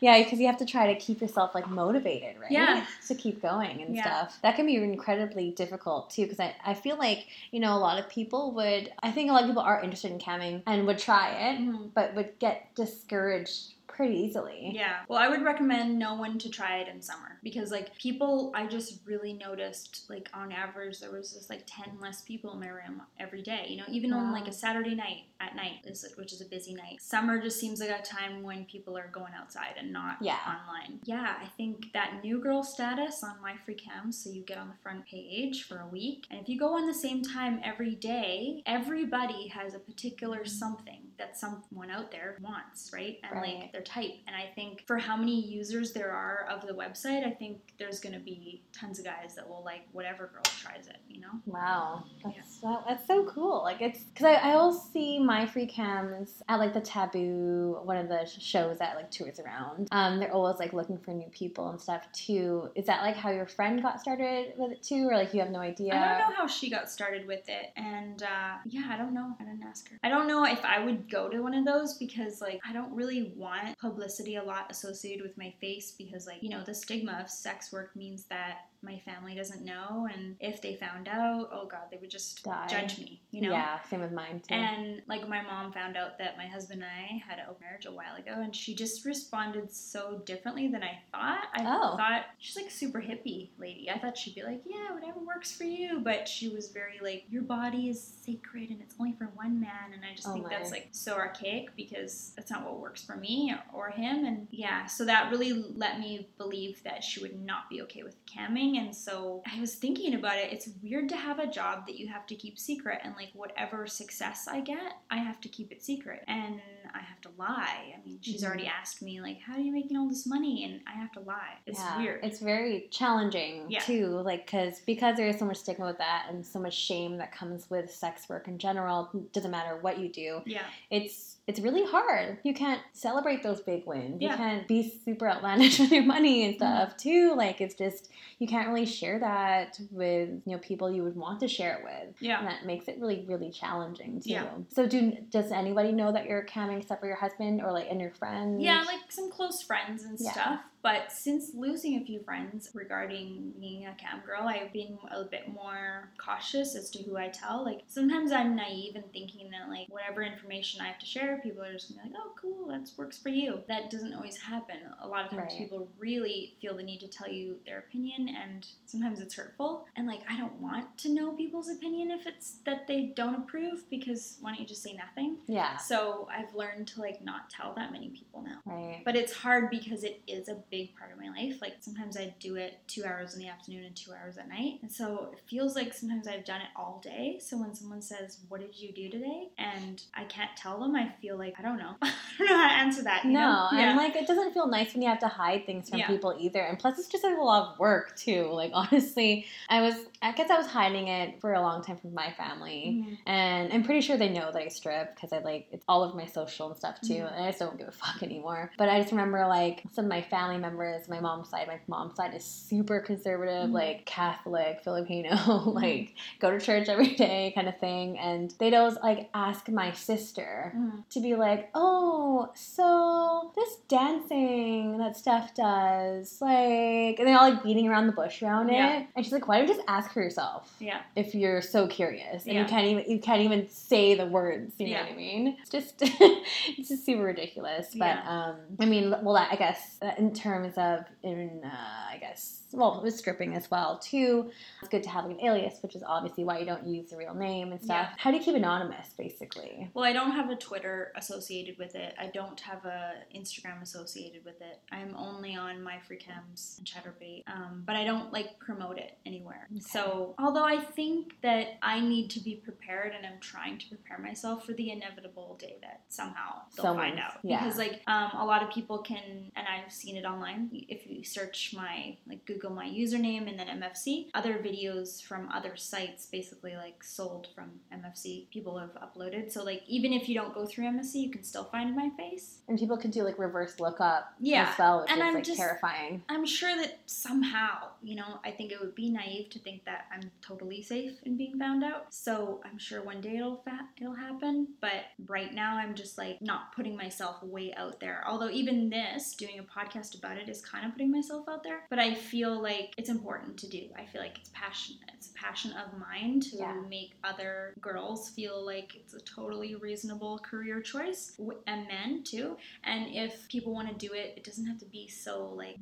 yeah 0.00 0.22
because 0.22 0.38
you 0.40 0.46
have 0.46 0.56
to 0.58 0.66
try 0.66 0.92
to 0.92 0.98
keep 0.98 1.20
yourself 1.20 1.54
like 1.54 1.68
motivated, 1.68 2.36
right? 2.40 2.50
Yeah. 2.50 2.84
To 3.08 3.14
keep 3.14 3.40
going 3.42 3.80
and 3.82 3.94
Yeah. 3.94 4.02
stuff. 4.02 4.38
That 4.42 4.56
can 4.56 4.66
be 4.66 4.76
incredibly 4.76 5.50
difficult 5.50 6.10
too, 6.10 6.22
because 6.22 6.40
I, 6.40 6.54
I 6.64 6.74
feel 6.74 6.96
like, 6.96 7.26
you 7.50 7.60
know, 7.60 7.74
a 7.76 7.78
lot 7.78 7.98
of 7.98 8.08
people 8.08 8.52
would, 8.54 8.92
I 9.02 9.10
think 9.12 9.30
a 9.30 9.32
lot 9.32 9.42
of 9.44 9.48
people 9.48 9.62
are 9.62 9.80
interested 9.82 10.10
in 10.10 10.18
camming 10.18 10.62
and 10.66 10.86
would 10.86 10.98
try 10.98 11.30
it, 11.50 11.60
Mhm. 11.60 11.90
but 11.94 12.14
would 12.14 12.38
get 12.38 12.74
discouraged 12.74 13.74
pretty 13.92 14.16
easily. 14.16 14.72
Yeah. 14.74 15.00
Well, 15.08 15.18
I 15.18 15.28
would 15.28 15.42
recommend 15.42 15.98
no 15.98 16.14
one 16.14 16.38
to 16.38 16.48
try 16.48 16.78
it 16.78 16.88
in 16.88 17.00
summer 17.00 17.38
because, 17.42 17.70
like, 17.70 17.96
people, 17.96 18.52
I 18.54 18.66
just 18.66 19.00
really 19.06 19.32
noticed, 19.32 20.06
like, 20.08 20.28
on 20.34 20.52
average, 20.52 21.00
there 21.00 21.10
was 21.10 21.32
just 21.32 21.50
like 21.50 21.64
10 21.66 21.98
less 22.00 22.22
people 22.22 22.52
in 22.52 22.60
my 22.60 22.68
room 22.68 23.02
every 23.20 23.42
day. 23.42 23.66
You 23.68 23.78
know, 23.78 23.86
even 23.88 24.12
on 24.12 24.32
like 24.32 24.48
a 24.48 24.52
Saturday 24.52 24.94
night 24.94 25.24
at 25.42 25.56
night, 25.56 25.80
is 25.84 26.04
which 26.16 26.32
is 26.32 26.40
a 26.40 26.44
busy 26.44 26.74
night. 26.74 27.00
Summer 27.00 27.40
just 27.40 27.58
seems 27.58 27.80
like 27.80 27.90
a 27.90 28.02
time 28.02 28.42
when 28.42 28.64
people 28.66 28.96
are 28.96 29.08
going 29.08 29.32
outside 29.34 29.74
and 29.78 29.92
not 29.92 30.16
Yeah. 30.20 30.38
online. 30.46 31.00
Yeah, 31.04 31.36
I 31.40 31.46
think 31.56 31.92
that 31.94 32.22
new 32.22 32.38
girl 32.40 32.62
status 32.62 33.22
on 33.24 33.40
my 33.42 33.56
free 33.64 33.74
cams, 33.74 34.22
so 34.22 34.30
you 34.30 34.42
get 34.42 34.58
on 34.58 34.68
the 34.68 34.74
front 34.82 35.04
page 35.06 35.64
for 35.64 35.80
a 35.80 35.86
week, 35.88 36.26
and 36.30 36.40
if 36.40 36.48
you 36.48 36.58
go 36.58 36.76
on 36.76 36.86
the 36.86 36.94
same 36.94 37.22
time 37.22 37.60
every 37.64 37.94
day, 37.94 38.62
everybody 38.66 39.48
has 39.48 39.74
a 39.74 39.78
particular 39.78 40.44
something 40.44 41.00
that 41.18 41.38
someone 41.38 41.90
out 41.90 42.10
there 42.10 42.36
wants, 42.40 42.90
right? 42.92 43.18
And 43.22 43.32
Right. 43.40 43.58
like 43.60 43.72
their 43.72 43.82
type. 43.82 44.12
And 44.26 44.34
I 44.36 44.46
think 44.54 44.84
for 44.86 44.98
how 44.98 45.16
many 45.16 45.40
users 45.40 45.92
there 45.92 46.10
are 46.10 46.46
of 46.48 46.66
the 46.66 46.72
website, 46.72 47.24
I 47.26 47.30
think 47.30 47.74
there's 47.78 48.00
gonna 48.00 48.18
be 48.18 48.62
tons 48.72 48.98
of 48.98 49.04
guys 49.04 49.34
that 49.36 49.48
will 49.48 49.62
like 49.64 49.82
whatever 49.92 50.26
girl 50.28 50.42
tries 50.42 50.86
it, 50.88 50.98
you 51.08 51.20
know? 51.20 51.40
Wow, 51.46 52.04
that's 52.24 52.60
so, 52.60 52.82
that's 52.86 53.06
so 53.06 53.24
cool. 53.26 53.62
Like 53.62 53.80
it's 53.80 54.00
because 54.04 54.26
I, 54.26 54.34
I 54.34 54.52
always 54.54 54.80
see 54.92 55.18
my 55.18 55.31
free 55.46 55.66
cams 55.66 56.42
at 56.48 56.58
like 56.58 56.74
the 56.74 56.80
Taboo, 56.80 57.80
one 57.84 57.96
of 57.96 58.08
the 58.08 58.26
shows 58.26 58.78
that 58.78 58.96
like 58.96 59.10
tours 59.10 59.40
around. 59.40 59.88
Um, 59.92 60.18
they're 60.18 60.32
always 60.32 60.58
like 60.58 60.72
looking 60.72 60.98
for 60.98 61.12
new 61.12 61.28
people 61.30 61.70
and 61.70 61.80
stuff 61.80 62.10
too. 62.12 62.70
Is 62.74 62.86
that 62.86 63.02
like 63.02 63.16
how 63.16 63.30
your 63.30 63.46
friend 63.46 63.82
got 63.82 64.00
started 64.00 64.52
with 64.56 64.72
it 64.72 64.82
too, 64.82 65.08
or 65.08 65.16
like 65.16 65.34
you 65.34 65.40
have 65.40 65.50
no 65.50 65.60
idea? 65.60 65.94
I 65.94 66.18
don't 66.18 66.30
know 66.30 66.36
how 66.36 66.46
she 66.46 66.70
got 66.70 66.90
started 66.90 67.26
with 67.26 67.48
it, 67.48 67.72
and 67.76 68.22
uh, 68.22 68.56
yeah, 68.66 68.88
I 68.90 68.96
don't 68.96 69.14
know. 69.14 69.34
I 69.40 69.44
didn't 69.44 69.62
ask 69.62 69.90
her. 69.90 69.98
I 70.02 70.08
don't 70.08 70.28
know 70.28 70.44
if 70.44 70.64
I 70.64 70.84
would 70.84 71.10
go 71.10 71.28
to 71.28 71.40
one 71.40 71.54
of 71.54 71.64
those 71.64 71.94
because 71.94 72.40
like 72.40 72.60
I 72.68 72.72
don't 72.72 72.92
really 72.94 73.32
want 73.36 73.78
publicity 73.78 74.36
a 74.36 74.42
lot 74.42 74.70
associated 74.70 75.22
with 75.22 75.36
my 75.38 75.52
face 75.60 75.92
because 75.92 76.26
like 76.26 76.42
you 76.42 76.50
know 76.50 76.62
the 76.64 76.74
stigma 76.74 77.18
of 77.20 77.30
sex 77.30 77.72
work 77.72 77.94
means 77.96 78.24
that 78.24 78.66
my 78.82 78.98
family 78.98 79.34
doesn't 79.34 79.64
know, 79.64 80.08
and 80.12 80.36
if 80.40 80.60
they 80.60 80.74
found 80.74 81.08
out, 81.08 81.48
oh 81.52 81.66
god, 81.66 81.82
they 81.90 81.96
would 81.98 82.10
just 82.10 82.42
Die. 82.42 82.66
judge 82.68 82.98
me, 82.98 83.20
you 83.30 83.40
know. 83.42 83.50
Yeah, 83.50 83.78
same 83.88 84.00
with 84.00 84.12
mine 84.12 84.40
too. 84.46 84.54
And 84.54 85.02
like 85.08 85.28
my 85.28 85.40
mom 85.42 85.72
found 85.72 85.96
out 85.96 86.18
that 86.18 86.36
my 86.36 86.46
husband 86.46 86.82
and 86.82 86.90
I 86.90 87.22
had 87.28 87.38
an 87.38 87.44
open 87.48 87.62
marriage 87.62 87.86
a 87.86 87.92
while 87.92 88.16
ago, 88.16 88.32
and 88.42 88.54
she 88.54 88.74
just 88.74 89.04
responded 89.04 89.70
so 89.72 90.20
differently 90.26 90.68
than 90.68 90.82
I 90.82 90.98
thought. 91.12 91.44
I 91.54 91.62
Oh. 91.64 91.96
thought 91.96 92.24
she's 92.38 92.56
like 92.56 92.66
a 92.66 92.70
super 92.70 93.00
hippie 93.00 93.50
lady. 93.58 93.88
I 93.90 93.98
thought 93.98 94.16
she'd 94.18 94.34
be 94.34 94.42
like, 94.42 94.62
yeah, 94.66 94.92
whatever 94.92 95.20
works 95.20 95.52
for 95.56 95.64
you, 95.64 96.00
but 96.00 96.26
she 96.28 96.48
was 96.48 96.68
very 96.70 96.98
like, 97.02 97.24
your 97.30 97.42
body 97.42 97.88
is 97.88 98.02
sacred 98.24 98.70
and 98.70 98.80
it's 98.80 98.94
only 98.98 99.12
for 99.12 99.26
one 99.34 99.60
man, 99.60 99.92
and 99.94 100.02
I 100.04 100.14
just 100.14 100.28
Oh 100.28 100.32
think 100.32 100.44
my. 100.44 100.50
that's 100.50 100.70
like 100.70 100.88
so 100.92 101.14
archaic 101.14 101.74
because 101.76 102.32
that's 102.36 102.50
not 102.50 102.64
what 102.64 102.80
works 102.80 103.02
for 103.04 103.16
me 103.16 103.54
or 103.72 103.90
him, 103.90 104.24
and 104.24 104.48
yeah, 104.50 104.86
so 104.86 105.04
that 105.04 105.30
really 105.30 105.52
let 105.76 106.00
me 106.00 106.28
believe 106.38 106.82
that 106.84 107.04
she 107.04 107.20
would 107.20 107.40
not 107.40 107.68
be 107.70 107.80
okay 107.82 108.02
with 108.02 108.16
camming, 108.26 108.71
and 108.78 108.94
so 108.94 109.42
I 109.52 109.60
was 109.60 109.74
thinking 109.74 110.14
about 110.14 110.38
it. 110.38 110.52
It's 110.52 110.68
weird 110.82 111.08
to 111.10 111.16
have 111.16 111.38
a 111.38 111.46
job 111.46 111.86
that 111.86 111.98
you 111.98 112.08
have 112.08 112.26
to 112.26 112.34
keep 112.34 112.58
secret, 112.58 113.00
and 113.02 113.14
like 113.16 113.30
whatever 113.34 113.86
success 113.86 114.46
I 114.48 114.60
get, 114.60 114.98
I 115.10 115.18
have 115.18 115.40
to 115.42 115.48
keep 115.48 115.72
it 115.72 115.82
secret. 115.82 116.22
And 116.26 116.60
I 116.94 117.00
have 117.00 117.20
to 117.22 117.30
lie. 117.38 117.94
I 117.96 118.06
mean, 118.06 118.18
she's 118.20 118.44
already 118.44 118.64
mm-hmm. 118.64 118.80
asked 118.80 119.02
me 119.02 119.20
like, 119.20 119.40
"How 119.40 119.54
are 119.54 119.60
you 119.60 119.72
making 119.72 119.96
all 119.96 120.08
this 120.08 120.26
money?" 120.26 120.64
And 120.64 120.80
I 120.86 120.98
have 120.98 121.12
to 121.12 121.20
lie. 121.20 121.58
It's 121.66 121.78
Yeah, 121.78 121.98
weird. 121.98 122.24
It's 122.24 122.40
very 122.40 122.88
challenging 122.90 123.66
Yeah. 123.68 123.80
too, 123.80 124.06
like 124.20 124.46
because 124.46 124.80
because 124.80 125.16
there 125.16 125.28
is 125.28 125.38
so 125.38 125.44
much 125.44 125.58
stigma 125.58 125.86
with 125.86 125.98
that 125.98 126.26
and 126.28 126.44
so 126.44 126.58
much 126.58 126.74
shame 126.74 127.18
that 127.18 127.32
comes 127.32 127.68
with 127.70 127.92
sex 127.92 128.28
work 128.28 128.48
in 128.48 128.58
general. 128.58 129.10
Doesn't 129.32 129.50
matter 129.50 129.76
what 129.80 129.98
you 129.98 130.08
do, 130.08 130.42
yeah, 130.46 130.64
it's 130.90 131.38
it's 131.48 131.58
really 131.58 131.84
hard. 131.84 132.38
You 132.44 132.54
can't 132.54 132.80
celebrate 132.92 133.42
those 133.42 133.60
big 133.60 133.84
wins. 133.84 134.22
Yeah. 134.22 134.30
You 134.30 134.36
can't 134.36 134.68
be 134.68 135.00
super 135.04 135.28
outlandish 135.28 135.78
with 135.80 135.90
your 135.90 136.04
money 136.04 136.44
and 136.44 136.54
mm-hmm. 136.54 136.84
stuff 136.84 136.96
too. 136.96 137.34
Like 137.36 137.60
it's 137.60 137.74
just 137.74 138.10
you 138.38 138.46
can't 138.46 138.68
really 138.68 138.86
share 138.86 139.18
that 139.18 139.78
with 139.90 140.28
you 140.46 140.52
know 140.52 140.58
people 140.58 140.92
you 140.92 141.02
would 141.02 141.16
want 141.16 141.40
to 141.40 141.48
share 141.48 141.78
it 141.78 141.84
with. 141.84 142.14
yeah. 142.20 142.38
And 142.38 142.46
that 142.46 142.64
makes 142.64 142.86
it 142.86 142.98
really, 143.00 143.24
really 143.28 143.50
challenging 143.50 144.20
too. 144.20 144.30
Yeah. 144.30 144.48
So 144.72 144.86
do 144.86 145.16
does 145.30 145.50
anybody 145.50 145.92
know 145.92 146.12
that 146.12 146.26
you're 146.26 146.44
camming 146.44 146.81
except 146.82 147.00
for 147.00 147.06
your 147.06 147.16
husband 147.16 147.62
or 147.62 147.72
like 147.72 147.86
and 147.90 148.00
your 148.00 148.10
friends? 148.10 148.62
Yeah, 148.62 148.82
like 148.86 149.10
some 149.10 149.30
close 149.30 149.62
friends 149.62 150.04
and 150.04 150.18
Yeah. 150.20 150.32
stuff. 150.32 150.60
But 150.82 151.12
since 151.12 151.54
losing 151.54 151.96
a 151.96 152.04
few 152.04 152.20
friends 152.24 152.70
regarding 152.74 153.52
being 153.60 153.86
a 153.86 153.94
cam 153.94 154.20
girl, 154.26 154.48
I've 154.48 154.72
been 154.72 154.98
a 155.12 155.22
bit 155.24 155.52
more 155.52 156.10
cautious 156.18 156.74
as 156.74 156.90
to 156.90 157.02
who 157.04 157.16
I 157.16 157.28
tell. 157.28 157.64
Like 157.64 157.82
sometimes 157.86 158.32
I'm 158.32 158.56
naive 158.56 158.96
and 158.96 159.04
thinking 159.12 159.48
that 159.50 159.68
like 159.68 159.86
whatever 159.88 160.22
information 160.22 160.80
I 160.80 160.88
have 160.88 160.98
to 160.98 161.06
share, 161.06 161.40
people 161.42 161.62
are 161.62 161.72
just 161.72 161.94
gonna 161.94 162.08
be 162.08 162.12
like, 162.14 162.22
"Oh, 162.24 162.32
cool, 162.40 162.66
that 162.68 162.90
works 162.96 163.16
for 163.18 163.28
you." 163.28 163.62
That 163.68 163.90
doesn't 163.90 164.12
always 164.12 164.36
happen. 164.40 164.76
A 165.00 165.06
lot 165.06 165.24
of 165.24 165.30
times, 165.30 165.52
Right. 165.52 165.58
people 165.58 165.88
really 165.98 166.56
feel 166.60 166.76
the 166.76 166.82
need 166.82 166.98
to 167.00 167.08
tell 167.08 167.28
you 167.28 167.60
their 167.64 167.78
opinion, 167.78 168.28
and 168.28 168.66
sometimes 168.86 169.20
it's 169.20 169.34
hurtful. 169.34 169.86
And 169.94 170.06
like, 170.08 170.22
I 170.28 170.36
don't 170.36 170.60
want 170.60 170.98
to 170.98 171.08
know 171.14 171.32
people's 171.32 171.68
opinion 171.68 172.10
if 172.10 172.26
it's 172.26 172.58
that 172.64 172.86
they 172.88 173.12
don't 173.14 173.36
approve, 173.36 173.88
because 173.88 174.38
why 174.40 174.50
don't 174.50 174.60
you 174.60 174.66
just 174.66 174.82
say 174.82 174.94
nothing? 174.94 175.38
Yeah. 175.46 175.76
So 175.76 176.28
I've 176.30 176.52
learned 176.54 176.88
to 176.88 177.00
like 177.00 177.22
not 177.22 177.50
tell 177.50 177.72
that 177.74 177.92
many 177.92 178.08
people 178.08 178.42
now. 178.42 178.58
Right. 178.64 179.02
But 179.04 179.14
it's 179.14 179.32
hard 179.32 179.70
because 179.70 180.02
it 180.02 180.22
is 180.26 180.48
a 180.48 180.56
big 180.72 180.96
part 180.96 181.12
of 181.12 181.18
my 181.20 181.28
life. 181.28 181.60
Like 181.60 181.74
sometimes 181.80 182.16
I 182.16 182.34
do 182.40 182.56
it 182.56 182.78
two 182.88 183.04
hours 183.04 183.34
in 183.34 183.40
the 183.40 183.48
afternoon 183.48 183.84
and 183.84 183.94
two 183.94 184.10
hours 184.12 184.38
at 184.38 184.48
night. 184.48 184.78
And 184.80 184.90
so 184.90 185.28
it 185.34 185.38
feels 185.46 185.76
like 185.76 185.92
sometimes 185.92 186.26
I've 186.26 186.46
done 186.46 186.62
it 186.62 186.68
all 186.74 186.98
day. 187.04 187.38
So 187.40 187.58
when 187.58 187.74
someone 187.74 188.00
says, 188.00 188.38
What 188.48 188.62
did 188.62 188.74
you 188.80 188.90
do 188.90 189.10
today? 189.10 189.48
And 189.58 190.02
I 190.14 190.24
can't 190.24 190.50
tell 190.56 190.80
them, 190.80 190.96
I 190.96 191.12
feel 191.20 191.36
like 191.36 191.54
I 191.58 191.62
don't 191.62 191.76
know. 191.78 191.94
I 192.02 192.10
don't 192.38 192.48
know 192.48 192.56
how 192.56 192.68
to 192.68 192.74
answer 192.74 193.02
that. 193.02 193.24
You 193.26 193.32
No, 193.32 193.68
know? 193.70 193.78
and 193.78 193.98
like 193.98 194.16
it 194.16 194.26
doesn't 194.26 194.54
feel 194.54 194.66
nice 194.66 194.94
when 194.94 195.02
you 195.02 195.08
have 195.10 195.18
to 195.20 195.28
hide 195.28 195.66
things 195.66 195.90
from 195.90 195.98
Yeah. 195.98 196.06
people 196.06 196.34
either. 196.40 196.60
And 196.62 196.78
plus, 196.78 196.98
it's 196.98 197.08
just 197.08 197.22
like 197.22 197.36
a 197.36 197.40
lot 197.42 197.72
of 197.74 197.78
work 197.78 198.16
too. 198.16 198.46
Like 198.50 198.70
honestly, 198.74 199.44
I 199.68 199.82
was, 199.82 199.94
I 200.22 200.32
guess 200.32 200.48
I 200.50 200.56
was 200.56 200.66
hiding 200.68 201.08
it 201.08 201.38
for 201.42 201.52
a 201.52 201.60
long 201.60 201.84
time 201.84 201.98
from 201.98 202.14
my 202.14 202.32
family, 202.32 203.04
Mhm. 203.04 203.18
and 203.26 203.72
I'm 203.74 203.82
pretty 203.82 204.00
sure 204.00 204.16
they 204.16 204.30
know 204.30 204.50
that 204.50 204.62
I 204.62 204.68
strip 204.68 205.14
because 205.14 205.34
I 205.34 205.38
like 205.40 205.68
it's 205.70 205.84
all 205.86 206.02
of 206.02 206.14
my 206.16 206.24
social 206.24 206.68
and 206.68 206.76
stuff 206.78 206.98
too. 207.02 207.14
Mhm. 207.14 207.32
And 207.36 207.44
I 207.44 207.48
just 207.48 207.58
don't 207.58 207.76
give 207.76 207.88
a 207.88 207.92
fuck 207.92 208.22
anymore. 208.22 208.70
But 208.78 208.88
I 208.88 209.00
just 209.00 209.10
remember 209.12 209.46
like 209.46 209.82
some 209.92 210.06
of 210.06 210.08
my 210.08 210.22
family 210.22 210.61
members, 210.62 211.08
my 211.08 211.20
mom's 211.20 211.48
side, 211.50 211.66
my 211.68 211.78
mom's 211.88 212.16
side 212.16 212.32
is 212.34 212.44
super 212.44 213.00
conservative, 213.00 213.68
Mhm. 213.68 213.72
like 213.74 214.06
Catholic, 214.06 214.80
Filipino, 214.82 215.34
like 215.66 216.14
go 216.40 216.50
to 216.50 216.58
church 216.58 216.88
every 216.88 217.14
day 217.14 217.52
kind 217.54 217.68
of 217.68 217.76
thing. 217.78 218.18
And 218.18 218.52
they'd 218.58 218.72
always 218.74 218.96
like 219.02 219.28
ask 219.34 219.68
my 219.68 219.92
sister 219.92 220.72
Mhm. 220.74 221.02
to 221.10 221.20
be 221.20 221.34
like, 221.34 221.68
oh, 221.74 222.50
so 222.54 223.52
this 223.56 223.76
dancing 223.88 224.98
that 224.98 225.16
Steph 225.16 225.54
does, 225.54 226.40
like, 226.40 227.18
and 227.18 227.26
they're 227.28 227.36
all 227.38 227.50
like 227.50 227.62
beating 227.62 227.88
around 227.88 228.06
the 228.06 228.12
bush 228.12 228.42
around 228.42 228.68
Yeah. 228.68 229.00
it. 229.00 229.06
And 229.16 229.24
she's 229.24 229.32
like, 229.32 229.48
why 229.48 229.58
don't 229.58 229.68
you 229.68 229.74
just 229.74 229.84
ask 229.88 230.12
her 230.12 230.22
yourself 230.22 230.74
Yeah. 230.78 231.00
if 231.16 231.34
you're 231.34 231.60
so 231.60 231.86
curious 231.86 232.44
and 232.44 232.54
Yeah. 232.54 232.62
you 232.62 232.66
can't 232.68 232.86
even 232.86 233.04
you 233.10 233.18
can't 233.18 233.40
even 233.42 233.68
say 233.68 234.14
the 234.14 234.26
words. 234.26 234.74
You 234.78 234.90
know 234.94 235.00
what 235.02 235.12
I 235.12 235.16
mean? 235.16 235.56
It's 235.60 235.70
just 235.70 235.94
it's 236.02 236.88
just 236.88 237.04
super 237.04 237.22
ridiculous. 237.24 237.88
But 237.94 238.06
Yeah. 238.16 238.22
um, 238.28 238.56
I 238.80 238.86
mean, 238.86 239.10
well, 239.22 239.36
I 239.36 239.56
guess 239.56 239.98
uh, 240.02 240.12
in 240.18 240.32
terms 240.32 240.51
of 240.78 241.06
in 241.22 241.62
uh, 241.64 241.68
I 242.10 242.18
guess 242.18 242.61
well 242.72 243.00
with 243.02 243.14
stripping 243.16 243.54
as 243.54 243.70
well 243.70 243.98
too, 243.98 244.50
it's 244.80 244.88
good 244.88 245.02
to 245.02 245.08
have 245.10 245.24
like, 245.26 245.38
an 245.38 245.46
alias, 245.46 245.78
which 245.82 245.94
is 245.96 246.02
obviously 246.06 246.44
why 246.44 246.58
you 246.58 246.66
don't 246.66 246.86
use 246.86 247.10
the 247.10 247.16
real 247.16 247.34
name 247.34 247.72
and 247.72 247.80
stuff. 247.82 248.08
Yeah. 248.10 248.14
How 248.18 248.30
do 248.30 248.36
you 248.36 248.42
keep 248.42 248.54
anonymous, 248.54 249.08
basically? 249.18 249.90
Well, 249.94 250.04
I 250.04 250.12
don't 250.12 250.32
have 250.32 250.50
a 250.50 250.56
Twitter 250.56 251.12
associated 251.16 251.78
with 251.78 251.94
it. 251.94 252.14
I 252.18 252.26
don't 252.26 252.58
have 252.60 252.84
a 252.84 253.12
Instagram 253.34 253.82
associated 253.82 254.44
with 254.44 254.60
it. 254.60 254.80
I'm 254.90 255.14
only 255.16 255.54
on 255.56 255.76
MyFreeCams 255.78 256.78
and 256.78 256.86
Chaturbate, 256.86 257.42
um, 257.46 257.82
but 257.86 257.96
I 257.96 258.04
don't 258.04 258.32
like 258.32 258.58
promote 258.58 258.98
it 258.98 259.18
anywhere. 259.26 259.68
Okay. 259.72 259.80
So, 259.80 260.34
although 260.38 260.64
I 260.64 260.78
think 260.80 261.34
that 261.42 261.78
I 261.82 262.00
need 262.00 262.30
to 262.30 262.40
be 262.40 262.56
prepared, 262.56 263.12
and 263.16 263.26
I'm 263.26 263.40
trying 263.40 263.78
to 263.78 263.88
prepare 263.88 264.18
myself 264.18 264.64
for 264.66 264.72
the 264.72 264.90
inevitable 264.90 265.56
day 265.60 265.76
that 265.82 266.02
somehow 266.08 266.62
they'll 266.76 266.94
find 266.94 267.14
Someone's- 267.14 267.20
out. 267.20 267.40
yeah. 267.42 267.58
Because 267.62 267.78
like 267.78 268.00
um, 268.06 268.30
a 268.34 268.44
lot 268.44 268.62
of 268.62 268.70
people 268.70 268.98
can, 268.98 269.50
and 269.56 269.66
I've 269.66 269.92
seen 269.92 270.16
it 270.16 270.24
online. 270.24 270.70
If 270.88 271.06
you 271.06 271.24
search 271.24 271.74
my 271.76 272.16
like 272.28 272.44
Google 272.46 272.61
my 272.70 272.86
username 272.86 273.48
and 273.48 273.58
then 273.58 273.66
MFC, 273.68 274.28
other 274.34 274.54
videos 274.58 275.22
from 275.22 275.48
other 275.52 275.76
sites 275.76 276.26
basically 276.26 276.74
like 276.76 277.02
sold 277.02 277.48
from 277.54 277.70
MFC 277.92 278.50
people 278.50 278.78
have 278.78 278.90
uploaded. 278.94 279.50
So 279.52 279.62
like 279.64 279.82
even 279.86 280.12
if 280.12 280.28
you 280.28 280.34
don't 280.34 280.54
go 280.54 280.66
through 280.66 280.84
MFC, 280.86 281.14
you 281.16 281.30
can 281.30 281.42
still 281.42 281.64
find 281.64 281.94
my 281.96 282.10
face. 282.16 282.58
And 282.68 282.78
people 282.78 282.96
can 282.96 283.10
do 283.10 283.22
like 283.24 283.38
reverse 283.38 283.80
lookup 283.80 284.34
Yeah, 284.40 284.70
as 284.72 284.78
well, 284.78 285.00
which 285.02 285.10
and 285.10 285.20
is 285.20 285.24
I'm 285.26 285.34
like 285.34 285.44
just- 285.44 285.58
terrifying. 285.58 286.22
I'm 286.28 286.46
sure 286.46 286.74
that 286.76 286.98
somehow, 287.06 287.88
you 288.02 288.16
know, 288.16 288.38
I 288.44 288.50
think 288.50 288.72
it 288.72 288.80
would 288.80 288.94
be 288.94 289.10
naive 289.10 289.50
to 289.50 289.58
think 289.58 289.84
that 289.84 290.06
I'm 290.12 290.30
totally 290.40 290.82
safe 290.82 291.12
in 291.24 291.36
being 291.36 291.58
found 291.58 291.84
out. 291.84 292.06
So 292.10 292.60
I'm 292.64 292.78
sure 292.78 293.02
one 293.02 293.20
day 293.20 293.36
it'll 293.36 293.62
fa- 293.64 293.88
it'll 294.00 294.14
happen. 294.14 294.68
But 294.80 295.04
right 295.26 295.52
now, 295.54 295.76
I'm 295.76 295.94
just 295.94 296.18
like 296.18 296.40
not 296.42 296.74
putting 296.74 296.96
myself 296.96 297.42
way 297.42 297.72
out 297.76 298.00
there. 298.00 298.22
Although 298.26 298.50
even 298.50 298.90
this, 298.90 299.34
doing 299.34 299.58
a 299.58 299.62
podcast 299.62 300.18
about 300.18 300.36
it, 300.36 300.48
is 300.48 300.60
kind 300.60 300.84
of 300.86 300.92
putting 300.92 301.10
myself 301.10 301.48
out 301.48 301.62
there. 301.62 301.84
But 301.90 301.98
I 301.98 302.14
feel 302.14 302.51
like 302.60 302.94
it's 302.98 303.08
important 303.08 303.56
to 303.58 303.68
do. 303.68 303.88
I 303.96 304.04
feel 304.06 304.20
like 304.20 304.38
it's 304.38 304.50
passion. 304.52 304.96
It's 305.14 305.30
a 305.30 305.34
passion 305.34 305.72
of 305.72 305.98
mine 305.98 306.40
to 306.40 306.56
Yeah. 306.56 306.80
make 306.88 307.12
other 307.22 307.74
girls 307.80 308.30
feel 308.30 308.64
like 308.64 308.94
it's 308.96 309.14
a 309.14 309.20
totally 309.20 309.74
reasonable 309.76 310.38
career 310.38 310.80
choice, 310.80 311.38
and 311.66 311.86
men 311.86 312.22
too. 312.24 312.56
And 312.84 313.08
if 313.14 313.48
people 313.48 313.72
want 313.72 313.88
to 313.88 313.94
do 314.08 314.12
it, 314.14 314.34
it 314.36 314.44
doesn't 314.44 314.66
have 314.66 314.78
to 314.80 314.86
be 314.86 315.06
so 315.08 315.48
like 315.54 315.78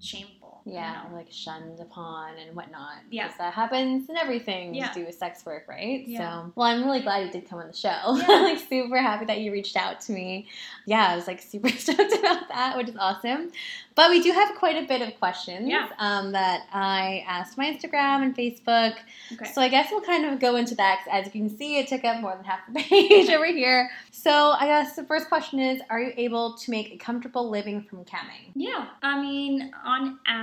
shameful. 0.00 0.45
You 0.64 0.72
Yeah, 0.74 1.02
know? 1.10 1.16
like 1.16 1.26
shunned 1.30 1.78
upon 1.80 2.36
and 2.38 2.56
whatnot. 2.56 2.96
Yeah. 3.10 3.28
'Cause 3.28 3.36
that 3.38 3.54
happens 3.54 4.08
in 4.10 4.16
everything 4.16 4.74
Yeah. 4.74 4.88
to 4.88 5.00
do 5.00 5.06
with 5.06 5.14
sex 5.16 5.44
work, 5.46 5.66
right? 5.68 6.06
Yeah. 6.06 6.18
So, 6.44 6.52
well, 6.56 6.66
I'm 6.68 6.84
really 6.84 7.00
glad 7.02 7.26
you 7.26 7.30
did 7.32 7.48
come 7.48 7.58
on 7.60 7.68
the 7.68 7.72
show. 7.76 8.16
Yeah. 8.28 8.40
Like 8.42 8.58
super 8.58 8.98
happy 9.00 9.24
that 9.26 9.40
you 9.40 9.52
reached 9.52 9.76
out 9.76 10.00
to 10.02 10.12
me. 10.12 10.48
Yeah, 10.86 11.06
I 11.08 11.16
was 11.16 11.26
like 11.26 11.40
super 11.40 11.68
stoked 11.84 12.12
about 12.18 12.48
that, 12.48 12.76
which 12.76 12.88
is 12.88 12.96
awesome. 12.98 13.52
But 13.94 14.10
we 14.10 14.20
do 14.22 14.30
have 14.32 14.54
quite 14.56 14.76
a 14.82 14.86
bit 14.86 15.00
of 15.02 15.18
questions 15.18 15.68
Yeah. 15.70 15.88
um, 15.98 16.32
that 16.32 16.66
I 16.72 17.24
asked 17.26 17.56
my 17.56 17.64
Instagram 17.72 18.22
and 18.22 18.36
Facebook. 18.36 18.94
Okay. 19.32 19.44
So 19.52 19.62
I 19.62 19.68
guess 19.68 19.88
we'll 19.90 20.02
kind 20.02 20.26
of 20.26 20.38
go 20.38 20.56
into 20.56 20.74
that. 20.74 21.00
As 21.10 21.24
you 21.26 21.30
can 21.32 21.48
see, 21.56 21.78
it 21.78 21.88
took 21.88 22.04
up 22.04 22.20
more 22.20 22.34
than 22.36 22.44
half 22.44 22.60
the 22.72 22.80
page 22.80 23.30
over 23.36 23.46
here. 23.46 23.90
So 24.10 24.50
I 24.50 24.66
guess 24.66 24.96
the 24.96 25.04
first 25.04 25.28
question 25.28 25.60
is: 25.60 25.80
Are 25.88 26.00
you 26.00 26.12
able 26.16 26.54
to 26.58 26.70
make 26.70 26.92
a 26.92 26.96
comfortable 26.98 27.48
living 27.48 27.82
from 27.82 28.04
camming? 28.04 28.50
Yeah, 28.54 28.86
I 29.02 29.20
mean, 29.20 29.72
on 29.84 30.18
average, 30.26 30.35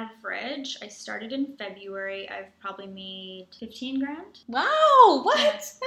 I 0.81 0.87
started 0.87 1.31
in 1.31 1.55
February. 1.57 2.29
I've 2.29 2.57
probably 2.59 2.87
made 2.87 3.47
15 3.59 3.99
grand. 3.99 4.39
Wow, 4.47 5.21
what? 5.23 5.37
Yeah. 5.39 5.51
That's 5.51 5.79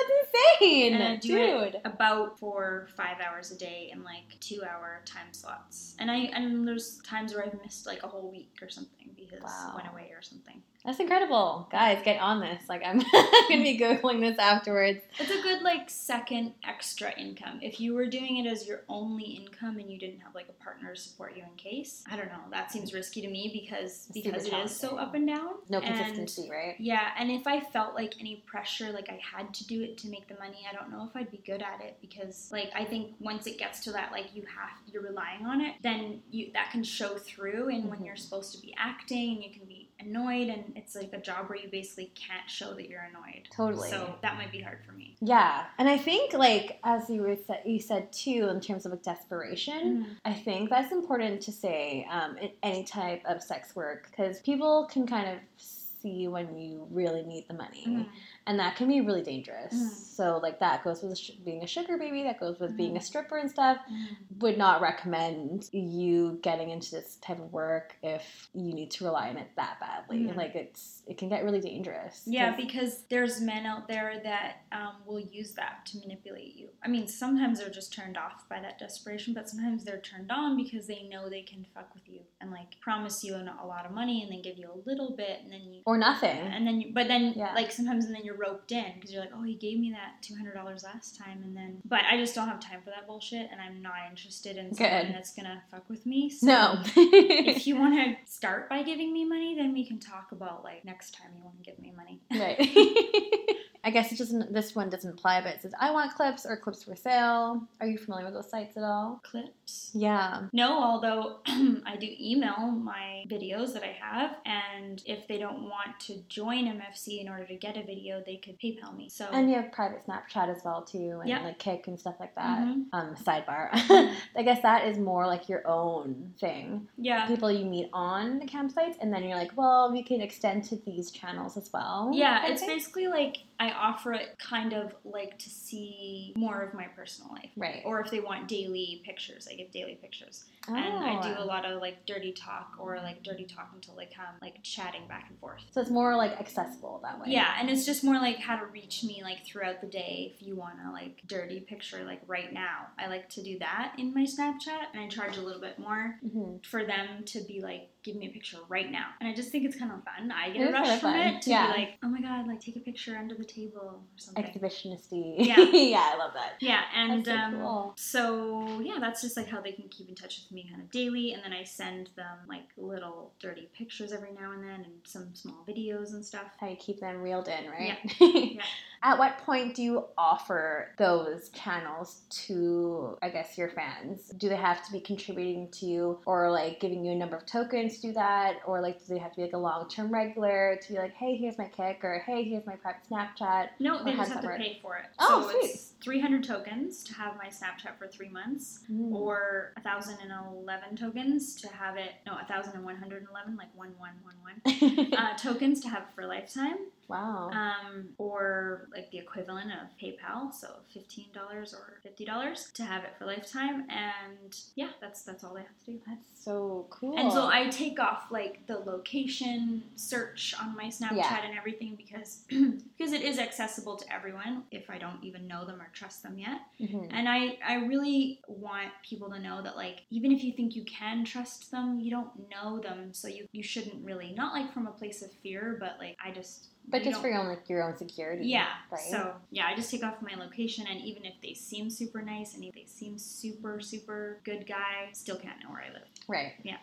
insane, 0.61 0.95
And 0.95 1.03
I 1.03 1.17
do 1.17 1.29
dude. 1.73 1.81
about 1.85 2.39
for 2.39 2.89
five 2.97 3.17
hours 3.21 3.51
a 3.51 3.57
day 3.59 3.91
in 3.93 4.05
like 4.05 4.39
two 4.41 4.63
hour 4.63 5.01
time 5.05 5.33
slots. 5.33 5.97
And 5.99 6.11
I 6.11 6.17
and 6.35 6.67
there's 6.67 6.99
times 7.03 7.35
where 7.35 7.45
I've 7.45 7.61
missed 7.63 7.87
like 7.87 8.03
a 8.03 8.09
whole 8.09 8.31
week 8.31 8.59
or 8.63 8.69
something 8.69 9.11
because 9.17 9.43
Wow. 9.43 9.73
went 9.77 9.89
away 9.89 10.11
or 10.15 10.23
something. 10.23 10.63
That's 10.87 11.01
incredible, 11.01 11.67
guys. 11.73 11.99
Get 12.05 12.21
on 12.21 12.41
this. 12.41 12.63
Like 12.69 12.83
I'm 12.87 13.01
gonna 13.01 13.63
be 13.63 13.77
googling 13.79 14.21
this 14.21 14.39
afterwards. 14.39 15.01
It's 15.19 15.31
a 15.31 15.43
good 15.43 15.63
like 15.63 15.91
second 15.91 16.55
extra 16.67 17.13
income. 17.19 17.59
If 17.61 17.81
you 17.81 17.93
were 17.95 18.07
doing 18.07 18.37
it 18.39 18.47
as 18.49 18.67
your 18.69 18.83
only 18.89 19.25
income 19.25 19.79
and 19.79 19.91
you 19.91 19.99
didn't 19.99 20.21
have 20.21 20.35
like 20.35 20.49
a 20.49 20.63
partner 20.65 20.95
to 20.95 21.01
support 21.01 21.37
you 21.37 21.43
in 21.43 21.57
case, 21.57 22.05
I 22.11 22.17
don't 22.17 22.29
know. 22.29 22.39
That 22.53 22.71
seems 22.71 22.95
risky 22.95 23.21
to 23.23 23.29
me 23.29 23.51
because 23.53 24.07
It's 24.09 24.23
because 24.25 24.47
it 24.47 24.55
is 24.55 24.75
so 24.75 24.97
up 24.97 25.15
and 25.15 25.27
down. 25.27 25.55
No 25.69 25.79
And- 25.81 25.87
consistency, 25.87 26.49
right? 26.51 26.77
Yeah, 26.79 27.11
and 27.19 27.31
if 27.33 27.47
I 27.49 27.61
felt 27.61 27.95
like 27.97 28.15
any 28.21 28.45
pressure, 28.47 28.93
like 28.93 29.09
I 29.09 29.19
had 29.37 29.53
to 29.55 29.67
do 29.67 29.83
it 29.83 29.99
to 29.99 30.09
make 30.09 30.29
the 30.29 30.37
money, 30.39 30.67
I 30.71 30.75
don't 30.75 30.91
know 30.93 31.05
if 31.11 31.17
I'd 31.17 31.33
be 31.33 31.43
good 31.45 31.63
at 31.63 31.81
it 31.85 31.97
because, 32.01 32.49
like, 32.53 32.71
I 32.77 32.85
think 32.85 33.13
once 33.19 33.47
it 33.49 33.59
gets 33.59 33.81
to 33.85 33.93
that, 33.93 34.13
like 34.13 34.27
you 34.35 34.43
have, 34.43 34.71
you're 34.93 35.03
relying 35.03 35.45
on 35.47 35.61
it, 35.61 35.75
then 35.83 36.23
you 36.31 36.51
that 36.55 36.71
can 36.71 36.85
show 36.85 37.17
through. 37.19 37.71
And 37.71 37.91
when 37.91 37.99
Mhm. 38.01 38.07
you're 38.07 38.17
supposed 38.17 38.55
to 38.55 38.61
be 38.63 38.73
acting, 38.79 39.43
you 39.43 39.51
can 39.51 39.65
be 39.67 39.86
annoyed, 40.01 40.49
and 40.49 40.73
it's 40.77 40.95
like 40.95 41.13
a 41.13 41.19
job 41.21 41.49
where 41.49 41.59
you 41.59 41.69
basically 41.71 42.13
can't 42.15 42.49
show 42.49 42.75
that 42.75 42.89
you're 42.89 43.01
annoyed. 43.11 43.49
Totally. 43.51 43.91
So 43.91 44.15
that 44.23 44.37
might 44.37 44.53
be 44.53 44.61
hard 44.61 44.79
for 44.87 44.93
me. 44.93 45.17
Yeah, 45.21 45.65
and 45.79 45.89
I 45.89 45.97
think 45.99 46.33
like 46.33 46.79
as 46.85 47.09
you 47.11 47.23
were 47.23 47.37
sa- 47.47 47.63
you 47.65 47.81
said 47.81 48.13
too, 48.13 48.49
in 48.51 48.61
terms 48.61 48.85
of 48.87 48.93
like 48.93 49.03
desperation, 49.03 50.17
I 50.25 50.33
think 50.33 50.71
that's 50.71 50.93
important 50.93 51.41
to 51.43 51.53
say 51.53 52.07
um, 52.11 52.37
in 52.39 52.51
any 52.63 52.85
type 52.85 53.23
of 53.27 53.43
sex 53.43 53.75
work 53.77 54.09
because 54.11 54.41
people 54.41 54.87
can 54.91 55.07
kind 55.07 55.29
of 55.29 55.39
see 55.57 56.29
when 56.29 56.57
you 56.57 56.87
really 56.91 57.23
need 57.23 57.47
the 57.49 57.55
money. 57.55 57.85
Mhm. 57.87 58.07
And 58.47 58.59
that 58.61 58.77
can 58.77 58.87
be 58.89 59.01
really 59.01 59.23
dangerous. 59.23 59.75
Mhm. 59.75 59.91
So, 59.91 60.39
like, 60.39 60.61
that 60.61 60.85
goes 60.85 61.03
with 61.03 61.19
sh- 61.19 61.33
being 61.45 61.63
a 61.65 61.67
sugar 61.67 61.99
baby, 61.99 62.23
that 62.23 62.39
goes 62.39 62.61
with 62.61 62.77
being 62.77 62.97
a 62.97 63.01
Mhm. 63.01 63.03
stripper 63.03 63.37
and 63.39 63.51
stuff. 63.51 63.79
Mhm. 63.91 64.17
Would 64.41 64.57
not 64.57 64.81
recommend 64.81 65.69
you 65.73 66.39
getting 66.43 66.71
into 66.71 66.93
this 66.93 67.17
type 67.17 67.39
of 67.41 67.53
work 67.53 67.97
if 68.03 68.49
you 68.55 68.73
need 68.73 68.91
to 68.93 69.05
rely 69.05 69.29
on 69.31 69.37
it 69.37 69.49
that 69.57 69.79
badly. 69.81 70.21
Mhm. 70.21 70.37
Like, 70.37 70.55
it's 70.55 71.03
it 71.07 71.19
can 71.19 71.29
get 71.29 71.45
really 71.45 71.61
dangerous. 71.61 72.23
Yeah, 72.27 72.55
because 72.57 73.03
there's 73.05 73.41
men 73.41 73.65
out 73.67 73.89
there 73.89 74.21
that 74.25 74.63
um, 74.73 74.97
will 75.07 75.21
use 75.21 75.55
that 75.55 75.87
to 75.87 75.99
manipulate 75.99 76.55
you. 76.55 76.69
I 76.83 76.89
mean, 76.89 77.07
sometimes 77.09 77.61
they're 77.61 77.71
just 77.71 77.93
turned 77.95 78.17
off 78.19 78.49
by 78.49 78.61
that 78.61 78.79
desperation, 78.79 79.33
but 79.35 79.49
sometimes 79.49 79.85
they're 79.85 80.01
turned 80.01 80.31
on 80.31 80.57
because 80.57 80.87
they 80.87 81.05
know 81.05 81.29
they 81.29 81.43
can 81.43 81.65
fuck 81.75 81.93
with 81.95 82.09
you 82.09 82.21
and 82.41 82.51
like 82.51 82.79
promise 82.81 83.25
you 83.25 83.35
a 83.37 83.67
lot 83.67 83.87
of 83.87 83.93
money 83.93 84.23
and 84.23 84.31
then 84.33 84.43
give 84.43 84.59
you 84.59 84.69
a 84.71 84.89
little 84.89 85.11
bit 85.17 85.41
and 85.43 85.53
then 85.53 85.73
you. 85.73 85.83
or 85.87 85.97
nothing. 85.97 86.37
And 86.39 86.67
then, 86.67 86.81
you, 86.81 86.93
but 86.93 87.09
then, 87.09 87.33
Yeah. 87.37 87.55
like 87.55 87.71
sometimes, 87.73 88.05
and 88.07 88.15
then 88.15 88.25
you're 88.25 88.36
roped 88.37 88.73
in 88.73 88.93
because 88.95 89.13
you're 89.13 89.21
like, 89.21 89.33
oh, 89.35 89.43
he 89.43 89.55
gave 89.55 89.79
me 89.79 89.91
that 89.93 90.23
two 90.23 90.35
hundred 90.35 90.55
dollars 90.55 90.85
last 90.85 91.19
time, 91.19 91.43
and 91.43 91.57
then, 91.57 91.79
but 91.85 92.03
I 92.11 92.17
just 92.17 92.35
don't 92.35 92.49
have 92.49 92.61
time 92.61 92.81
for 92.83 92.91
that 92.91 93.07
bullshit, 93.07 93.49
and 93.51 93.61
I'm 93.61 93.83
not 93.83 93.95
interested 94.11 94.57
in 94.57 94.75
someone 94.75 95.07
Good. 95.07 95.15
that's 95.15 95.35
gonna 95.35 95.63
fuck 95.71 95.89
with 95.89 96.07
me. 96.07 96.31
So 96.31 96.47
no. 96.47 96.83
if 96.97 97.67
you 97.67 97.77
want 97.77 97.95
to 97.95 98.17
start 98.31 98.69
by 98.69 98.83
giving 98.83 99.13
me 99.13 99.25
money, 99.25 99.55
then 99.57 99.73
we 99.73 99.87
can 99.87 99.99
talk 99.99 100.33
about 100.33 100.65
like 100.65 100.85
next 100.85 101.15
time 101.15 101.29
you 101.37 101.45
want 101.45 101.57
to 101.63 101.71
give 101.71 101.79
me 101.79 101.93
money. 101.97 102.21
Right. 102.31 102.59
I 103.87 103.91
guess 103.91 104.11
it 104.11 104.19
doesn't. 104.19 104.53
This 104.53 104.75
one 104.75 104.91
doesn't 104.91 105.09
apply, 105.11 105.43
but 105.43 105.55
it 105.55 105.63
says 105.63 105.73
I 105.81 105.93
want 105.93 106.13
clips 106.13 106.45
or 106.45 106.57
clips 106.57 106.83
for 106.83 106.97
sale. 106.97 107.63
Are 107.81 107.87
you 107.87 107.99
familiar 107.99 108.25
with 108.25 108.35
those 108.35 108.51
sites 108.51 108.77
at 108.77 108.83
all? 108.83 109.21
Clips. 109.23 109.93
Yeah. 109.95 110.49
No, 110.53 110.83
although 110.83 111.37
I 111.47 111.95
do 111.97 112.09
email 112.21 112.57
my 112.73 113.25
videos 113.29 113.73
that 113.75 113.85
I 113.85 113.97
have, 113.99 114.37
and 114.45 115.01
if 115.07 115.29
they 115.29 115.39
don't 115.39 115.63
want 115.63 116.01
to 116.09 116.19
join 116.29 116.65
MFC 116.67 117.21
in 117.21 117.29
order 117.29 117.45
to 117.47 117.55
get 117.55 117.77
a 117.77 117.85
video, 117.85 118.21
they 118.27 118.39
could 118.39 118.59
PayPal 118.59 118.97
me. 118.97 119.09
So 119.09 119.29
And 119.33 119.49
you 119.49 119.55
have 119.55 119.71
private 119.71 120.05
Snapchat 120.05 120.49
as 120.49 120.63
well 120.65 120.83
too, 120.83 121.19
and 121.21 121.29
Yeah. 121.29 121.45
like 121.45 121.61
Kik 121.61 121.87
and 121.87 121.99
stuff 121.99 122.17
like 122.19 122.35
that. 122.35 122.59
Mhm. 122.67 122.87
Um, 122.93 123.15
sidebar. 123.15 123.71
Mhm. 123.87 124.15
I 124.35 124.43
guess 124.43 124.63
that 124.63 124.89
is 124.89 124.99
more 124.99 125.29
like 125.29 125.49
your 125.49 125.63
own 125.65 126.35
thing. 126.41 126.89
yeah, 126.99 127.29
People 127.29 127.53
you 127.53 127.65
meet 127.65 127.89
on 127.93 128.41
the 128.41 128.47
campsites, 128.47 128.97
and 129.01 129.13
then 129.15 129.23
you're 129.23 129.39
like, 129.39 129.57
well, 129.57 129.93
we 129.93 130.03
can 130.03 130.21
extend 130.21 130.65
to 130.65 130.77
these 130.85 131.13
channels 131.13 131.57
as 131.57 131.73
well. 131.73 132.11
yeah, 132.13 132.47
it's 132.49 132.67
basically 132.67 133.07
like 133.07 133.37
I 133.59 133.71
offer 133.71 134.13
it 134.13 134.39
kind 134.39 134.73
of 134.73 134.95
like 135.05 135.39
to 135.39 135.51
see 135.51 136.33
more 136.37 136.61
of 136.63 136.75
my 136.75 136.87
personal 136.95 137.33
life. 137.33 137.51
right. 137.57 137.83
Or 137.85 138.01
if 138.01 138.11
they 138.11 138.21
want 138.21 138.49
daily 138.49 139.03
pictures, 139.05 139.49
I 139.51 139.55
give 139.55 139.71
daily 139.71 139.99
pictures. 140.01 140.45
And 140.69 141.05
I 141.05 141.21
do 141.23 141.29
a 141.41 141.43
Oh. 141.43 141.47
lot 141.47 141.65
of 141.65 141.81
like 141.81 142.07
dirty 142.07 142.33
talk 142.33 142.73
or 142.79 142.97
like 142.97 143.23
dirty 143.23 143.45
talk 143.45 143.71
until 143.75 143.95
they 143.95 144.07
come 144.07 144.35
like 144.43 144.63
chatting 144.63 145.07
back 145.09 145.27
and 145.29 145.39
forth. 145.39 145.63
So 145.73 145.81
it's 145.81 145.91
more 145.91 146.17
like 146.17 146.33
accessible 146.41 147.01
that 147.03 147.19
way. 147.21 147.27
Yeah, 147.29 147.57
and 147.61 147.69
it's 147.71 147.85
just 147.87 148.03
more 148.05 148.17
like 148.17 148.39
how 148.39 148.57
to 148.57 148.67
reach 148.67 149.03
me 149.05 149.23
like 149.23 149.45
throughout 149.47 149.81
the 149.81 149.87
day 149.87 150.33
if 150.35 150.43
you 150.47 150.57
want 150.57 150.75
to 150.85 150.91
like 150.93 151.21
dirty 151.27 151.61
picture 151.61 152.05
like 152.05 152.21
right 152.27 152.53
now. 152.53 152.87
I 152.99 153.07
like 153.09 153.29
to 153.31 153.43
do 153.43 153.59
that 153.61 153.95
in 153.99 154.13
my 154.15 154.23
Snapchat 154.25 154.93
and 154.93 155.03
I 155.03 155.09
charge 155.09 155.37
a 155.37 155.43
little 155.43 155.61
bit 155.61 155.79
more 155.79 156.17
hmm 156.23 156.57
for 156.63 156.85
them 156.85 157.23
to 157.27 157.41
be 157.43 157.61
like 157.61 157.91
give 158.03 158.17
me 158.17 158.29
a 158.29 158.31
picture 158.31 158.59
right 158.69 158.91
now. 158.91 159.07
And 159.21 159.29
I 159.29 159.35
just 159.35 159.51
think 159.51 159.65
it's 159.65 159.77
kind 159.77 159.91
of 159.93 160.03
fun. 160.05 160.31
I 160.31 160.51
get 160.51 160.69
a 160.69 160.73
rush 160.73 160.87
kinda 160.87 161.01
from 161.01 161.13
fun. 161.13 161.21
it 161.27 161.43
to 161.43 161.51
Yeah. 161.51 161.67
be 161.73 161.79
like, 161.81 161.99
"Oh 162.05 162.09
my 162.09 162.21
god, 162.21 162.47
like 162.47 162.61
take 162.61 162.77
a 162.77 162.81
picture 162.81 163.17
under 163.17 163.35
the 163.35 163.45
table 163.45 163.81
or 163.83 164.01
something." 164.17 164.45
Exhibitionisty. 164.45 165.37
Yeah. 165.39 165.61
yeah, 165.73 166.11
I 166.13 166.17
love 166.17 166.33
that. 166.35 166.55
Yeah, 166.61 166.83
and 166.95 167.25
so 167.27 167.33
um, 167.33 167.55
cool. 167.55 167.95
so 167.97 168.81
yeah, 168.81 168.99
that's 169.01 169.23
just 169.23 169.37
like 169.37 169.49
how 169.49 169.61
they 169.61 169.73
can 169.73 169.89
keep 169.89 170.09
in 170.09 170.15
touch 170.15 170.41
with 170.43 170.53
me 170.53 170.56
kind 170.65 170.83
of 170.83 170.91
daily, 170.91 171.33
and 171.33 171.43
then 171.45 171.53
I 171.53 171.65
send 171.65 172.11
them 172.17 172.39
like 172.49 172.65
little 172.77 173.33
dirty 173.41 173.69
pictures 173.77 174.13
every 174.13 174.33
now 174.33 174.53
and 174.53 174.63
then, 174.63 174.85
and 174.85 174.95
some 175.05 175.35
small 175.35 175.65
videos 175.69 176.13
and 176.13 176.25
stuff. 176.25 176.53
How 176.59 176.69
you 176.69 176.77
keep 176.77 177.01
them 177.01 177.23
reeled 177.23 177.49
in, 177.49 177.71
right? 177.71 177.99
Yeah. 178.21 178.63
At 179.07 179.21
what 179.21 179.39
point 179.39 179.77
do 179.77 179.85
you 179.85 180.05
offer 180.19 180.89
those 180.99 181.51
channels 181.51 182.23
to, 182.47 183.17
I 183.23 183.29
guess, 183.29 183.57
your 183.57 183.69
fans? 183.69 184.33
Do 184.37 184.49
they 184.49 184.57
have 184.57 184.85
to 184.85 184.91
be 184.91 184.99
contributing 184.99 185.69
to 185.75 185.87
you 185.87 186.19
or 186.27 186.51
like 186.51 186.81
giving 186.81 187.05
you 187.05 187.13
a 187.13 187.15
number 187.15 187.37
of 187.37 187.47
tokens 187.47 188.01
to 188.01 188.09
do 188.09 188.13
that? 188.15 188.57
Or 188.67 188.81
like, 188.81 188.99
do 189.07 189.15
they 189.15 189.21
have 189.21 189.31
to 189.31 189.37
be 189.37 189.43
like 189.43 189.53
a 189.53 189.59
long 189.59 189.89
term 189.89 190.13
regular 190.13 190.77
to 190.83 190.93
be 190.93 190.99
like, 190.99 191.15
hey, 191.15 191.37
here's 191.37 191.57
my 191.57 191.69
Kik 191.69 192.01
or 192.03 192.21
hey, 192.27 192.43
here's 192.43 192.67
my 192.67 192.75
private 192.75 193.03
Snapchat? 193.09 193.69
No, 193.79 194.03
they 194.03 194.13
just 194.17 194.33
have 194.33 194.41
to 194.41 194.49
work? 194.49 194.59
pay 194.59 194.81
for 194.83 194.97
it. 194.97 195.05
Oh, 195.21 195.43
so 195.43 195.51
sweet. 195.61 195.71
it's 195.71 195.93
300 196.03 196.43
tokens 196.43 197.05
to 197.05 197.15
have 197.15 197.37
my 197.37 197.47
Snapchat 197.47 197.97
for 198.01 198.09
three 198.09 198.29
months, 198.29 198.81
Mm. 198.91 199.13
or 199.13 199.73
1,011 199.85 200.97
tokens 200.97 201.55
to 201.61 201.69
have 201.69 201.97
it. 201.97 202.11
No, 202.27 202.33
1,111, 202.35 203.57
like 203.57 203.69
one 203.77 203.95
one 203.99 204.15
one 204.25 204.35
one. 204.43 205.13
Uh, 205.17 205.37
tokens 205.37 205.81
to 205.81 205.89
have 205.89 206.03
it 206.03 206.09
for 206.15 206.23
a 206.23 206.27
lifetime, 206.27 206.77
wow. 207.09 207.51
um, 207.51 208.09
or 208.19 208.89
like 208.95 209.11
the 209.11 209.19
equivalent 209.19 209.71
of 209.73 209.89
PayPal, 210.01 210.53
so 210.53 210.69
fifteen 210.93 211.27
dollars 211.33 211.75
or 211.75 211.99
fifty 212.03 212.25
dollars 212.25 212.71
to 212.75 212.85
have 212.85 213.05
it 213.05 213.11
for 213.19 213.27
lifetime, 213.27 213.87
and 213.91 214.59
yeah, 214.75 214.91
that's 215.01 215.23
that's 215.23 215.45
all 215.45 215.55
they 215.55 215.63
have 215.63 215.79
to 215.85 215.93
do. 215.93 216.01
That's 216.07 216.27
so 216.45 216.87
cool. 216.91 217.19
And 217.19 217.33
so 217.33 217.49
I 217.49 217.69
take 217.69 217.99
off 217.99 218.27
like 218.31 218.67
the 218.67 218.79
location 218.79 219.83
search 219.97 220.55
on 220.61 220.77
my 220.77 220.87
Snapchat 220.87 221.17
Yeah. 221.17 221.45
and 221.47 221.59
everything 221.59 221.97
because 221.97 222.45
because 222.49 223.13
it 223.13 223.23
is 223.23 223.39
accessible 223.39 223.97
to 223.97 224.13
everyone 224.13 224.65
if 224.71 224.89
I 224.91 224.99
don't 224.99 225.23
even 225.25 225.47
know 225.47 225.65
them 225.65 225.81
or 225.81 225.89
trust 225.93 226.23
them 226.23 226.39
yet. 226.39 226.61
Mhm. 226.81 227.09
And 227.13 227.29
I 227.29 227.59
I 227.67 227.75
really 227.87 228.41
want 228.49 228.91
people 229.09 229.31
to 229.31 229.39
know 229.39 229.63
that 229.63 229.77
like 229.77 230.03
even 230.11 230.33
if 230.33 230.45
you 230.45 230.53
think 230.53 230.77
you 230.77 230.85
can 230.85 231.25
trust 231.25 231.71
them, 231.71 232.01
you 232.01 232.11
don't 232.11 232.31
know 232.51 232.79
them, 232.79 233.13
so 233.13 233.29
you 233.29 233.47
you 233.53 233.63
shouldn't 233.63 234.05
really 234.05 234.33
not 234.37 234.53
like 234.53 234.73
from 234.73 234.87
a 234.87 234.93
place 234.93 235.23
of 235.23 235.33
fear, 235.43 235.77
but 235.81 235.97
like 235.99 236.17
I 236.25 236.31
just 236.31 236.69
But 236.89 237.03
just 237.03 237.21
for 237.21 237.29
your 237.29 237.39
own, 237.39 237.49
like, 237.49 237.69
your 237.69 237.83
own 237.83 237.97
security. 237.97 238.47
yeah. 238.47 238.69
Right. 238.91 239.01
So 239.01 239.33
yeah, 239.51 239.67
I 239.67 239.75
just 239.75 239.91
take 239.91 240.05
off 240.05 240.23
my 240.23 240.35
location, 240.37 240.87
and 240.89 241.01
even 241.01 241.25
if 241.25 241.35
they 241.43 241.53
seem 241.55 241.91
super 241.91 242.23
nice 242.23 242.55
and 242.55 242.63
if 242.65 242.75
they 242.75 242.85
seem 242.87 243.19
super 243.19 243.81
super 243.81 244.39
good 244.45 244.67
guy, 244.67 245.09
still 245.13 245.37
can't 245.37 245.63
know 245.63 245.71
where 245.71 245.83
I 245.83 245.93
live. 245.93 246.07
right. 246.29 246.53
Yeah. 246.63 246.77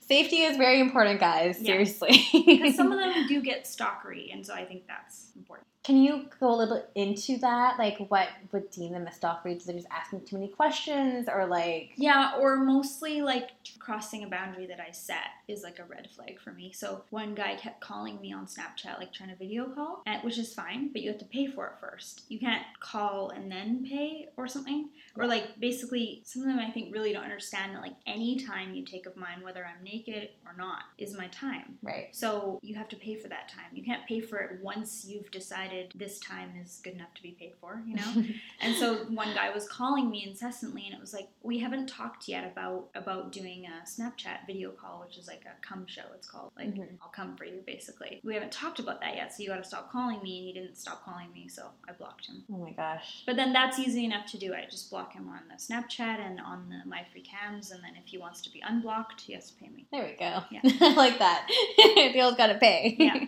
Safety 0.00 0.42
is 0.42 0.56
very 0.56 0.80
important, 0.80 1.20
guys. 1.20 1.58
Seriously. 1.58 2.26
Because 2.46 2.74
some 2.76 2.90
of 2.92 2.98
them 2.98 3.26
do 3.28 3.40
get 3.40 3.64
stalkery, 3.64 4.32
and 4.32 4.44
so 4.44 4.52
I 4.52 4.64
think 4.64 4.86
that's 4.88 5.30
important. 5.36 5.66
Can 5.84 5.96
you 5.96 6.26
go 6.38 6.54
a 6.54 6.56
little 6.56 6.76
bit 6.76 6.90
into 6.94 7.38
that? 7.38 7.76
Like, 7.78 7.98
what 8.08 8.28
would 8.52 8.70
deem 8.70 8.92
them 8.92 9.06
as 9.08 9.18
stalkery? 9.18 9.56
Is 9.56 9.64
They're 9.64 9.74
just 9.74 9.88
asking 9.90 10.24
too 10.24 10.36
many 10.36 10.48
questions, 10.48 11.28
or 11.28 11.46
like, 11.46 11.90
Yeah, 11.96 12.34
or 12.40 12.56
mostly 12.56 13.20
like 13.20 13.50
crossing 13.80 14.22
a 14.22 14.28
boundary 14.28 14.66
that 14.66 14.78
I 14.78 14.92
set 14.92 15.26
is 15.48 15.64
like 15.64 15.80
a 15.80 15.84
red 15.84 16.08
flag 16.14 16.38
for 16.40 16.52
me. 16.52 16.70
So 16.72 17.02
one 17.10 17.34
guy 17.34 17.56
kept 17.56 17.80
calling 17.80 18.20
me 18.20 18.32
on 18.32 18.46
Snapchat, 18.46 18.98
like 18.98 19.12
trying 19.12 19.30
to 19.30 19.36
video 19.36 19.66
call, 19.66 20.02
and, 20.06 20.22
which 20.22 20.38
is 20.38 20.54
fine, 20.54 20.92
but 20.92 21.02
you 21.02 21.10
have 21.10 21.18
to 21.18 21.24
pay 21.24 21.46
for 21.48 21.66
it 21.66 21.72
first. 21.80 22.22
You 22.28 22.38
can't 22.38 22.64
call 22.78 23.30
and 23.30 23.50
then 23.50 23.84
pay 23.84 24.28
or 24.36 24.46
something. 24.46 24.90
Or 25.16 25.26
like 25.26 25.58
basically, 25.58 26.22
some 26.24 26.42
of 26.42 26.48
them 26.48 26.60
I 26.60 26.70
think 26.70 26.94
really 26.94 27.12
don't 27.12 27.24
understand 27.24 27.74
that 27.74 27.82
like 27.82 27.96
any 28.06 28.38
time 28.38 28.72
you 28.72 28.84
take 28.84 29.06
of 29.06 29.16
mine, 29.16 29.42
whether 29.42 29.66
I'm 29.66 29.82
naked 29.82 30.30
or 30.46 30.54
not, 30.56 30.84
is 30.96 31.16
my 31.18 31.26
time. 31.28 31.78
right? 31.82 32.08
So 32.12 32.60
you 32.62 32.76
have 32.76 32.88
to 32.90 32.96
pay 32.96 33.16
for 33.16 33.28
that 33.28 33.48
time. 33.48 33.66
You 33.74 33.82
can't 33.82 34.06
pay 34.06 34.20
for 34.20 34.38
it 34.38 34.60
once 34.62 35.04
you've 35.08 35.30
decided 35.30 35.71
this 35.94 36.18
time 36.20 36.50
is 36.62 36.80
good 36.84 36.94
enough 36.94 37.12
to 37.14 37.22
be 37.22 37.32
paid 37.32 37.52
for, 37.60 37.82
you 37.86 37.96
know? 37.96 38.24
And 38.60 38.76
so 38.76 39.04
one 39.06 39.34
guy 39.34 39.50
was 39.52 39.68
calling 39.68 40.08
me 40.10 40.24
incessantly, 40.28 40.84
and 40.86 40.94
it 40.94 41.00
was 41.00 41.12
like, 41.12 41.28
we 41.42 41.58
haven't 41.58 41.88
talked 41.88 42.28
yet 42.28 42.44
about 42.50 42.88
about 42.94 43.32
doing 43.32 43.66
a 43.66 43.84
Snapchat 43.86 44.46
video 44.46 44.70
call, 44.70 45.00
which 45.04 45.18
is 45.18 45.26
like 45.26 45.42
a 45.46 45.66
come 45.66 45.84
show. 45.86 46.02
It's 46.14 46.28
called 46.30 46.52
like 46.56 46.68
Mhm. 46.74 46.88
I'll 47.02 47.08
come 47.08 47.36
for 47.36 47.44
you, 47.44 47.62
basically. 47.66 48.20
We 48.22 48.34
haven't 48.34 48.52
talked 48.52 48.78
about 48.78 49.00
that 49.00 49.16
yet, 49.16 49.32
so 49.34 49.42
you 49.42 49.48
got 49.48 49.56
to 49.56 49.64
stop 49.64 49.90
calling 49.90 50.22
me. 50.22 50.38
And 50.38 50.46
he 50.46 50.52
didn't 50.52 50.76
stop 50.76 51.04
calling 51.04 51.32
me, 51.32 51.48
so 51.48 51.62
I 51.88 51.92
blocked 51.92 52.26
him. 52.26 52.44
oh 52.52 52.58
my 52.58 52.70
gosh. 52.72 53.22
But 53.26 53.36
then 53.36 53.52
that's 53.52 53.78
easy 53.78 54.04
enough 54.04 54.26
to 54.32 54.38
do. 54.38 54.54
I 54.54 54.64
just 54.70 54.90
block 54.90 55.12
him 55.12 55.28
on 55.28 55.40
the 55.48 55.56
Snapchat 55.56 56.18
and 56.26 56.40
on 56.40 56.68
the 56.68 56.88
my 56.88 57.04
free 57.10 57.22
cams, 57.22 57.72
and 57.72 57.82
then 57.82 57.94
if 57.96 58.06
he 58.06 58.18
wants 58.18 58.40
to 58.42 58.50
be 58.50 58.60
unblocked, 58.60 59.20
he 59.22 59.32
has 59.32 59.50
to 59.50 59.54
pay 59.60 59.68
me. 59.68 59.86
There 59.90 60.04
we 60.04 60.12
go. 60.12 60.42
Yeah. 60.50 60.60
I 60.88 60.94
like 60.94 61.18
that. 61.18 61.48
the 62.14 62.20
old 62.22 62.36
gotta 62.36 62.58
pay. 62.58 62.96
Yeah. 62.98 63.24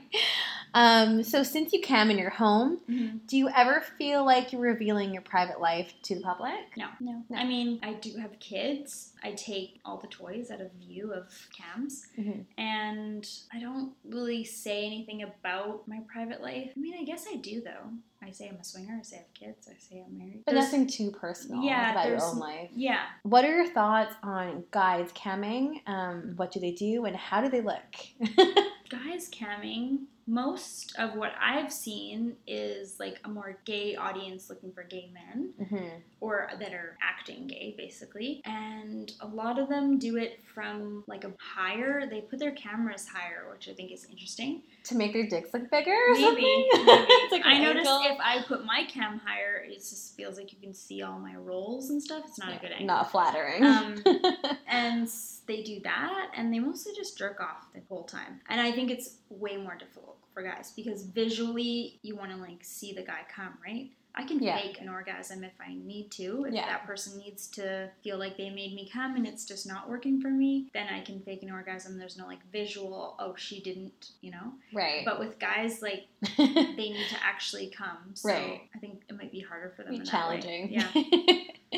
Um, 0.74 1.22
so 1.22 1.42
since 1.42 1.72
you 1.72 1.80
cam 1.80 2.10
in 2.10 2.18
your 2.18 2.30
home, 2.30 2.78
do 3.26 3.36
you 3.36 3.48
ever 3.48 3.80
feel 3.96 4.24
like 4.24 4.52
you're 4.52 4.60
revealing 4.60 5.12
your 5.12 5.22
private 5.22 5.60
life 5.60 5.92
to 6.02 6.14
the 6.16 6.20
public? 6.20 6.52
No, 6.76 6.88
no. 7.00 7.22
No. 7.30 7.36
I 7.38 7.44
mean, 7.44 7.78
I 7.82 7.94
do 7.94 8.16
have 8.18 8.38
kids. 8.40 9.12
I 9.22 9.32
take 9.32 9.80
all 9.84 9.96
the 9.98 10.08
toys 10.08 10.50
out 10.50 10.60
of 10.60 10.70
view 10.72 11.12
of 11.12 11.28
cams, 11.56 12.06
Mhm. 12.18 12.44
and 12.58 13.26
I 13.52 13.58
don't 13.60 13.94
really 14.04 14.44
say 14.44 14.84
anything 14.84 15.22
about 15.22 15.86
my 15.88 16.00
private 16.12 16.42
life. 16.42 16.72
I 16.76 16.78
mean, 16.80 16.94
I 17.00 17.04
guess 17.04 17.26
I 17.32 17.36
do 17.36 17.60
though. 17.62 17.90
I 18.22 18.30
say 18.30 18.48
I'm 18.48 18.56
a 18.56 18.64
swinger. 18.64 18.96
I 18.98 19.02
say 19.02 19.16
I 19.16 19.18
have 19.20 19.34
kids. 19.34 19.68
I 19.68 19.78
say 19.78 20.02
I'm 20.06 20.16
married. 20.16 20.42
But 20.46 20.52
There's- 20.52 20.64
nothing 20.72 20.86
too 20.86 21.10
personal 21.10 21.62
Yeah, 21.62 21.92
about 21.92 22.08
your 22.08 22.22
own 22.24 22.38
life. 22.38 22.70
Yeah. 22.74 23.02
What 23.22 23.44
are 23.44 23.54
your 23.54 23.66
thoughts 23.68 24.14
on 24.22 24.64
guys 24.70 25.10
camming? 25.12 25.86
Um, 25.86 26.32
what 26.36 26.50
do 26.50 26.58
they 26.58 26.72
do 26.72 27.04
and 27.04 27.14
how 27.14 27.42
do 27.42 27.48
they 27.50 27.60
look? 27.60 27.84
Guys 28.88 29.28
camming. 29.30 30.04
Most 30.26 30.94
of 30.98 31.14
what 31.14 31.32
I've 31.40 31.72
seen 31.72 32.36
is 32.46 32.98
like 32.98 33.20
a 33.24 33.28
more 33.28 33.58
gay 33.64 33.94
audience 33.96 34.48
looking 34.48 34.72
for 34.72 34.82
gay 34.82 35.10
men 35.12 35.52
Mm-hmm. 35.60 35.84
or 36.20 36.48
that 36.58 36.72
are 36.72 36.96
acting 37.02 37.46
gay 37.46 37.74
basically 37.76 38.40
and 38.44 39.12
a 39.20 39.26
lot 39.26 39.58
of 39.58 39.68
them 39.68 39.98
do 39.98 40.16
it 40.16 40.40
from 40.42 41.04
like 41.06 41.24
a 41.24 41.32
higher 41.38 42.06
they 42.08 42.20
put 42.22 42.38
their 42.38 42.52
cameras 42.52 43.06
higher 43.06 43.46
which 43.52 43.68
i 43.68 43.72
think 43.72 43.92
is 43.92 44.04
interesting 44.10 44.62
To 44.84 44.96
make 44.96 45.12
their 45.12 45.26
dicks 45.26 45.52
look 45.54 45.70
bigger 45.70 45.90
or 45.92 46.12
maybe, 46.14 46.22
something? 46.24 46.68
maybe. 46.86 47.12
Like 47.30 47.44
i 47.46 47.58
noticed 47.58 47.86
if 47.88 48.18
i 48.20 48.42
put 48.46 48.64
my 48.64 48.84
cam 48.88 49.18
higher 49.24 49.64
it 49.68 49.74
just 49.78 50.16
feels 50.16 50.36
like 50.38 50.52
you 50.52 50.58
can 50.60 50.74
see 50.74 51.02
all 51.02 51.18
my 51.18 51.34
rolls 51.36 51.90
and 51.90 52.02
stuff 52.02 52.24
it's 52.26 52.38
not 52.38 52.56
a 52.56 52.58
good 52.60 52.70
angle 52.72 52.86
Not 52.86 53.10
flattering. 53.10 53.64
um, 53.64 54.02
and 54.68 55.08
they 55.46 55.62
do 55.62 55.80
that 55.84 56.30
and 56.36 56.52
they 56.52 56.58
mostly 56.58 56.92
just 56.96 57.16
jerk 57.18 57.40
off 57.40 57.72
the 57.74 57.80
whole 57.88 58.04
time 58.04 58.40
and 58.48 58.60
i 58.60 58.72
think 58.72 58.90
it's 58.90 59.16
way 59.38 59.56
more 59.56 59.76
difficult 59.76 60.16
for 60.32 60.42
guys 60.42 60.72
because 60.74 61.02
visually 61.04 61.98
you 62.02 62.16
want 62.16 62.30
to 62.30 62.36
like 62.36 62.58
see 62.62 62.92
the 62.92 63.02
guy 63.02 63.20
come 63.34 63.54
right 63.64 63.90
i 64.16 64.24
can 64.24 64.40
Yeah. 64.42 64.58
fake 64.58 64.80
an 64.80 64.88
orgasm 64.88 65.44
if 65.44 65.52
i 65.60 65.74
need 65.74 66.10
to 66.12 66.44
if 66.48 66.54
Yeah. 66.54 66.66
that 66.66 66.86
person 66.86 67.18
needs 67.18 67.46
to 67.48 67.90
feel 68.02 68.18
like 68.18 68.36
they 68.36 68.50
made 68.50 68.74
me 68.74 68.88
come 68.92 69.16
and 69.16 69.26
it's 69.26 69.44
just 69.44 69.66
not 69.66 69.88
working 69.88 70.20
for 70.20 70.30
me 70.30 70.68
then 70.74 70.86
i 70.88 71.00
can 71.00 71.20
fake 71.20 71.42
an 71.42 71.50
orgasm 71.52 71.98
there's 71.98 72.16
no 72.16 72.26
like 72.26 72.44
visual 72.52 73.16
oh 73.18 73.34
she 73.36 73.60
didn't 73.60 74.10
you 74.20 74.30
know 74.32 74.52
right. 74.72 75.04
but 75.04 75.18
with 75.20 75.38
guys 75.38 75.80
like 75.82 76.06
they 76.36 76.90
need 76.90 77.06
to 77.10 77.16
actually 77.24 77.68
come 77.68 77.98
so 78.14 78.28
Right. 78.28 78.60
i 78.74 78.78
think 78.78 79.02
it 79.08 79.16
might 79.16 79.32
be 79.32 79.40
harder 79.40 79.72
for 79.76 79.82
them 79.84 79.98
be 79.98 80.04
challenging. 80.04 80.72
yeah 80.72 80.88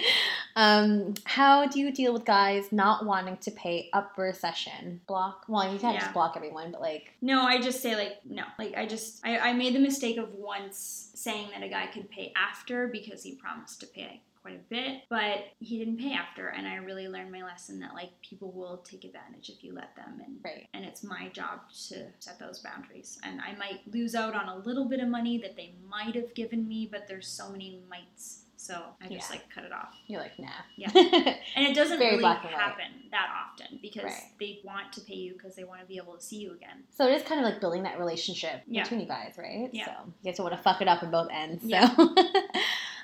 um, 0.56 1.14
how 1.24 1.66
do 1.66 1.78
you 1.78 1.92
deal 1.92 2.12
with 2.14 2.24
guys 2.24 2.72
not 2.72 3.04
wanting 3.04 3.36
to 3.36 3.50
pay 3.50 3.90
up 3.92 4.14
for 4.14 4.26
a 4.28 4.34
session? 4.34 5.02
Block? 5.06 5.44
Well, 5.48 5.70
you 5.72 5.78
can't 5.78 5.94
Yeah. 5.94 6.00
just 6.00 6.14
block 6.14 6.32
everyone, 6.36 6.72
but 6.72 6.80
like, 6.80 7.12
No, 7.20 7.42
I 7.42 7.60
just 7.60 7.80
say 7.82 7.94
like 7.94 8.24
no. 8.24 8.44
Like 8.58 8.74
I 8.76 8.86
just 8.86 9.20
I, 9.24 9.38
I 9.38 9.52
made 9.52 9.74
the 9.74 9.80
mistake 9.80 10.16
of 10.16 10.32
once 10.32 11.10
saying 11.14 11.48
that 11.52 11.62
a 11.62 11.68
guy 11.68 11.86
could 11.86 12.10
pay 12.10 12.32
after 12.34 12.88
because 12.88 13.22
he 13.22 13.34
promised 13.34 13.80
to 13.80 13.86
pay 13.86 14.22
quite 14.40 14.54
a 14.54 14.68
bit, 14.70 15.02
but 15.10 15.44
he 15.58 15.76
didn't 15.78 15.98
pay 15.98 16.12
after 16.12 16.48
and 16.48 16.66
I 16.68 16.76
really 16.76 17.08
learned 17.08 17.32
my 17.32 17.42
lesson 17.42 17.80
that 17.80 17.94
like 17.94 18.10
people 18.22 18.52
will 18.52 18.78
take 18.78 19.04
advantage 19.04 19.50
if 19.50 19.62
you 19.62 19.74
let 19.74 19.94
them 19.96 20.22
and 20.24 20.36
right. 20.44 20.68
and 20.72 20.84
it's 20.84 21.02
my 21.02 21.28
job 21.30 21.60
to 21.88 22.06
set 22.20 22.38
those 22.38 22.60
boundaries. 22.60 23.18
And 23.24 23.40
I 23.40 23.54
might 23.56 23.80
lose 23.92 24.14
out 24.14 24.34
on 24.34 24.48
a 24.48 24.56
little 24.58 24.86
bit 24.88 25.00
of 25.00 25.08
money 25.08 25.36
that 25.38 25.56
they 25.56 25.74
might 25.90 26.14
have 26.14 26.32
given 26.34 26.66
me, 26.66 26.88
but 26.90 27.06
there's 27.08 27.28
so 27.28 27.50
many 27.50 27.80
mites. 27.90 28.44
So 28.66 28.82
I 29.00 29.08
just 29.08 29.30
Yeah. 29.30 29.36
like 29.36 29.48
cut 29.54 29.64
it 29.64 29.72
off. 29.72 29.94
You're 30.08 30.20
like, 30.20 30.38
nah. 30.38 30.48
Yeah. 30.76 30.90
And 30.94 31.66
it 31.68 31.74
doesn't 31.74 31.98
really 32.00 32.18
black 32.18 32.42
and 32.44 32.52
white. 32.52 32.60
happen 32.60 32.84
that 33.12 33.28
often 33.44 33.78
because 33.80 34.04
Right. 34.04 34.22
they 34.40 34.58
want 34.64 34.92
to 34.94 35.00
pay 35.02 35.14
you 35.14 35.34
because 35.34 35.54
they 35.54 35.64
want 35.64 35.80
to 35.82 35.86
be 35.86 35.96
able 35.98 36.14
to 36.16 36.20
see 36.22 36.36
you 36.38 36.52
again. 36.52 36.82
so 36.90 37.06
it 37.06 37.14
is 37.14 37.22
kind 37.22 37.40
of 37.40 37.44
like 37.50 37.60
building 37.60 37.84
that 37.84 37.98
relationship 37.98 38.62
Yeah. 38.66 38.82
between 38.82 39.00
you 39.00 39.06
guys, 39.06 39.34
right? 39.38 39.70
Yeah. 39.72 39.86
So 39.86 39.92
you 40.22 40.30
guys 40.30 40.36
don't 40.38 40.44
want 40.44 40.56
to 40.56 40.62
fuck 40.62 40.82
it 40.82 40.88
up 40.88 41.02
in 41.04 41.10
both 41.10 41.28
ends. 41.30 41.62
So. 41.62 41.68
Yeah. 41.68 41.94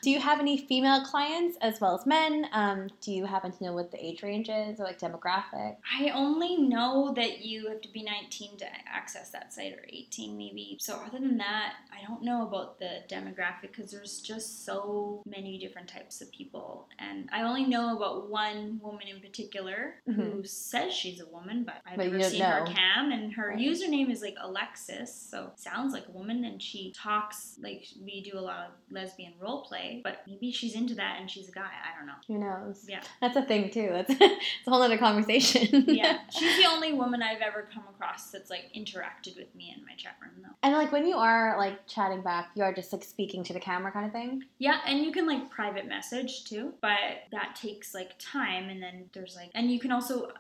do 0.03 0.11
you 0.11 0.21
have 0.21 0.41
any 0.41 0.59
female 0.59 1.05
clients 1.05 1.57
as 1.61 1.81
well 1.81 1.95
as 1.95 2.05
men? 2.07 2.47
Um, 2.53 2.89
do 3.01 3.13
you 3.13 3.25
happen 3.25 3.53
to 3.53 3.65
know 3.65 3.73
what 3.73 3.91
the 3.93 4.05
age 4.05 4.23
range 4.23 4.49
is 4.49 4.81
or 4.81 4.85
like 4.85 4.99
demographic? 4.99 5.77
I 5.99 6.11
only 6.15 6.57
know 6.57 7.13
that 7.15 7.45
you 7.45 7.69
have 7.69 7.81
to 7.83 7.89
be 7.93 8.03
19 8.03 8.59
to 8.59 8.67
access 8.93 9.31
that 9.31 9.53
site 9.53 9.73
or 9.75 9.85
18 9.89 10.37
maybe. 10.37 10.77
So 10.81 11.01
other 11.07 11.19
than 11.21 11.39
that, 11.39 11.75
I 11.93 12.05
don't 12.07 12.23
know 12.23 12.47
about 12.47 12.79
the 12.79 13.03
demographic 13.09 13.71
because 13.73 13.91
there's 13.93 14.21
just 14.21 14.65
so 14.65 15.23
many 15.25 15.59
different 15.59 15.89
types 15.89 16.21
of 16.21 16.31
people. 16.33 16.89
And 16.99 17.29
I 17.33 17.43
only 17.43 17.65
know 17.65 17.97
about 17.97 18.29
one 18.29 18.81
woman 18.83 19.07
in 19.09 19.21
particular 19.21 19.95
who 20.07 20.43
says 20.45 20.93
she's 20.93 21.21
a 21.21 21.27
woman, 21.27 21.65
but 21.65 21.77
I've 21.87 21.93
Mm-hmm. 21.93 22.11
But 22.11 22.19
never 22.19 22.31
seen 22.31 22.43
her 22.43 22.67
cam 22.67 23.13
and 23.13 23.33
her 23.35 23.49
Right. 23.51 23.59
username 23.59 24.11
is 24.11 24.23
like 24.23 24.35
Alexis, 24.41 25.15
so 25.15 25.51
sounds 25.57 25.93
like 25.93 26.09
a 26.09 26.11
woman 26.13 26.45
and 26.45 26.61
she 26.61 26.93
talks 26.97 27.57
like 27.63 27.85
we 28.03 28.23
do 28.23 28.39
a 28.39 28.41
lot 28.41 28.59
of 28.67 28.73
lesbian 28.91 29.35
role 29.41 29.63
play, 29.63 29.92
but 30.03 30.23
maybe 30.27 30.51
she's 30.53 30.75
into 30.75 30.95
that 30.95 31.19
and 31.21 31.31
she's 31.31 31.49
a 31.49 31.53
guy. 31.53 31.63
I 31.63 31.97
don't 31.97 32.07
know. 32.07 32.15
Who 32.29 32.39
knows? 32.39 32.87
Yeah. 32.89 33.01
That's 33.21 33.37
a 33.37 33.43
thing 33.43 33.71
too. 33.71 33.91
It's, 33.93 34.11
it's 34.21 34.67
a 34.67 34.71
whole 34.71 34.83
other 34.83 34.99
conversation. 34.99 35.85
yeah, 35.89 36.21
she's 36.31 36.57
the 36.57 36.69
only 36.69 36.93
woman 36.93 37.23
I've 37.23 37.41
ever 37.41 37.69
come 37.73 37.85
across 37.95 38.31
that's 38.31 38.51
like 38.51 38.71
interacted 38.75 39.37
with 39.37 39.55
me 39.55 39.75
in 39.77 39.85
my 39.85 39.95
chat 39.97 40.17
room 40.21 40.33
though. 40.43 40.55
And 40.63 40.75
like 40.75 40.93
when 40.93 41.07
you 41.07 41.17
are 41.17 41.57
like 41.59 41.87
chatting 41.87 42.23
back, 42.23 42.51
you 42.55 42.63
are 42.63 42.73
just 42.73 42.93
like 42.93 43.05
speaking 43.05 43.45
to 43.45 43.53
the 43.53 43.61
camera 43.61 43.93
kind 43.93 44.07
of 44.07 44.13
thing. 44.13 44.45
Yeah, 44.59 44.81
and 44.87 45.01
you 45.01 45.13
can 45.13 45.27
like 45.27 45.51
private 45.51 45.87
message 45.87 46.45
too, 46.45 46.75
but 46.81 46.99
that 47.33 47.57
takes 47.57 47.95
like 47.95 48.13
time 48.19 48.69
and 48.69 48.83
then 48.83 49.11
there's 49.13 49.37
like 49.37 49.51
and 49.55 49.71
you 49.71 49.79
can 49.79 49.93
also 49.93 50.33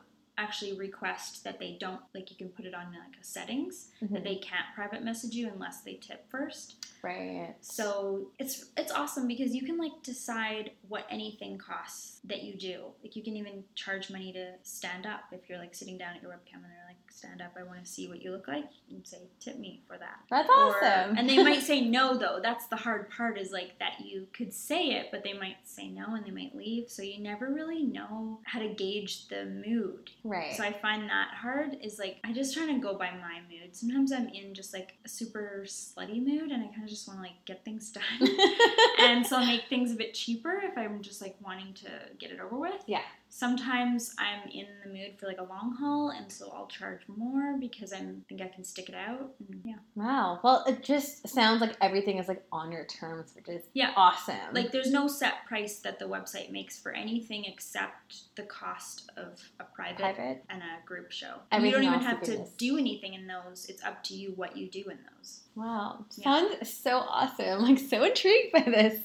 actually 0.42 0.72
request 0.72 1.44
that 1.44 1.58
they 1.58 1.76
don't 1.78 2.00
like 2.14 2.30
you 2.30 2.36
can 2.36 2.48
put 2.48 2.64
it 2.64 2.74
on 2.74 2.86
like 2.86 3.20
a 3.20 3.24
settings 3.24 3.88
that 4.00 4.12
mm-hmm. 4.12 4.24
they 4.24 4.36
can't 4.36 4.66
private 4.74 5.02
message 5.02 5.34
you 5.34 5.48
unless 5.52 5.82
they 5.82 5.94
tip 5.94 6.28
first. 6.28 6.86
Right. 7.02 7.54
So 7.60 8.28
it's 8.38 8.66
it's 8.76 8.92
awesome 8.92 9.26
because 9.26 9.54
you 9.54 9.62
can 9.62 9.78
like 9.78 10.02
decide 10.02 10.72
what 10.88 11.06
anything 11.10 11.58
costs 11.58 12.20
that 12.24 12.42
you 12.42 12.54
do. 12.54 12.84
Like 13.02 13.16
you 13.16 13.22
can 13.22 13.36
even 13.36 13.64
charge 13.74 14.10
money 14.10 14.32
to 14.32 14.52
stand 14.62 15.06
up 15.06 15.24
if 15.32 15.48
you're 15.48 15.58
like 15.58 15.74
sitting 15.74 15.98
down 15.98 16.16
at 16.16 16.22
your 16.22 16.30
webcam 16.30 16.56
and 16.56 16.64
they're 16.64 16.81
stand 17.12 17.40
up, 17.42 17.52
I 17.58 17.62
want 17.62 17.84
to 17.84 17.90
see 17.90 18.08
what 18.08 18.22
you 18.22 18.30
look 18.32 18.48
like. 18.48 18.64
Can 18.88 19.04
say 19.04 19.18
tip 19.40 19.58
me 19.58 19.82
for 19.86 19.96
that. 19.98 20.20
That's 20.30 20.48
Or- 20.48 20.82
awesome. 20.84 21.16
and 21.16 21.28
they 21.28 21.42
might 21.42 21.62
say 21.70 21.80
no 21.80 22.16
though. 22.16 22.40
That's 22.42 22.66
the 22.66 22.76
hard 22.76 23.10
part 23.10 23.38
is 23.38 23.52
like 23.52 23.78
that 23.78 24.00
you 24.04 24.26
could 24.32 24.52
say 24.52 24.90
it, 24.92 25.08
but 25.10 25.22
they 25.24 25.32
might 25.32 25.56
say 25.64 25.88
no 25.88 26.14
and 26.14 26.24
they 26.26 26.30
might 26.30 26.54
leave. 26.54 26.90
So 26.90 27.02
you 27.02 27.20
never 27.22 27.52
really 27.52 27.82
know 27.82 28.40
how 28.44 28.58
to 28.58 28.68
gauge 28.68 29.28
the 29.28 29.44
mood. 29.44 30.10
right. 30.24 30.54
So 30.56 30.64
I 30.64 30.72
find 30.72 31.08
that 31.08 31.28
hard 31.34 31.76
is 31.82 31.98
like 31.98 32.16
I 32.24 32.32
just 32.32 32.54
try 32.56 32.66
to 32.66 32.78
go 32.78 32.94
by 32.96 33.10
my 33.10 33.40
mood. 33.50 33.74
Sometimes 33.76 34.12
I'm 34.12 34.28
in 34.28 34.54
just 34.54 34.72
like 34.72 34.94
a 35.04 35.08
super 35.08 35.64
slutty 35.66 36.22
mood 36.24 36.50
and 36.50 36.62
I 36.62 36.68
kind 36.68 36.82
of 36.84 36.88
just 36.88 37.06
want 37.08 37.18
to 37.20 37.22
like 37.22 37.44
get 37.46 37.64
things 37.64 37.90
done. 37.92 38.28
and 38.98 39.26
so 39.26 39.36
I'll 39.36 39.46
make 39.46 39.68
things 39.68 39.92
a 39.92 39.96
bit 39.96 40.14
cheaper 40.14 40.60
if 40.62 40.76
I'm 40.76 41.02
just 41.02 41.20
like 41.22 41.36
wanting 41.44 41.74
to 41.74 41.88
get 42.18 42.30
it 42.30 42.40
over 42.40 42.56
with. 42.58 42.82
Yeah. 42.86 43.00
Sometimes 43.34 44.14
I'm 44.18 44.46
in 44.50 44.66
the 44.84 44.90
mood 44.90 45.14
for 45.18 45.26
like 45.26 45.40
a 45.40 45.44
long 45.44 45.74
haul 45.80 46.10
and 46.10 46.30
so 46.30 46.52
I'll 46.54 46.66
charge 46.66 47.00
more 47.08 47.56
because 47.58 47.90
I 47.90 47.96
think 48.28 48.42
I 48.42 48.48
can 48.48 48.62
stick 48.62 48.90
it 48.90 48.94
out. 48.94 49.32
And 49.48 49.62
yeah. 49.64 49.76
wow. 49.94 50.38
Well, 50.44 50.62
it 50.68 50.82
just 50.82 51.26
sounds 51.26 51.62
like 51.62 51.74
everything 51.80 52.18
is 52.18 52.28
like 52.28 52.44
on 52.52 52.70
your 52.70 52.84
terms, 52.84 53.32
which 53.34 53.48
is 53.48 53.62
Yeah. 53.72 53.94
awesome. 53.96 54.36
Like 54.52 54.70
there's 54.70 54.90
no 54.90 55.08
set 55.08 55.46
price 55.46 55.78
that 55.78 55.98
the 55.98 56.04
website 56.04 56.50
makes 56.52 56.78
for 56.78 56.92
anything 56.92 57.46
except 57.46 58.36
the 58.36 58.42
cost 58.42 59.10
of 59.16 59.40
a 59.58 59.64
private, 59.64 59.96
private. 59.96 60.44
and 60.50 60.60
a 60.60 60.86
group 60.86 61.10
show. 61.10 61.36
And 61.50 61.64
you 61.64 61.70
don't 61.70 61.84
even 61.84 62.00
have 62.00 62.20
to 62.24 62.44
do 62.58 62.76
anything 62.76 63.14
in 63.14 63.26
those. 63.26 63.64
It's 63.70 63.82
up 63.82 64.04
to 64.04 64.14
you 64.14 64.32
what 64.36 64.58
you 64.58 64.68
do 64.68 64.84
in 64.90 64.98
those. 65.16 65.40
Wow. 65.54 66.06
Yeah. 66.16 66.24
Sounds 66.24 66.72
so 66.72 66.96
awesome. 66.98 67.62
Like 67.62 67.78
so 67.78 68.04
intrigued 68.04 68.52
by 68.52 68.62
this. 68.62 68.98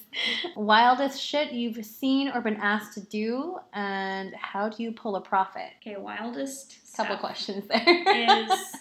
Wildest 0.56 1.22
shit 1.22 1.52
you've 1.52 1.86
seen 1.86 2.30
or 2.34 2.42
been 2.42 2.58
asked 2.58 2.94
to 2.94 3.02
do, 3.02 3.58
and 3.74 4.34
how 4.36 4.70
do 4.70 4.82
you 4.84 4.92
pull 4.92 5.16
a 5.16 5.22
profit? 5.22 5.70
Okay, 5.82 5.98
wildest 5.98 6.78
Couple 6.96 7.18
questions 7.18 7.68
there. 7.70 8.48
is 8.50 8.76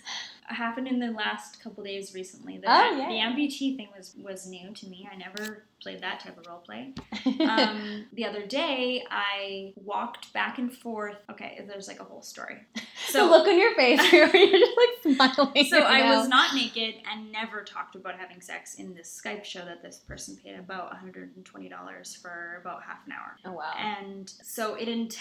happened 0.49 0.89
in 0.89 0.99
the 0.99 1.11
last 1.11 1.63
couple 1.63 1.83
days 1.85 2.15
recently. 2.15 2.59
The, 2.59 2.67
Oh, 2.71 2.97
yeah. 2.97 3.09
the 3.09 3.15
amputee 3.15 3.77
thing 3.77 3.89
was 3.97 4.15
was 4.23 4.47
new 4.47 4.73
to 4.73 4.87
me. 4.89 5.09
I 5.11 5.17
never 5.17 5.65
played 5.83 6.01
that 6.01 6.21
type 6.21 6.39
of 6.39 6.47
role 6.47 6.59
play. 6.61 6.93
Um, 7.41 8.07
the 8.13 8.25
other 8.25 8.47
day, 8.47 9.05
I 9.11 9.73
walked 9.77 10.33
back 10.33 10.59
and 10.59 10.73
forth. 10.73 11.17
Okay, 11.31 11.65
there's 11.69 11.87
like 11.89 12.01
a 12.01 12.05
whole 12.05 12.23
story. 12.23 12.59
the 12.75 12.81
So 13.09 13.27
look 13.31 13.47
on 13.47 13.59
your 13.59 13.75
face 13.75 14.01
you're 14.13 14.27
just 14.29 14.73
like 14.77 15.15
smiling. 15.17 15.65
So 15.67 15.81
right 15.81 16.05
I 16.05 16.17
was 16.17 16.29
not 16.29 16.55
naked 16.55 16.95
and 17.11 17.31
never 17.33 17.63
talked 17.63 17.95
about 17.95 18.19
having 18.19 18.41
sex 18.41 18.75
in 18.77 18.95
this 18.95 19.21
Skype 19.25 19.45
show 19.45 19.65
that 19.65 19.83
this 19.83 19.99
person 19.99 20.37
paid 20.43 20.57
about 20.59 20.93
$120 20.95 22.23
for 22.23 22.59
about 22.61 22.83
half 22.83 22.99
an 23.07 23.13
hour. 23.13 23.37
Oh 23.45 23.53
wow. 23.53 23.73
And 23.79 24.33
so 24.43 24.75
it 24.75 24.89
ent- 24.89 25.19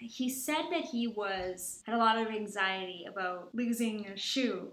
he 0.00 0.28
said 0.28 0.64
that 0.70 0.84
he 0.84 1.06
was 1.06 1.82
had 1.84 1.94
a 1.94 1.98
lot 1.98 2.18
of 2.18 2.28
anxiety 2.28 3.04
about 3.08 3.48
losing 3.54 4.06
a 4.06 4.16
shoe. 4.16 4.68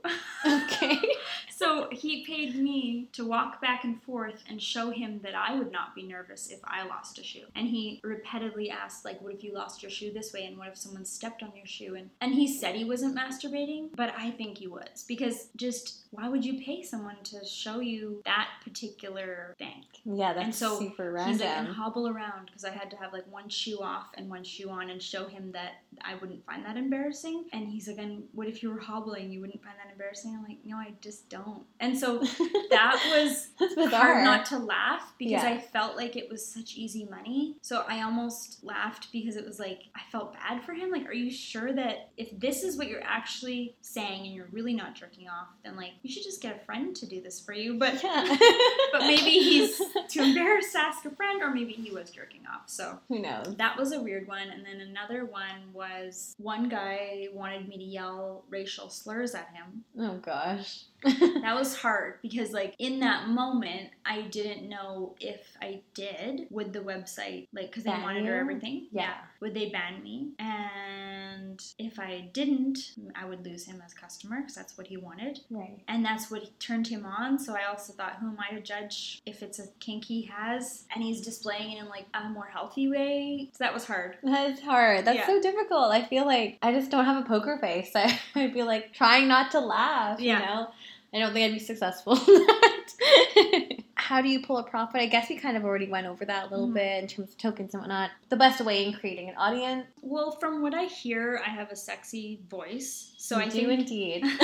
okay. 0.45 0.99
so 1.57 1.87
he 1.89 2.25
paid 2.25 2.55
me 2.55 3.07
to 3.13 3.25
walk 3.25 3.61
back 3.61 3.85
and 3.85 4.01
forth 4.03 4.43
and 4.49 4.61
show 4.61 4.91
him 4.91 5.21
that 5.23 5.35
I 5.35 5.55
would 5.55 5.71
not 5.71 5.95
be 5.95 6.03
nervous 6.03 6.49
if 6.49 6.59
I 6.65 6.85
lost 6.85 7.17
a 7.17 7.23
shoe. 7.23 7.45
And 7.55 7.67
he 7.67 8.01
repeatedly 8.03 8.69
asked 8.69 9.05
like 9.05 9.21
what 9.21 9.33
if 9.33 9.43
you 9.43 9.53
lost 9.53 9.81
your 9.81 9.89
shoe 9.89 10.11
this 10.11 10.33
way 10.33 10.45
and 10.45 10.57
what 10.57 10.67
if 10.67 10.77
someone 10.77 11.05
stepped 11.05 11.41
on 11.43 11.53
your 11.55 11.65
shoe 11.65 11.95
and 11.95 12.09
and 12.19 12.33
he 12.33 12.45
said 12.59 12.75
he 12.75 12.83
wasn't 12.83 13.17
masturbating, 13.17 13.89
but 13.95 14.13
I 14.17 14.31
think 14.31 14.57
he 14.57 14.67
was 14.67 15.05
because 15.07 15.47
just 15.55 16.05
why 16.11 16.27
would 16.27 16.43
you 16.43 16.61
pay 16.61 16.81
someone 16.81 17.17
to 17.23 17.45
show 17.45 17.79
you 17.79 18.21
that 18.25 18.49
particular 18.63 19.55
thing? 19.57 19.85
Yeah, 20.03 20.33
that's 20.33 20.45
And 20.45 20.55
so 20.55 20.79
super 20.79 21.17
He's 21.25 21.39
like, 21.39 21.49
and 21.49 21.67
hobble 21.67 22.07
around 22.07 22.47
because 22.47 22.65
I 22.65 22.71
had 22.71 22.91
to 22.91 22.97
have 22.97 23.13
like 23.13 23.25
one 23.31 23.47
shoe 23.49 23.79
off 23.81 24.09
and 24.15 24.29
one 24.29 24.43
shoe 24.43 24.69
on 24.69 24.89
and 24.89 25.01
show 25.01 25.27
him 25.27 25.51
that 25.53 25.83
I 26.01 26.15
wouldn't 26.15 26.45
find 26.45 26.65
that 26.65 26.77
embarrassing. 26.77 27.45
And 27.53 27.69
he's 27.69 27.87
like, 27.87 27.97
and 27.97 28.23
what 28.33 28.47
if 28.47 28.61
you 28.61 28.71
were 28.71 28.79
hobbling? 28.79 29.31
You 29.31 29.41
wouldn't 29.41 29.63
find 29.63 29.75
that 29.83 29.91
embarrassing? 29.91 30.35
I'm 30.35 30.43
like, 30.43 30.59
no, 30.65 30.77
I 30.77 30.93
just 31.01 31.29
don't. 31.29 31.44
Don't. 31.45 31.63
And 31.79 31.97
so 31.97 32.19
that 32.69 32.99
was 33.13 33.49
hard 33.91 34.23
not 34.23 34.45
to 34.47 34.57
laugh 34.57 35.13
because 35.17 35.43
Yeah. 35.43 35.49
I 35.49 35.57
felt 35.59 35.95
like 35.97 36.15
it 36.15 36.29
was 36.29 36.45
such 36.45 36.75
easy 36.75 37.05
money. 37.05 37.55
So 37.61 37.83
I 37.87 38.01
almost 38.01 38.63
laughed 38.63 39.11
because 39.11 39.35
it 39.35 39.45
was 39.45 39.59
like 39.59 39.83
I 39.95 40.01
felt 40.11 40.33
bad 40.33 40.63
for 40.63 40.73
him. 40.73 40.89
Like, 40.91 41.07
are 41.07 41.13
you 41.13 41.29
sure 41.31 41.73
that 41.73 42.09
if 42.17 42.37
this 42.39 42.63
is 42.63 42.77
what 42.77 42.87
you're 42.87 43.03
actually 43.03 43.75
saying 43.81 44.25
and 44.25 44.33
you're 44.33 44.47
really 44.51 44.73
not 44.73 44.95
jerking 44.95 45.27
off, 45.27 45.47
then 45.63 45.75
like 45.75 45.91
you 46.01 46.09
should 46.11 46.23
just 46.23 46.41
get 46.41 46.55
a 46.55 46.65
friend 46.65 46.95
to 46.95 47.05
do 47.05 47.21
this 47.21 47.39
for 47.39 47.53
you. 47.53 47.75
But 47.77 48.01
yeah. 48.03 48.25
but 48.91 49.01
maybe 49.01 49.31
he's 49.31 49.77
too 50.09 50.21
embarrassed 50.23 50.71
to 50.73 50.79
ask 50.79 51.05
a 51.05 51.11
friend, 51.11 51.41
or 51.41 51.53
maybe 51.53 51.73
he 51.73 51.91
was 51.91 52.09
jerking 52.09 52.41
off. 52.53 52.63
So 52.69 52.99
Who 53.09 53.19
knows? 53.19 53.55
that 53.57 53.77
was 53.77 53.91
a 53.91 54.01
weird 54.01 54.27
one. 54.27 54.49
And 54.49 54.65
then 54.65 54.79
another 54.81 55.25
one 55.25 55.73
was 55.73 56.33
one 56.37 56.69
guy 56.69 57.27
wanted 57.33 57.67
me 57.67 57.77
to 57.77 57.83
yell 57.83 58.43
racial 58.49 58.89
slurs 58.89 59.35
at 59.35 59.49
him. 59.53 59.83
Oh 59.99 60.17
gosh. 60.17 60.83
That 61.45 61.55
was 61.55 61.75
hard 61.75 62.15
because, 62.23 62.51
like, 62.51 62.73
in 62.79 62.99
that 63.01 63.27
moment, 63.29 63.89
I 64.05 64.21
didn't 64.23 64.67
know 64.67 65.15
if 65.19 65.55
I 65.61 65.81
did, 65.93 66.47
would 66.49 66.73
the 66.73 66.79
website, 66.79 67.47
like, 67.53 67.67
because 67.67 67.83
they 67.83 67.91
monitor 67.91 68.35
everything. 68.35 68.87
Yeah. 68.91 69.13
Would 69.41 69.53
they 69.53 69.69
ban 69.69 70.01
me? 70.01 70.31
And 70.39 71.61
if 71.77 71.99
I 71.99 72.29
didn't, 72.33 72.93
I 73.15 73.25
would 73.25 73.45
lose 73.45 73.65
him 73.65 73.81
as 73.85 73.93
customer 73.93 74.41
because 74.41 74.55
that's 74.55 74.77
what 74.77 74.87
he 74.87 74.97
wanted. 74.97 75.41
right. 75.51 75.81
And 75.87 76.03
that's 76.03 76.31
what 76.31 76.59
turned 76.59 76.87
him 76.87 77.05
on. 77.05 77.37
So 77.37 77.53
I 77.55 77.65
also 77.69 77.93
thought, 77.93 78.17
who 78.19 78.27
am 78.29 78.37
I 78.39 78.55
to 78.55 78.61
judge 78.61 79.21
if 79.25 79.43
it's 79.43 79.59
a 79.59 79.67
kink 79.79 80.05
he 80.05 80.23
has 80.23 80.85
and 80.93 81.03
he's 81.03 81.21
displaying 81.21 81.73
it 81.73 81.79
in 81.81 81.87
like 81.89 82.05
a 82.13 82.27
more 82.29 82.45
healthy 82.47 82.87
way? 82.87 83.49
So 83.53 83.63
that 83.63 83.73
was 83.73 83.85
hard. 83.85 84.17
That's 84.23 84.61
hard. 84.61 85.05
That's 85.05 85.17
Yeah. 85.19 85.27
so 85.27 85.41
difficult. 85.41 85.91
I 85.91 86.03
feel 86.03 86.25
like 86.25 86.57
I 86.61 86.71
just 86.71 86.89
don't 86.89 87.05
have 87.05 87.23
a 87.23 87.27
poker 87.27 87.57
face. 87.59 87.91
I, 87.95 88.19
I'd 88.35 88.53
be 88.53 88.63
like 88.63 88.93
trying 88.93 89.27
not 89.27 89.51
to 89.51 89.59
laugh, 89.59 90.19
Yeah. 90.19 90.39
you 90.39 90.45
know? 90.45 90.67
I 91.15 91.19
don't 91.19 91.31
think 91.33 91.45
I'd 91.45 91.53
be 91.53 91.59
successful. 91.59 92.17
How 93.95 94.21
do 94.21 94.29
you 94.29 94.41
pull 94.41 94.57
a 94.57 94.63
profit? 94.63 95.01
I 95.01 95.07
guess 95.07 95.29
we 95.29 95.37
kind 95.37 95.57
of 95.57 95.63
already 95.63 95.87
went 95.87 96.05
over 96.05 96.25
that 96.25 96.47
a 96.47 96.49
little 96.49 96.67
Mhm. 96.67 96.73
bit 96.75 97.01
in 97.03 97.07
terms 97.07 97.29
of 97.29 97.37
tokens 97.37 97.73
and 97.73 97.81
whatnot. 97.81 98.11
The 98.29 98.35
best 98.35 98.61
way 98.61 98.85
in 98.85 98.93
creating 98.93 99.29
an 99.29 99.35
audience. 99.35 99.87
Well, 100.01 100.31
from 100.31 100.61
what 100.61 100.73
I 100.75 100.85
hear, 100.85 101.41
I 101.45 101.49
have 101.49 101.71
a 101.71 101.75
sexy 101.75 102.39
voice. 102.49 103.13
So 103.17 103.37
you 103.37 103.43
I 103.43 103.49
do 103.49 103.67
think 103.67 103.79
indeed. 103.79 104.23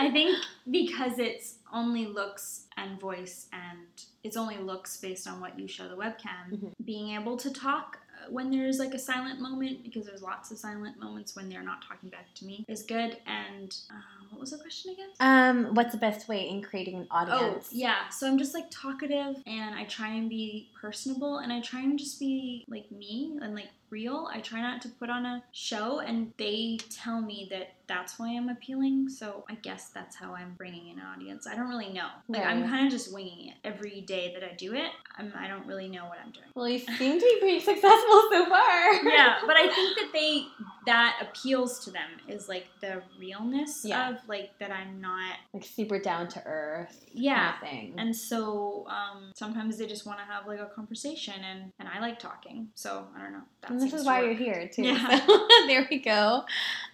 I 0.00 0.08
think 0.12 0.36
because 0.70 1.18
it's 1.18 1.56
only 1.72 2.06
looks 2.06 2.66
and 2.76 2.98
voice 2.98 3.46
and 3.52 3.86
it's 4.24 4.36
only 4.36 4.56
looks 4.58 4.96
based 4.96 5.28
on 5.28 5.40
what 5.40 5.58
you 5.58 5.68
show 5.68 5.88
the 5.88 5.96
webcam, 5.96 6.50
Mhm. 6.52 6.72
being 6.84 7.10
able 7.14 7.36
to 7.36 7.50
talk 7.52 7.98
when 8.30 8.50
there's 8.50 8.78
like 8.78 8.94
a 8.94 8.98
silent 8.98 9.40
moment, 9.40 9.82
because 9.82 10.06
there's 10.06 10.22
lots 10.22 10.50
of 10.50 10.58
silent 10.58 10.98
moments 10.98 11.36
when 11.36 11.48
they're 11.48 11.62
not 11.62 11.82
talking 11.86 12.08
back 12.08 12.32
to 12.36 12.44
me, 12.44 12.64
is 12.68 12.82
good. 12.82 13.16
And 13.26 13.74
uh, 13.90 14.26
what 14.30 14.40
was 14.40 14.50
the 14.50 14.58
question 14.58 14.92
again? 14.92 15.08
um, 15.20 15.74
what's 15.74 15.92
the 15.92 15.98
best 15.98 16.28
way 16.28 16.48
in 16.48 16.62
creating 16.62 16.96
an 16.96 17.06
audience? 17.10 17.38
Oh, 17.40 17.46
audience? 17.46 17.68
yeah. 17.72 18.08
So 18.08 18.26
I'm 18.26 18.38
just 18.38 18.54
like 18.54 18.66
talkative 18.70 19.36
and 19.46 19.74
I 19.74 19.84
try 19.84 20.08
and 20.08 20.28
be 20.28 20.70
personable 20.80 21.38
and 21.38 21.52
I 21.52 21.60
try 21.60 21.80
and 21.80 21.98
just 21.98 22.18
be 22.18 22.64
like 22.68 22.90
me 22.90 23.38
and 23.42 23.54
like 23.54 23.68
real. 23.90 24.28
I 24.32 24.40
try 24.40 24.60
not 24.62 24.80
to 24.82 24.88
put 24.88 25.10
on 25.10 25.26
a 25.26 25.44
show 25.52 26.00
and 26.00 26.32
they 26.38 26.78
tell 26.90 27.20
me 27.20 27.46
that 27.50 27.74
that's 27.86 28.18
why 28.18 28.28
I'm 28.34 28.48
appealing. 28.48 29.10
So 29.10 29.44
I 29.50 29.54
guess 29.56 29.90
that's 29.90 30.16
how 30.16 30.34
I'm 30.34 30.54
bringing 30.56 30.88
in 30.88 30.98
an 30.98 31.04
audience. 31.04 31.46
I 31.46 31.54
don't 31.54 31.68
really 31.68 31.92
know. 31.92 32.08
Like 32.28 32.44
I'm 32.46 32.66
kind 32.68 32.86
of 32.86 32.92
just 32.92 33.12
winging 33.12 33.48
it 33.48 33.54
every 33.64 34.00
day 34.00 34.32
that 34.34 34.42
I 34.42 34.54
do 34.54 34.74
it. 34.74 34.90
I'm, 35.18 35.32
I 35.36 35.46
don't 35.46 35.66
really 35.66 35.88
know 35.88 36.06
what 36.06 36.18
I'm 36.24 36.30
doing. 36.32 36.46
Well, 36.54 36.68
you 36.68 36.78
seem 36.78 37.20
to 37.20 37.24
be 37.24 37.36
pretty 37.38 37.60
successful 37.72 38.11
so 38.32 38.46
far. 38.46 38.94
yeah, 39.04 39.38
but 39.46 39.56
I 39.56 39.68
think 39.68 39.98
that 39.98 40.10
they 40.12 40.46
that 40.86 41.16
appeals 41.22 41.84
to 41.84 41.90
them 41.90 42.10
is 42.28 42.48
like 42.48 42.66
the 42.80 43.02
realness 43.18 43.84
Yeah. 43.84 44.10
of 44.10 44.16
like 44.28 44.50
that 44.58 44.70
I'm 44.72 45.00
not 45.00 45.34
like 45.54 45.64
super 45.64 45.98
down 45.98 46.28
to 46.28 46.42
earth 46.44 47.04
yeah 47.12 47.52
kind 47.52 47.54
of 47.62 47.68
thing. 47.70 47.94
And 47.98 48.16
so 48.16 48.86
um, 48.88 49.32
sometimes 49.34 49.78
they 49.78 49.86
just 49.86 50.06
want 50.06 50.18
to 50.18 50.24
have 50.24 50.46
like 50.46 50.58
a 50.60 50.66
conversation, 50.66 51.34
and, 51.44 51.72
and 51.78 51.88
I 51.88 52.00
like 52.00 52.18
talking. 52.18 52.68
So 52.74 53.06
I 53.16 53.22
don't 53.22 53.32
know. 53.32 53.42
And 53.68 53.80
this 53.80 53.92
is 53.92 54.04
why 54.04 54.20
work. 54.20 54.26
you're 54.26 54.54
here 54.54 54.70
too. 54.72 54.82
Yeah. 54.82 55.24
So, 55.26 55.46
there 55.66 55.86
we 55.90 55.98
go. 55.98 56.42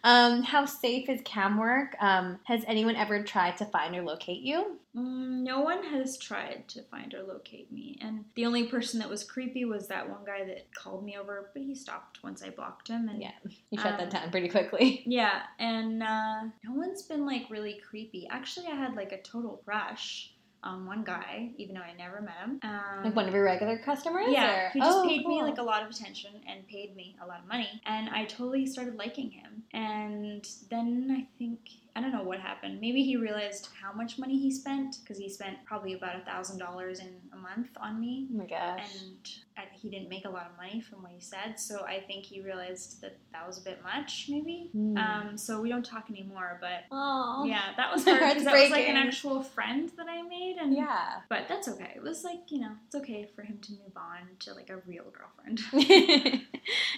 Um, 0.04 0.42
how 0.42 0.64
safe 0.66 1.08
is 1.08 1.20
cam 1.24 1.56
work? 1.58 1.96
Um, 2.00 2.38
has 2.44 2.62
anyone 2.66 2.96
ever 2.96 3.22
tried 3.22 3.56
to 3.58 3.64
find 3.66 3.96
or 3.96 4.02
locate 4.02 4.40
you? 4.42 4.78
Mm, 4.96 5.42
no 5.44 5.60
one 5.60 5.82
has 5.84 6.18
tried 6.18 6.64
to 6.68 6.82
find 6.84 7.14
or 7.14 7.22
locate 7.22 7.70
me, 7.72 7.98
and 8.00 8.24
the 8.34 8.44
only 8.46 8.64
person 8.66 8.98
that 9.00 9.08
was 9.08 9.22
creepy 9.24 9.64
was 9.64 9.86
that 9.88 10.08
one 10.08 10.24
guy 10.26 10.44
that 10.44 10.72
called 10.74 11.04
me 11.04 11.16
over, 11.16 11.50
but 11.54 11.62
he 11.62 11.74
stopped 11.74 12.22
once 12.24 12.42
I 12.42 12.50
blocked 12.50 12.88
him. 12.88 13.08
And 13.08 13.22
Yeah, 13.22 13.30
you 13.78 13.82
shut 13.82 13.92
Um, 13.92 13.98
that 13.98 14.10
down 14.10 14.30
pretty 14.30 14.48
quickly. 14.48 15.02
yeah, 15.06 15.42
and 15.58 16.02
uh, 16.02 16.42
no 16.64 16.72
one's 16.74 17.02
been 17.02 17.24
like 17.26 17.46
really 17.50 17.80
creepy. 17.88 18.26
Actually, 18.30 18.66
I 18.66 18.74
had 18.74 18.94
like 18.94 19.12
a 19.12 19.20
total 19.22 19.62
crush 19.64 20.32
on 20.64 20.86
one 20.86 21.04
guy, 21.04 21.50
even 21.56 21.76
though 21.76 21.80
I 21.82 21.94
never 21.96 22.20
met 22.20 22.34
him. 22.44 22.58
Um, 22.64 23.04
Like 23.04 23.14
one 23.14 23.28
of 23.28 23.32
your 23.34 23.44
regular 23.44 23.78
customers? 23.78 24.26
Yeah, 24.28 24.66
or- 24.66 24.70
who 24.70 24.80
just 24.80 24.98
Oh, 24.98 25.04
paid 25.06 25.24
me 25.24 25.40
like 25.42 25.58
a 25.58 25.62
lot 25.62 25.84
of 25.84 25.88
attention 25.90 26.32
and 26.48 26.66
paid 26.66 26.96
me 26.96 27.16
a 27.22 27.26
lot 27.26 27.38
of 27.40 27.46
money, 27.46 27.80
and 27.86 28.08
I 28.10 28.24
totally 28.24 28.66
started 28.66 28.96
liking 28.96 29.30
him. 29.30 29.62
And 29.72 30.44
then 30.68 31.16
I 31.16 31.28
think 31.38 31.60
I 31.98 32.00
don't 32.00 32.12
know 32.12 32.22
what 32.22 32.38
happened. 32.38 32.80
Maybe 32.80 33.02
he 33.02 33.16
realized 33.16 33.70
how 33.82 33.92
much 33.92 34.20
money 34.20 34.38
he 34.38 34.52
spent 34.52 34.98
because 35.02 35.18
he 35.18 35.28
spent 35.28 35.56
probably 35.64 35.94
about 35.94 36.14
a 36.14 36.20
thousand 36.20 36.58
dollars 36.58 37.00
in 37.00 37.08
a 37.32 37.36
month 37.36 37.70
on 37.80 38.00
me, 38.00 38.28
Oh 38.32 38.36
my 38.38 38.46
gosh. 38.46 38.86
and 39.02 39.28
I, 39.56 39.62
he 39.72 39.88
didn't 39.90 40.08
make 40.08 40.24
a 40.24 40.30
lot 40.30 40.46
of 40.48 40.56
money 40.56 40.80
from 40.80 41.02
what 41.02 41.10
he 41.10 41.18
said. 41.20 41.58
So 41.58 41.84
I 41.84 41.98
think 42.06 42.24
he 42.24 42.40
realized 42.40 43.00
that 43.00 43.18
that 43.32 43.44
was 43.44 43.58
a 43.58 43.62
bit 43.62 43.82
much, 43.82 44.26
maybe. 44.28 44.68
Hmm. 44.72 44.96
Um, 44.96 45.36
so 45.36 45.60
we 45.60 45.68
don't 45.70 45.84
talk 45.84 46.08
anymore, 46.08 46.58
but. 46.60 46.84
Oh. 46.92 47.44
Yeah, 47.44 47.62
that 47.76 47.92
was 47.92 48.04
hard 48.06 48.20
because 48.20 48.44
that 48.44 48.54
was 48.54 48.70
like 48.70 48.88
an 48.88 48.96
actual 48.96 49.42
friend 49.42 49.90
that 49.96 50.06
I 50.08 50.22
made, 50.22 50.56
and 50.60 50.72
Yeah. 50.72 51.14
but 51.28 51.48
that's 51.48 51.66
okay. 51.66 51.94
It 51.96 52.02
was 52.02 52.22
like, 52.22 52.42
you 52.50 52.60
know, 52.60 52.72
it's 52.86 52.94
okay 52.94 53.28
for 53.34 53.42
him 53.42 53.58
to 53.62 53.72
move 53.72 53.96
on 53.96 54.20
to 54.40 54.54
like 54.54 54.70
a 54.70 54.76
real 54.86 55.06
girlfriend. 55.12 55.58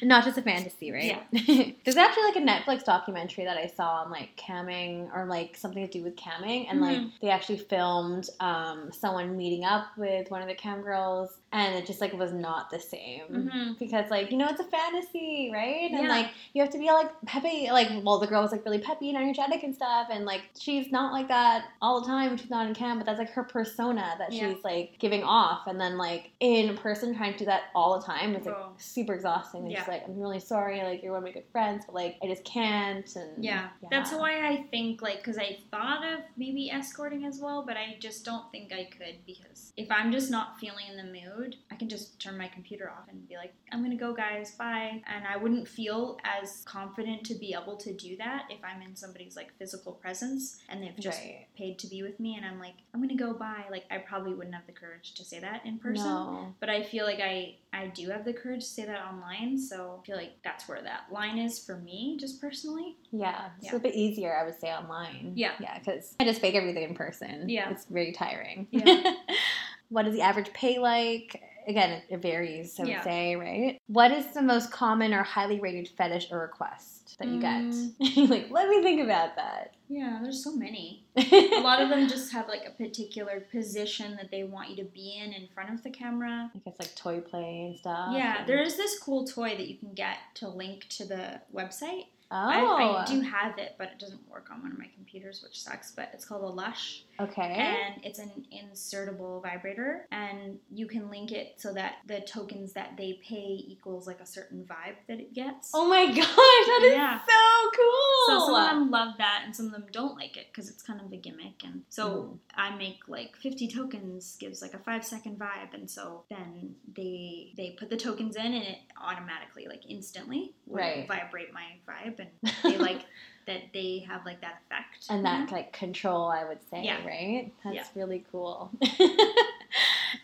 Not 0.03 0.25
just 0.25 0.39
a 0.39 0.43
fantasy, 0.43 0.91
right? 0.93 1.23
Yeah. 1.33 1.73
There's 1.85 1.97
actually 1.97 2.25
like 2.25 2.37
a 2.37 2.41
Netflix 2.41 2.85
documentary 2.85 3.45
that 3.45 3.57
I 3.57 3.67
saw 3.67 4.03
on 4.03 4.11
like 4.11 4.37
camming 4.37 5.15
or 5.15 5.27
like 5.27 5.57
something 5.57 5.87
to 5.87 5.91
do 5.99 6.03
with 6.05 6.17
camming, 6.17 6.67
and 6.71 6.81
like 6.81 6.99
Mhm. 6.99 7.13
they 7.21 7.31
actually 7.31 7.59
filmed 7.59 8.29
um, 8.41 8.91
someone 8.93 9.37
meeting 9.37 9.65
up 9.65 9.87
with 9.97 10.31
one 10.31 10.43
of 10.43 10.49
the 10.49 10.55
cam 10.55 10.81
girls, 10.83 11.39
and 11.53 11.75
it 11.75 11.87
just 11.87 12.01
like 12.01 12.13
was 12.13 12.33
not 12.33 12.71
the 12.71 12.79
same 12.81 13.23
Mhm. 13.31 13.79
because 13.79 14.11
like 14.11 14.31
you 14.31 14.37
know 14.39 14.49
it's 14.49 14.61
a 14.61 14.65
fantasy, 14.65 15.51
right? 15.53 15.91
And 15.91 16.05
Yeah. 16.05 16.09
like 16.09 16.31
you 16.55 16.63
have 16.63 16.71
to 16.73 16.79
be 16.79 16.91
like 16.91 17.11
peppy, 17.27 17.69
like 17.71 17.89
well 18.05 18.19
the 18.19 18.27
girl 18.27 18.43
was 18.43 18.53
like 18.53 18.65
really 18.65 18.79
peppy 18.81 19.09
and 19.11 19.19
energetic 19.19 19.63
and 19.63 19.75
stuff, 19.75 20.09
and 20.11 20.25
like 20.25 20.43
she's 20.59 20.91
not 20.91 21.13
like 21.13 21.29
that 21.29 21.65
all 21.83 22.01
the 22.01 22.07
time. 22.07 22.29
When 22.31 22.39
she's 22.39 22.51
not 22.51 22.67
in 22.67 22.75
cam, 22.75 22.99
but 22.99 23.07
that's 23.07 23.19
like 23.19 23.31
her 23.31 23.45
persona 23.45 24.15
that 24.19 24.33
Yeah. 24.33 24.53
she's 24.55 24.65
like 24.65 24.99
giving 24.99 25.23
off, 25.23 25.67
and 25.67 25.81
then 25.81 25.99
like 25.99 26.31
in 26.41 26.77
person 26.77 27.15
trying 27.17 27.33
to 27.33 27.39
do 27.41 27.45
that 27.47 27.65
all 27.75 27.99
the 27.99 28.05
time 28.07 28.35
is 28.35 28.47
like 28.47 28.55
Oh. 28.57 28.73
super 28.79 29.15
exhausting. 29.15 29.63
And 29.63 29.73
Yeah. 29.73 29.81
Like 29.91 30.05
I'm 30.07 30.19
really 30.19 30.41
sorry, 30.41 30.83
like 30.83 31.03
you're 31.03 31.13
one 31.13 31.19
of 31.23 31.25
my 31.25 31.33
good 31.33 31.49
friends, 31.53 31.85
but 31.87 31.95
like 31.95 32.17
I 32.23 32.27
just 32.27 32.45
can't. 32.45 33.15
And 33.17 33.45
Yeah, 33.45 33.69
that's 33.91 34.13
why 34.13 34.47
I 34.49 34.63
think 34.71 35.03
like 35.03 35.19
because 35.19 35.39
I 35.39 35.59
thought 35.71 36.05
of 36.05 36.21
maybe 36.37 36.71
escorting 36.71 37.25
as 37.25 37.41
well, 37.41 37.65
but 37.67 37.77
I 37.77 37.97
just 37.99 38.25
don't 38.25 38.51
think 38.53 38.73
I 38.73 38.85
could 38.85 39.17
because 39.27 39.73
if 39.77 39.91
I'm 39.91 40.13
just 40.13 40.31
not 40.31 40.59
feeling 40.59 40.85
in 40.91 40.97
the 40.97 41.05
mood, 41.13 41.57
I 41.71 41.75
can 41.75 41.89
just 41.89 42.19
turn 42.21 42.37
my 42.39 42.49
computer 42.49 42.91
off 42.91 43.09
and 43.09 43.29
be 43.29 43.37
like, 43.37 43.53
I'm 43.73 43.83
gonna 43.83 43.97
go, 43.97 44.13
guys, 44.15 44.53
bye. 44.53 45.03
And 45.07 45.25
I 45.27 45.37
wouldn't 45.37 45.67
feel 45.69 46.19
as 46.25 46.63
confident 46.67 47.25
to 47.25 47.35
be 47.35 47.55
able 47.55 47.77
to 47.79 47.93
do 47.93 48.17
that 48.19 48.47
if 48.51 48.59
I'm 48.65 48.83
in 48.83 48.97
somebody's 48.97 49.37
like 49.37 49.53
physical 49.59 49.93
presence 49.93 50.61
and 50.69 50.83
they've 50.83 50.97
just 50.99 51.21
Right. 51.21 51.47
paid 51.57 51.79
to 51.81 51.87
be 51.89 52.03
with 52.03 52.21
me, 52.21 52.37
and 52.37 52.47
I'm 52.47 52.59
like, 52.61 52.75
I'm 52.95 53.01
gonna 53.01 53.17
go, 53.17 53.33
bye. 53.35 53.65
Like 53.71 53.85
I 53.91 53.99
probably 53.99 54.33
wouldn't 54.35 54.55
have 54.55 54.67
the 54.67 54.73
courage 54.73 55.15
to 55.15 55.25
say 55.25 55.41
that 55.41 55.67
in 55.67 55.79
person. 55.79 56.05
No. 56.05 56.55
But 56.61 56.71
I 56.71 56.83
feel 56.83 57.05
like 57.05 57.21
I 57.21 57.57
I 57.73 57.87
do 57.87 58.09
have 58.11 58.25
the 58.25 58.33
courage 58.33 58.61
to 58.61 58.67
say 58.67 58.85
that 58.87 59.01
online, 59.07 59.57
so 59.59 59.99
I 60.03 60.07
feel 60.07 60.17
like 60.17 60.33
that's 60.43 60.69
where 60.69 60.83
that 60.83 61.05
line 61.13 61.39
is 61.39 61.59
for 61.65 61.77
me, 61.77 62.17
just 62.19 62.41
personally. 62.41 62.97
Yeah, 63.13 63.51
it's 63.59 63.67
Yeah. 63.71 63.77
a 63.77 63.81
bit 63.81 63.95
easier, 63.95 64.37
I 64.37 64.45
would 64.45 64.59
say, 64.59 64.69
online. 64.69 65.33
Yeah. 65.37 65.53
yeah, 65.61 65.79
because 65.79 66.15
I 66.21 66.25
just 66.25 66.41
fake 66.41 66.55
everything 66.57 66.83
in 66.83 66.95
person. 66.95 67.49
Yeah. 67.49 67.71
it's 67.71 67.85
very 67.87 68.13
tiring. 68.13 68.67
Yeah. 68.71 69.15
what 69.89 70.07
is 70.07 70.15
the 70.15 70.23
average 70.23 70.53
pay 70.53 70.79
like? 70.79 71.41
Again, 71.69 71.91
it, 71.93 72.05
it 72.11 72.23
varies. 72.23 72.79
I 72.79 72.83
would 72.83 72.89
Yeah. 72.91 73.03
say, 73.05 73.37
right? 73.37 73.79
What 73.87 74.11
is 74.11 74.27
the 74.35 74.43
most 74.43 74.73
common 74.73 75.15
or 75.15 75.23
highly 75.23 75.61
rated 75.61 75.89
fetish 75.89 76.29
or 76.33 76.41
request 76.41 77.00
that 77.21 77.29
you 77.29 77.39
Mm. 77.39 77.99
get? 77.99 78.17
like, 78.31 78.51
let 78.51 78.69
me 78.69 78.83
think 78.83 79.01
about 79.01 79.37
that. 79.37 79.75
Yeah, 79.89 80.19
there's 80.23 80.43
so 80.43 80.55
many. 80.55 81.05
A 81.17 81.61
lot 81.61 81.81
of 81.83 81.89
them 81.89 82.09
just 82.09 82.33
have 82.33 82.49
like 82.49 82.63
a 82.67 82.71
particular 82.71 83.41
position 83.53 84.17
that 84.17 84.31
they 84.31 84.45
want 84.45 84.71
you 84.71 84.77
to 84.77 84.85
be 84.85 85.21
in 85.23 85.33
in 85.33 85.49
front 85.55 85.71
of 85.73 85.83
the 85.83 85.91
camera. 85.91 86.51
I 86.55 86.59
guess 86.65 86.77
like 86.81 86.95
toy 86.95 87.21
play 87.21 87.67
and 87.69 87.79
stuff. 87.79 88.09
Yeah, 88.13 88.39
and- 88.41 88.49
there 88.49 88.63
is 88.63 88.77
this 88.77 88.99
cool 88.99 89.25
toy 89.27 89.51
that 89.57 89.67
you 89.69 89.77
can 89.77 89.93
get 89.95 90.17
to 90.37 90.49
link 90.49 90.87
to 90.91 91.05
the 91.05 91.41
website. 91.55 92.07
Oh, 92.33 92.37
I, 92.37 93.03
I 93.03 93.05
do 93.07 93.21
have 93.23 93.59
it, 93.59 93.75
but 93.77 93.89
it 93.89 93.99
doesn't 93.99 94.21
work 94.31 94.51
on 94.53 94.63
one 94.63 94.71
of 94.71 94.79
my 94.79 94.87
computers, 94.95 95.43
which 95.43 95.61
sucks. 95.61 95.91
But 95.91 96.11
it's 96.15 96.25
called 96.25 96.45
a 96.45 96.47
Lush, 96.47 97.03
Okay. 97.21 97.43
and 97.43 98.05
it's 98.05 98.19
an 98.19 98.31
insertable 98.53 99.43
vibrator 99.43 100.07
and 100.11 100.59
you 100.73 100.87
can 100.87 101.11
link 101.11 101.33
it 101.33 101.55
so 101.59 101.73
that 101.75 101.97
the 102.07 102.21
tokens 102.21 102.73
that 102.73 102.97
they 102.97 103.21
pay 103.23 103.63
equals 103.67 104.07
like 104.07 104.21
a 104.21 104.27
certain 104.27 104.65
vibe 104.65 104.95
that 105.09 105.21
it 105.21 105.33
gets 105.35 105.71
oh 105.75 105.89
my 105.89 106.07
gosh, 106.15 106.17
that 106.27 106.81
is 106.85 106.93
Yeah. 106.93 107.19
so 107.19 107.71
cool. 107.77 108.39
so 108.39 108.47
some 108.47 108.55
of 108.55 108.71
them 108.71 108.91
love 108.91 109.15
that 109.19 109.43
and 109.45 109.55
some 109.55 109.67
of 109.67 109.73
them 109.73 109.87
don't 109.93 110.17
like 110.17 110.37
it 110.37 110.47
because 110.53 110.71
it's 110.71 110.83
kind 110.83 111.01
of 111.01 111.13
a 111.13 111.17
gimmick 111.17 111.63
and 111.65 111.83
so 111.89 112.11
Mm. 112.11 112.39
i 112.57 112.77
make 112.77 113.01
like 113.09 113.37
50 113.37 113.69
tokens 113.69 114.37
gives 114.41 114.63
like 114.63 114.75
a 114.75 114.79
five 114.79 115.05
second 115.05 115.39
vibe 115.39 115.75
and 115.75 115.89
so 115.91 116.25
then 116.31 116.75
they 116.97 117.53
they 117.57 117.71
put 117.79 117.91
the 117.91 117.97
tokens 117.97 118.37
in 118.37 118.47
and 118.47 118.65
it 118.65 118.79
automatically 119.03 119.67
like 119.69 119.83
instantly 119.89 120.55
will 120.67 120.79
Right. 120.79 121.07
vibrate 121.09 121.53
my 121.53 121.67
vibe 121.89 122.19
and 122.21 122.31
they 122.63 122.79
like 122.79 123.05
that 123.47 123.73
they 123.73 124.05
have 124.09 124.25
like 124.25 124.41
that 124.41 124.61
effect 124.67 125.07
and 125.09 125.25
that 125.25 125.47
mm-hmm. 125.47 125.55
like 125.55 125.73
control, 125.73 126.27
I 126.27 126.45
would 126.45 126.61
say, 126.71 126.85
Yeah. 126.85 127.05
right? 127.07 127.53
That's 127.65 127.77
Yeah. 127.77 127.85
really 127.95 128.25
cool. 128.31 128.71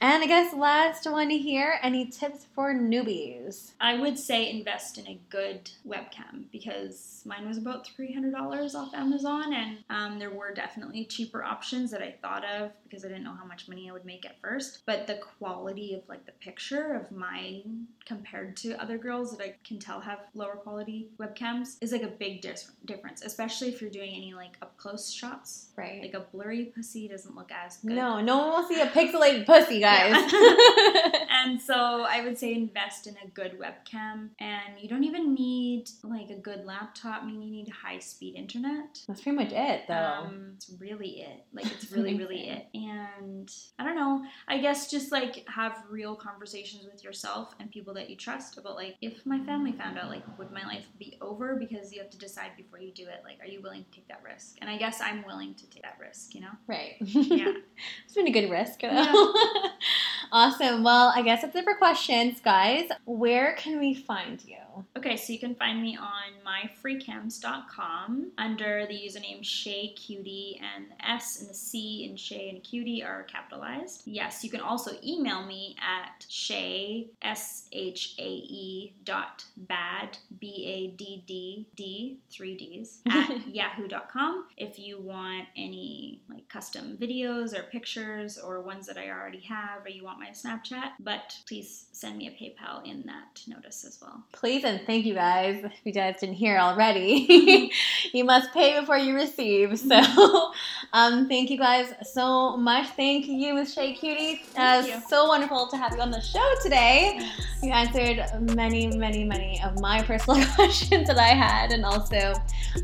and 0.01 0.23
I 0.23 0.27
guess 0.27 0.55
last 0.55 1.11
one 1.11 1.31
here. 1.31 1.79
Any 1.83 2.07
tips 2.07 2.47
for 2.55 2.75
newbies? 2.75 3.73
I 3.81 3.99
would 3.99 4.19
say 4.19 4.51
invest 4.51 4.99
in 4.99 5.07
a 5.07 5.19
good 5.31 5.71
webcam 5.87 6.45
because 6.53 7.23
mine 7.25 7.47
was 7.47 7.59
about 7.59 7.87
three 7.87 8.13
hundred 8.13 8.33
dollars 8.33 8.75
off 8.75 8.95
Amazon, 8.95 9.53
and 9.53 9.79
um, 9.91 10.19
there 10.19 10.31
were 10.31 10.53
definitely 10.55 11.05
cheaper 11.05 11.43
options 11.43 11.91
that 11.91 12.03
I 12.03 12.15
thought 12.23 12.45
of 12.45 12.73
because 12.85 13.05
I 13.05 13.09
didn't 13.09 13.25
know 13.25 13.35
how 13.35 13.45
much 13.47 13.69
money 13.69 13.89
I 13.89 13.93
would 13.93 14.05
make 14.05 14.25
at 14.25 14.41
first. 14.41 14.83
But 14.87 15.07
the 15.07 15.17
quality 15.39 15.95
of 15.95 16.03
like 16.09 16.25
the 16.27 16.33
picture 16.33 16.95
of 16.95 17.11
mine 17.17 17.87
compared 18.05 18.57
to 18.57 18.81
other 18.81 18.99
girls 18.99 19.37
that 19.37 19.43
I 19.45 19.55
can 19.65 19.79
tell 19.79 20.01
have 20.01 20.21
lower 20.35 20.55
quality 20.57 21.09
webcams 21.19 21.77
is 21.81 21.91
like 21.93 22.03
a 22.03 22.09
big 22.09 22.41
dis- 22.41 22.71
difference, 22.85 23.23
especially 23.23 23.69
if 23.69 23.81
you're 23.81 23.91
doing 23.91 24.15
any 24.15 24.33
like 24.35 24.57
up 24.63 24.77
close 24.77 25.13
shots. 25.13 25.71
Right. 25.77 26.01
Like 26.01 26.15
a 26.15 26.21
blurry 26.21 26.67
pussy 26.67 27.09
doesn't 27.09 27.35
look 27.35 27.51
as 27.53 27.79
good. 27.79 27.93
no, 27.93 28.21
no 28.21 28.39
one 28.39 28.51
will 28.51 28.69
see 28.69 28.81
a 28.81 28.87
pixelated 28.87 29.47
pussy, 29.47 29.76
guys. 29.81 30.33
and 31.31 31.61
so 31.61 31.75
I 32.09 32.23
would 32.25 32.39
say 32.39 32.55
invest 32.55 33.07
in 33.07 33.17
a 33.25 33.29
good 33.29 33.59
webcam, 33.59 34.31
and 34.39 34.79
you 34.81 34.89
don't 34.89 35.05
even 35.05 35.35
need 35.35 35.89
like 36.03 36.31
a 36.31 36.37
good 36.37 36.65
laptop. 36.65 37.23
I 37.23 37.27
mean, 37.27 37.43
you 37.43 37.51
need 37.51 37.69
high 37.69 37.99
speed 37.99 38.35
internet. 38.37 39.01
That's 39.07 39.21
pretty 39.21 39.37
much 39.37 39.53
it, 39.53 39.83
though. 39.89 39.95
Um, 39.95 40.53
it's 40.57 40.71
really 40.79 41.21
it. 41.21 41.45
Like 41.53 41.67
it's 41.67 41.91
really, 41.93 42.15
really 42.19 42.49
it. 42.49 42.67
And 42.75 43.51
I 43.79 43.85
don't 43.85 43.97
know. 43.97 44.25
I 44.49 44.59
guess 44.59 44.91
just 44.91 45.13
like 45.13 45.47
have 45.49 45.83
real 45.91 46.15
conversations 46.17 46.85
with 46.85 47.05
yourself 47.05 47.55
and 47.61 47.71
people 47.71 47.95
that 47.95 48.11
you 48.11 48.17
trust 48.17 48.59
about 48.59 48.77
like 48.77 48.97
if 49.01 49.25
my 49.27 49.39
family 49.45 49.73
found 49.73 49.99
out, 49.99 50.11
like 50.11 50.23
would 50.39 50.51
my 50.51 50.65
life 50.65 50.87
be 50.99 51.17
over? 51.21 51.57
Because 51.57 51.93
you 51.93 52.01
have 52.01 52.11
to 52.11 52.19
decide 52.19 52.51
before 52.57 52.79
you 52.79 52.93
do 52.93 53.05
it. 53.05 53.23
Like, 53.25 53.39
are 53.41 53.47
you 53.47 53.61
willing 53.63 53.85
to 53.85 53.91
take 53.91 54.09
that 54.09 54.23
risk? 54.25 54.57
And 54.61 54.71
I 54.71 54.77
guess 54.77 55.01
I'm 55.01 55.25
willing 55.27 55.55
to 55.55 55.71
take 55.71 55.83
that 55.83 55.99
risk. 56.01 56.35
You 56.35 56.43
know? 56.43 56.51
right. 56.67 56.95
Yeah. 57.01 57.53
it's 58.05 58.15
been 58.15 58.27
a 58.27 58.31
good 58.31 58.51
risk. 58.51 58.81
though. 58.81 58.89
Yeah. 58.91 59.66
awesome. 60.33 60.83
Well, 60.83 61.13
I 61.15 61.23
guess 61.23 61.43
that's 61.43 61.57
it 61.57 61.65
for 61.65 61.77
questions, 61.77 62.41
guys. 62.41 62.89
Where 63.05 63.55
can 63.55 63.79
we 63.79 63.95
find 63.95 64.43
you? 64.45 64.66
Okay, 64.97 65.17
so 65.17 65.33
you 65.33 65.39
can 65.39 65.55
find 65.55 65.81
me 65.81 65.97
on 65.97 66.33
myfreecams.com 66.45 68.33
under 68.39 68.87
the 68.87 68.95
username 68.95 69.43
Shae 69.43 69.95
Cutie, 69.97 70.61
and 70.63 70.87
the 70.91 71.11
S 71.11 71.41
and 71.41 71.49
the 71.49 71.55
C 71.55 72.07
in 72.09 72.17
Shae 72.17 72.51
and 72.51 72.63
Cutie 72.63 73.03
are 73.03 73.25
capitalized. 73.25 74.03
Yes, 74.07 74.43
you 74.45 74.51
can 74.51 74.61
also 74.61 74.93
email 75.05 75.45
me 75.45 75.77
at 75.81 76.25
Shae 76.29 77.09
S 77.23 77.69
H 77.73 78.15
A 78.19 78.29
E 78.29 78.95
dot 79.05 79.45
bad 79.57 80.19
B 80.41 80.65
A 80.67 80.97
D 80.97 81.23
D 81.27 81.67
D 81.77 82.19
three 82.31 82.57
D's 82.57 83.01
at 83.07 83.47
yahoo.com 83.47 84.47
if 84.57 84.79
you 84.79 85.01
want 85.01 85.47
any 85.57 86.21
like 86.29 86.49
custom 86.49 86.97
videos 87.01 87.59
or 87.59 87.65
pictures 87.65 88.39
or 88.39 88.61
ones 88.61 88.87
that 88.87 88.99
I 88.99 89.11
already 89.11 89.41
have 89.41 89.85
or 89.85 89.89
you 89.89 90.05
want 90.05 90.19
my 90.21 90.31
Snapchat. 90.31 90.93
But 91.01 91.37
please 91.47 91.87
send 91.93 92.19
me 92.19 92.29
a 92.29 92.31
PayPal 92.31 92.87
in 92.87 93.03
that 93.07 93.43
notice 93.47 93.85
as 93.85 93.99
well. 94.01 94.25
Please 94.33 94.65
and 94.67 94.85
thank 94.85 95.07
you 95.07 95.15
guys. 95.15 95.63
If 95.65 95.73
you 95.85 95.93
guys 95.93 96.17
didn't 96.21 96.35
hear 96.35 96.59
already, 96.59 97.71
you 98.13 98.25
must 98.25 98.53
pay 98.53 98.79
before 98.79 98.99
you 98.99 99.15
receive. 99.15 99.79
So, 99.79 99.97
um, 100.93 101.29
thank 101.29 101.51
you 101.51 101.57
guys 101.57 101.95
so 102.03 102.57
much. 102.57 102.89
Thank 102.91 103.27
you, 103.27 103.55
Miss 103.55 103.75
Shae 103.75 103.97
Cutie. 103.97 104.43
Uh, 104.57 104.85
you. 104.87 105.01
so 105.09 105.27
wonderful 105.27 105.69
to 105.69 105.77
have 105.77 105.93
you 105.93 106.01
on 106.01 106.11
the 106.11 106.21
show 106.21 106.55
today. 106.63 107.21
You 107.63 107.71
answered 107.71 108.25
many, 108.55 108.89
many, 108.97 109.25
many 109.25 109.61
of 109.63 109.81
my 109.81 110.03
personal 110.03 110.45
questions 110.55 111.07
that 111.07 111.19
I 111.19 111.29
had, 111.29 111.73
and 111.73 111.85
also 111.85 112.35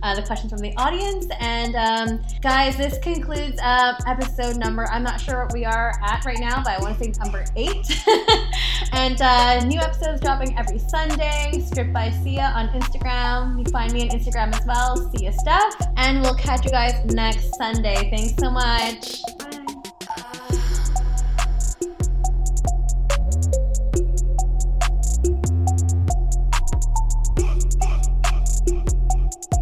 uh, 0.02 0.14
the 0.14 0.22
questions 0.22 0.52
from 0.52 0.60
the 0.60 0.74
audience. 0.76 1.26
And 1.40 1.74
um, 1.74 2.24
guys, 2.40 2.76
this 2.76 2.98
concludes 2.98 3.60
uh, 3.60 3.94
episode 4.06 4.56
number. 4.56 4.86
I'm 4.86 5.02
not 5.02 5.20
sure 5.20 5.44
what 5.44 5.52
we 5.52 5.64
are 5.64 5.92
at 6.02 6.24
right 6.24 6.38
now, 6.38 6.62
but 6.62 6.72
I 6.72 6.78
want 6.78 6.98
to 6.98 7.04
say 7.04 7.12
number 7.22 7.44
eight. 7.56 8.04
and 8.92 9.20
uh, 9.20 9.64
new 9.64 9.80
episodes 9.80 10.20
dropping 10.20 10.56
every 10.56 10.78
Sunday. 10.78 11.60
Stripped 11.72 11.94
by 11.94 12.10
Sia 12.10 12.52
on 12.54 12.68
Instagram. 12.68 13.58
You 13.58 13.64
find 13.72 13.90
me 13.94 14.02
on 14.02 14.10
Instagram 14.10 14.54
as 14.54 14.66
well, 14.66 15.10
Sia 15.10 15.32
Stuff. 15.32 15.74
And 15.96 16.20
we'll 16.20 16.34
catch 16.34 16.66
you 16.66 16.70
guys 16.70 17.02
next 17.06 17.56
Sunday. 17.56 18.10
Thanks 18.10 18.34
so 18.36 18.50
much. 18.50 19.22
Bye. 19.38 19.48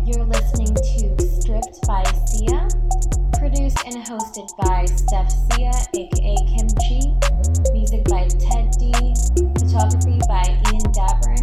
You're 0.04 0.24
listening 0.24 0.74
to 0.74 1.14
Stripped 1.40 1.86
by 1.86 2.02
Sia, 2.26 2.66
produced 3.38 3.78
and 3.86 4.04
hosted 4.04 4.50
by 4.58 4.84
Steph 4.86 5.30
Sia, 5.52 5.70
aka 5.94 6.36
Kimchi, 6.58 7.14
music 7.72 8.02
by 8.08 8.26
Ted 8.26 8.74
D, 8.80 8.90
photography 9.60 10.18
by 10.26 10.58
Ian 10.72 10.90
graphics 10.92 11.39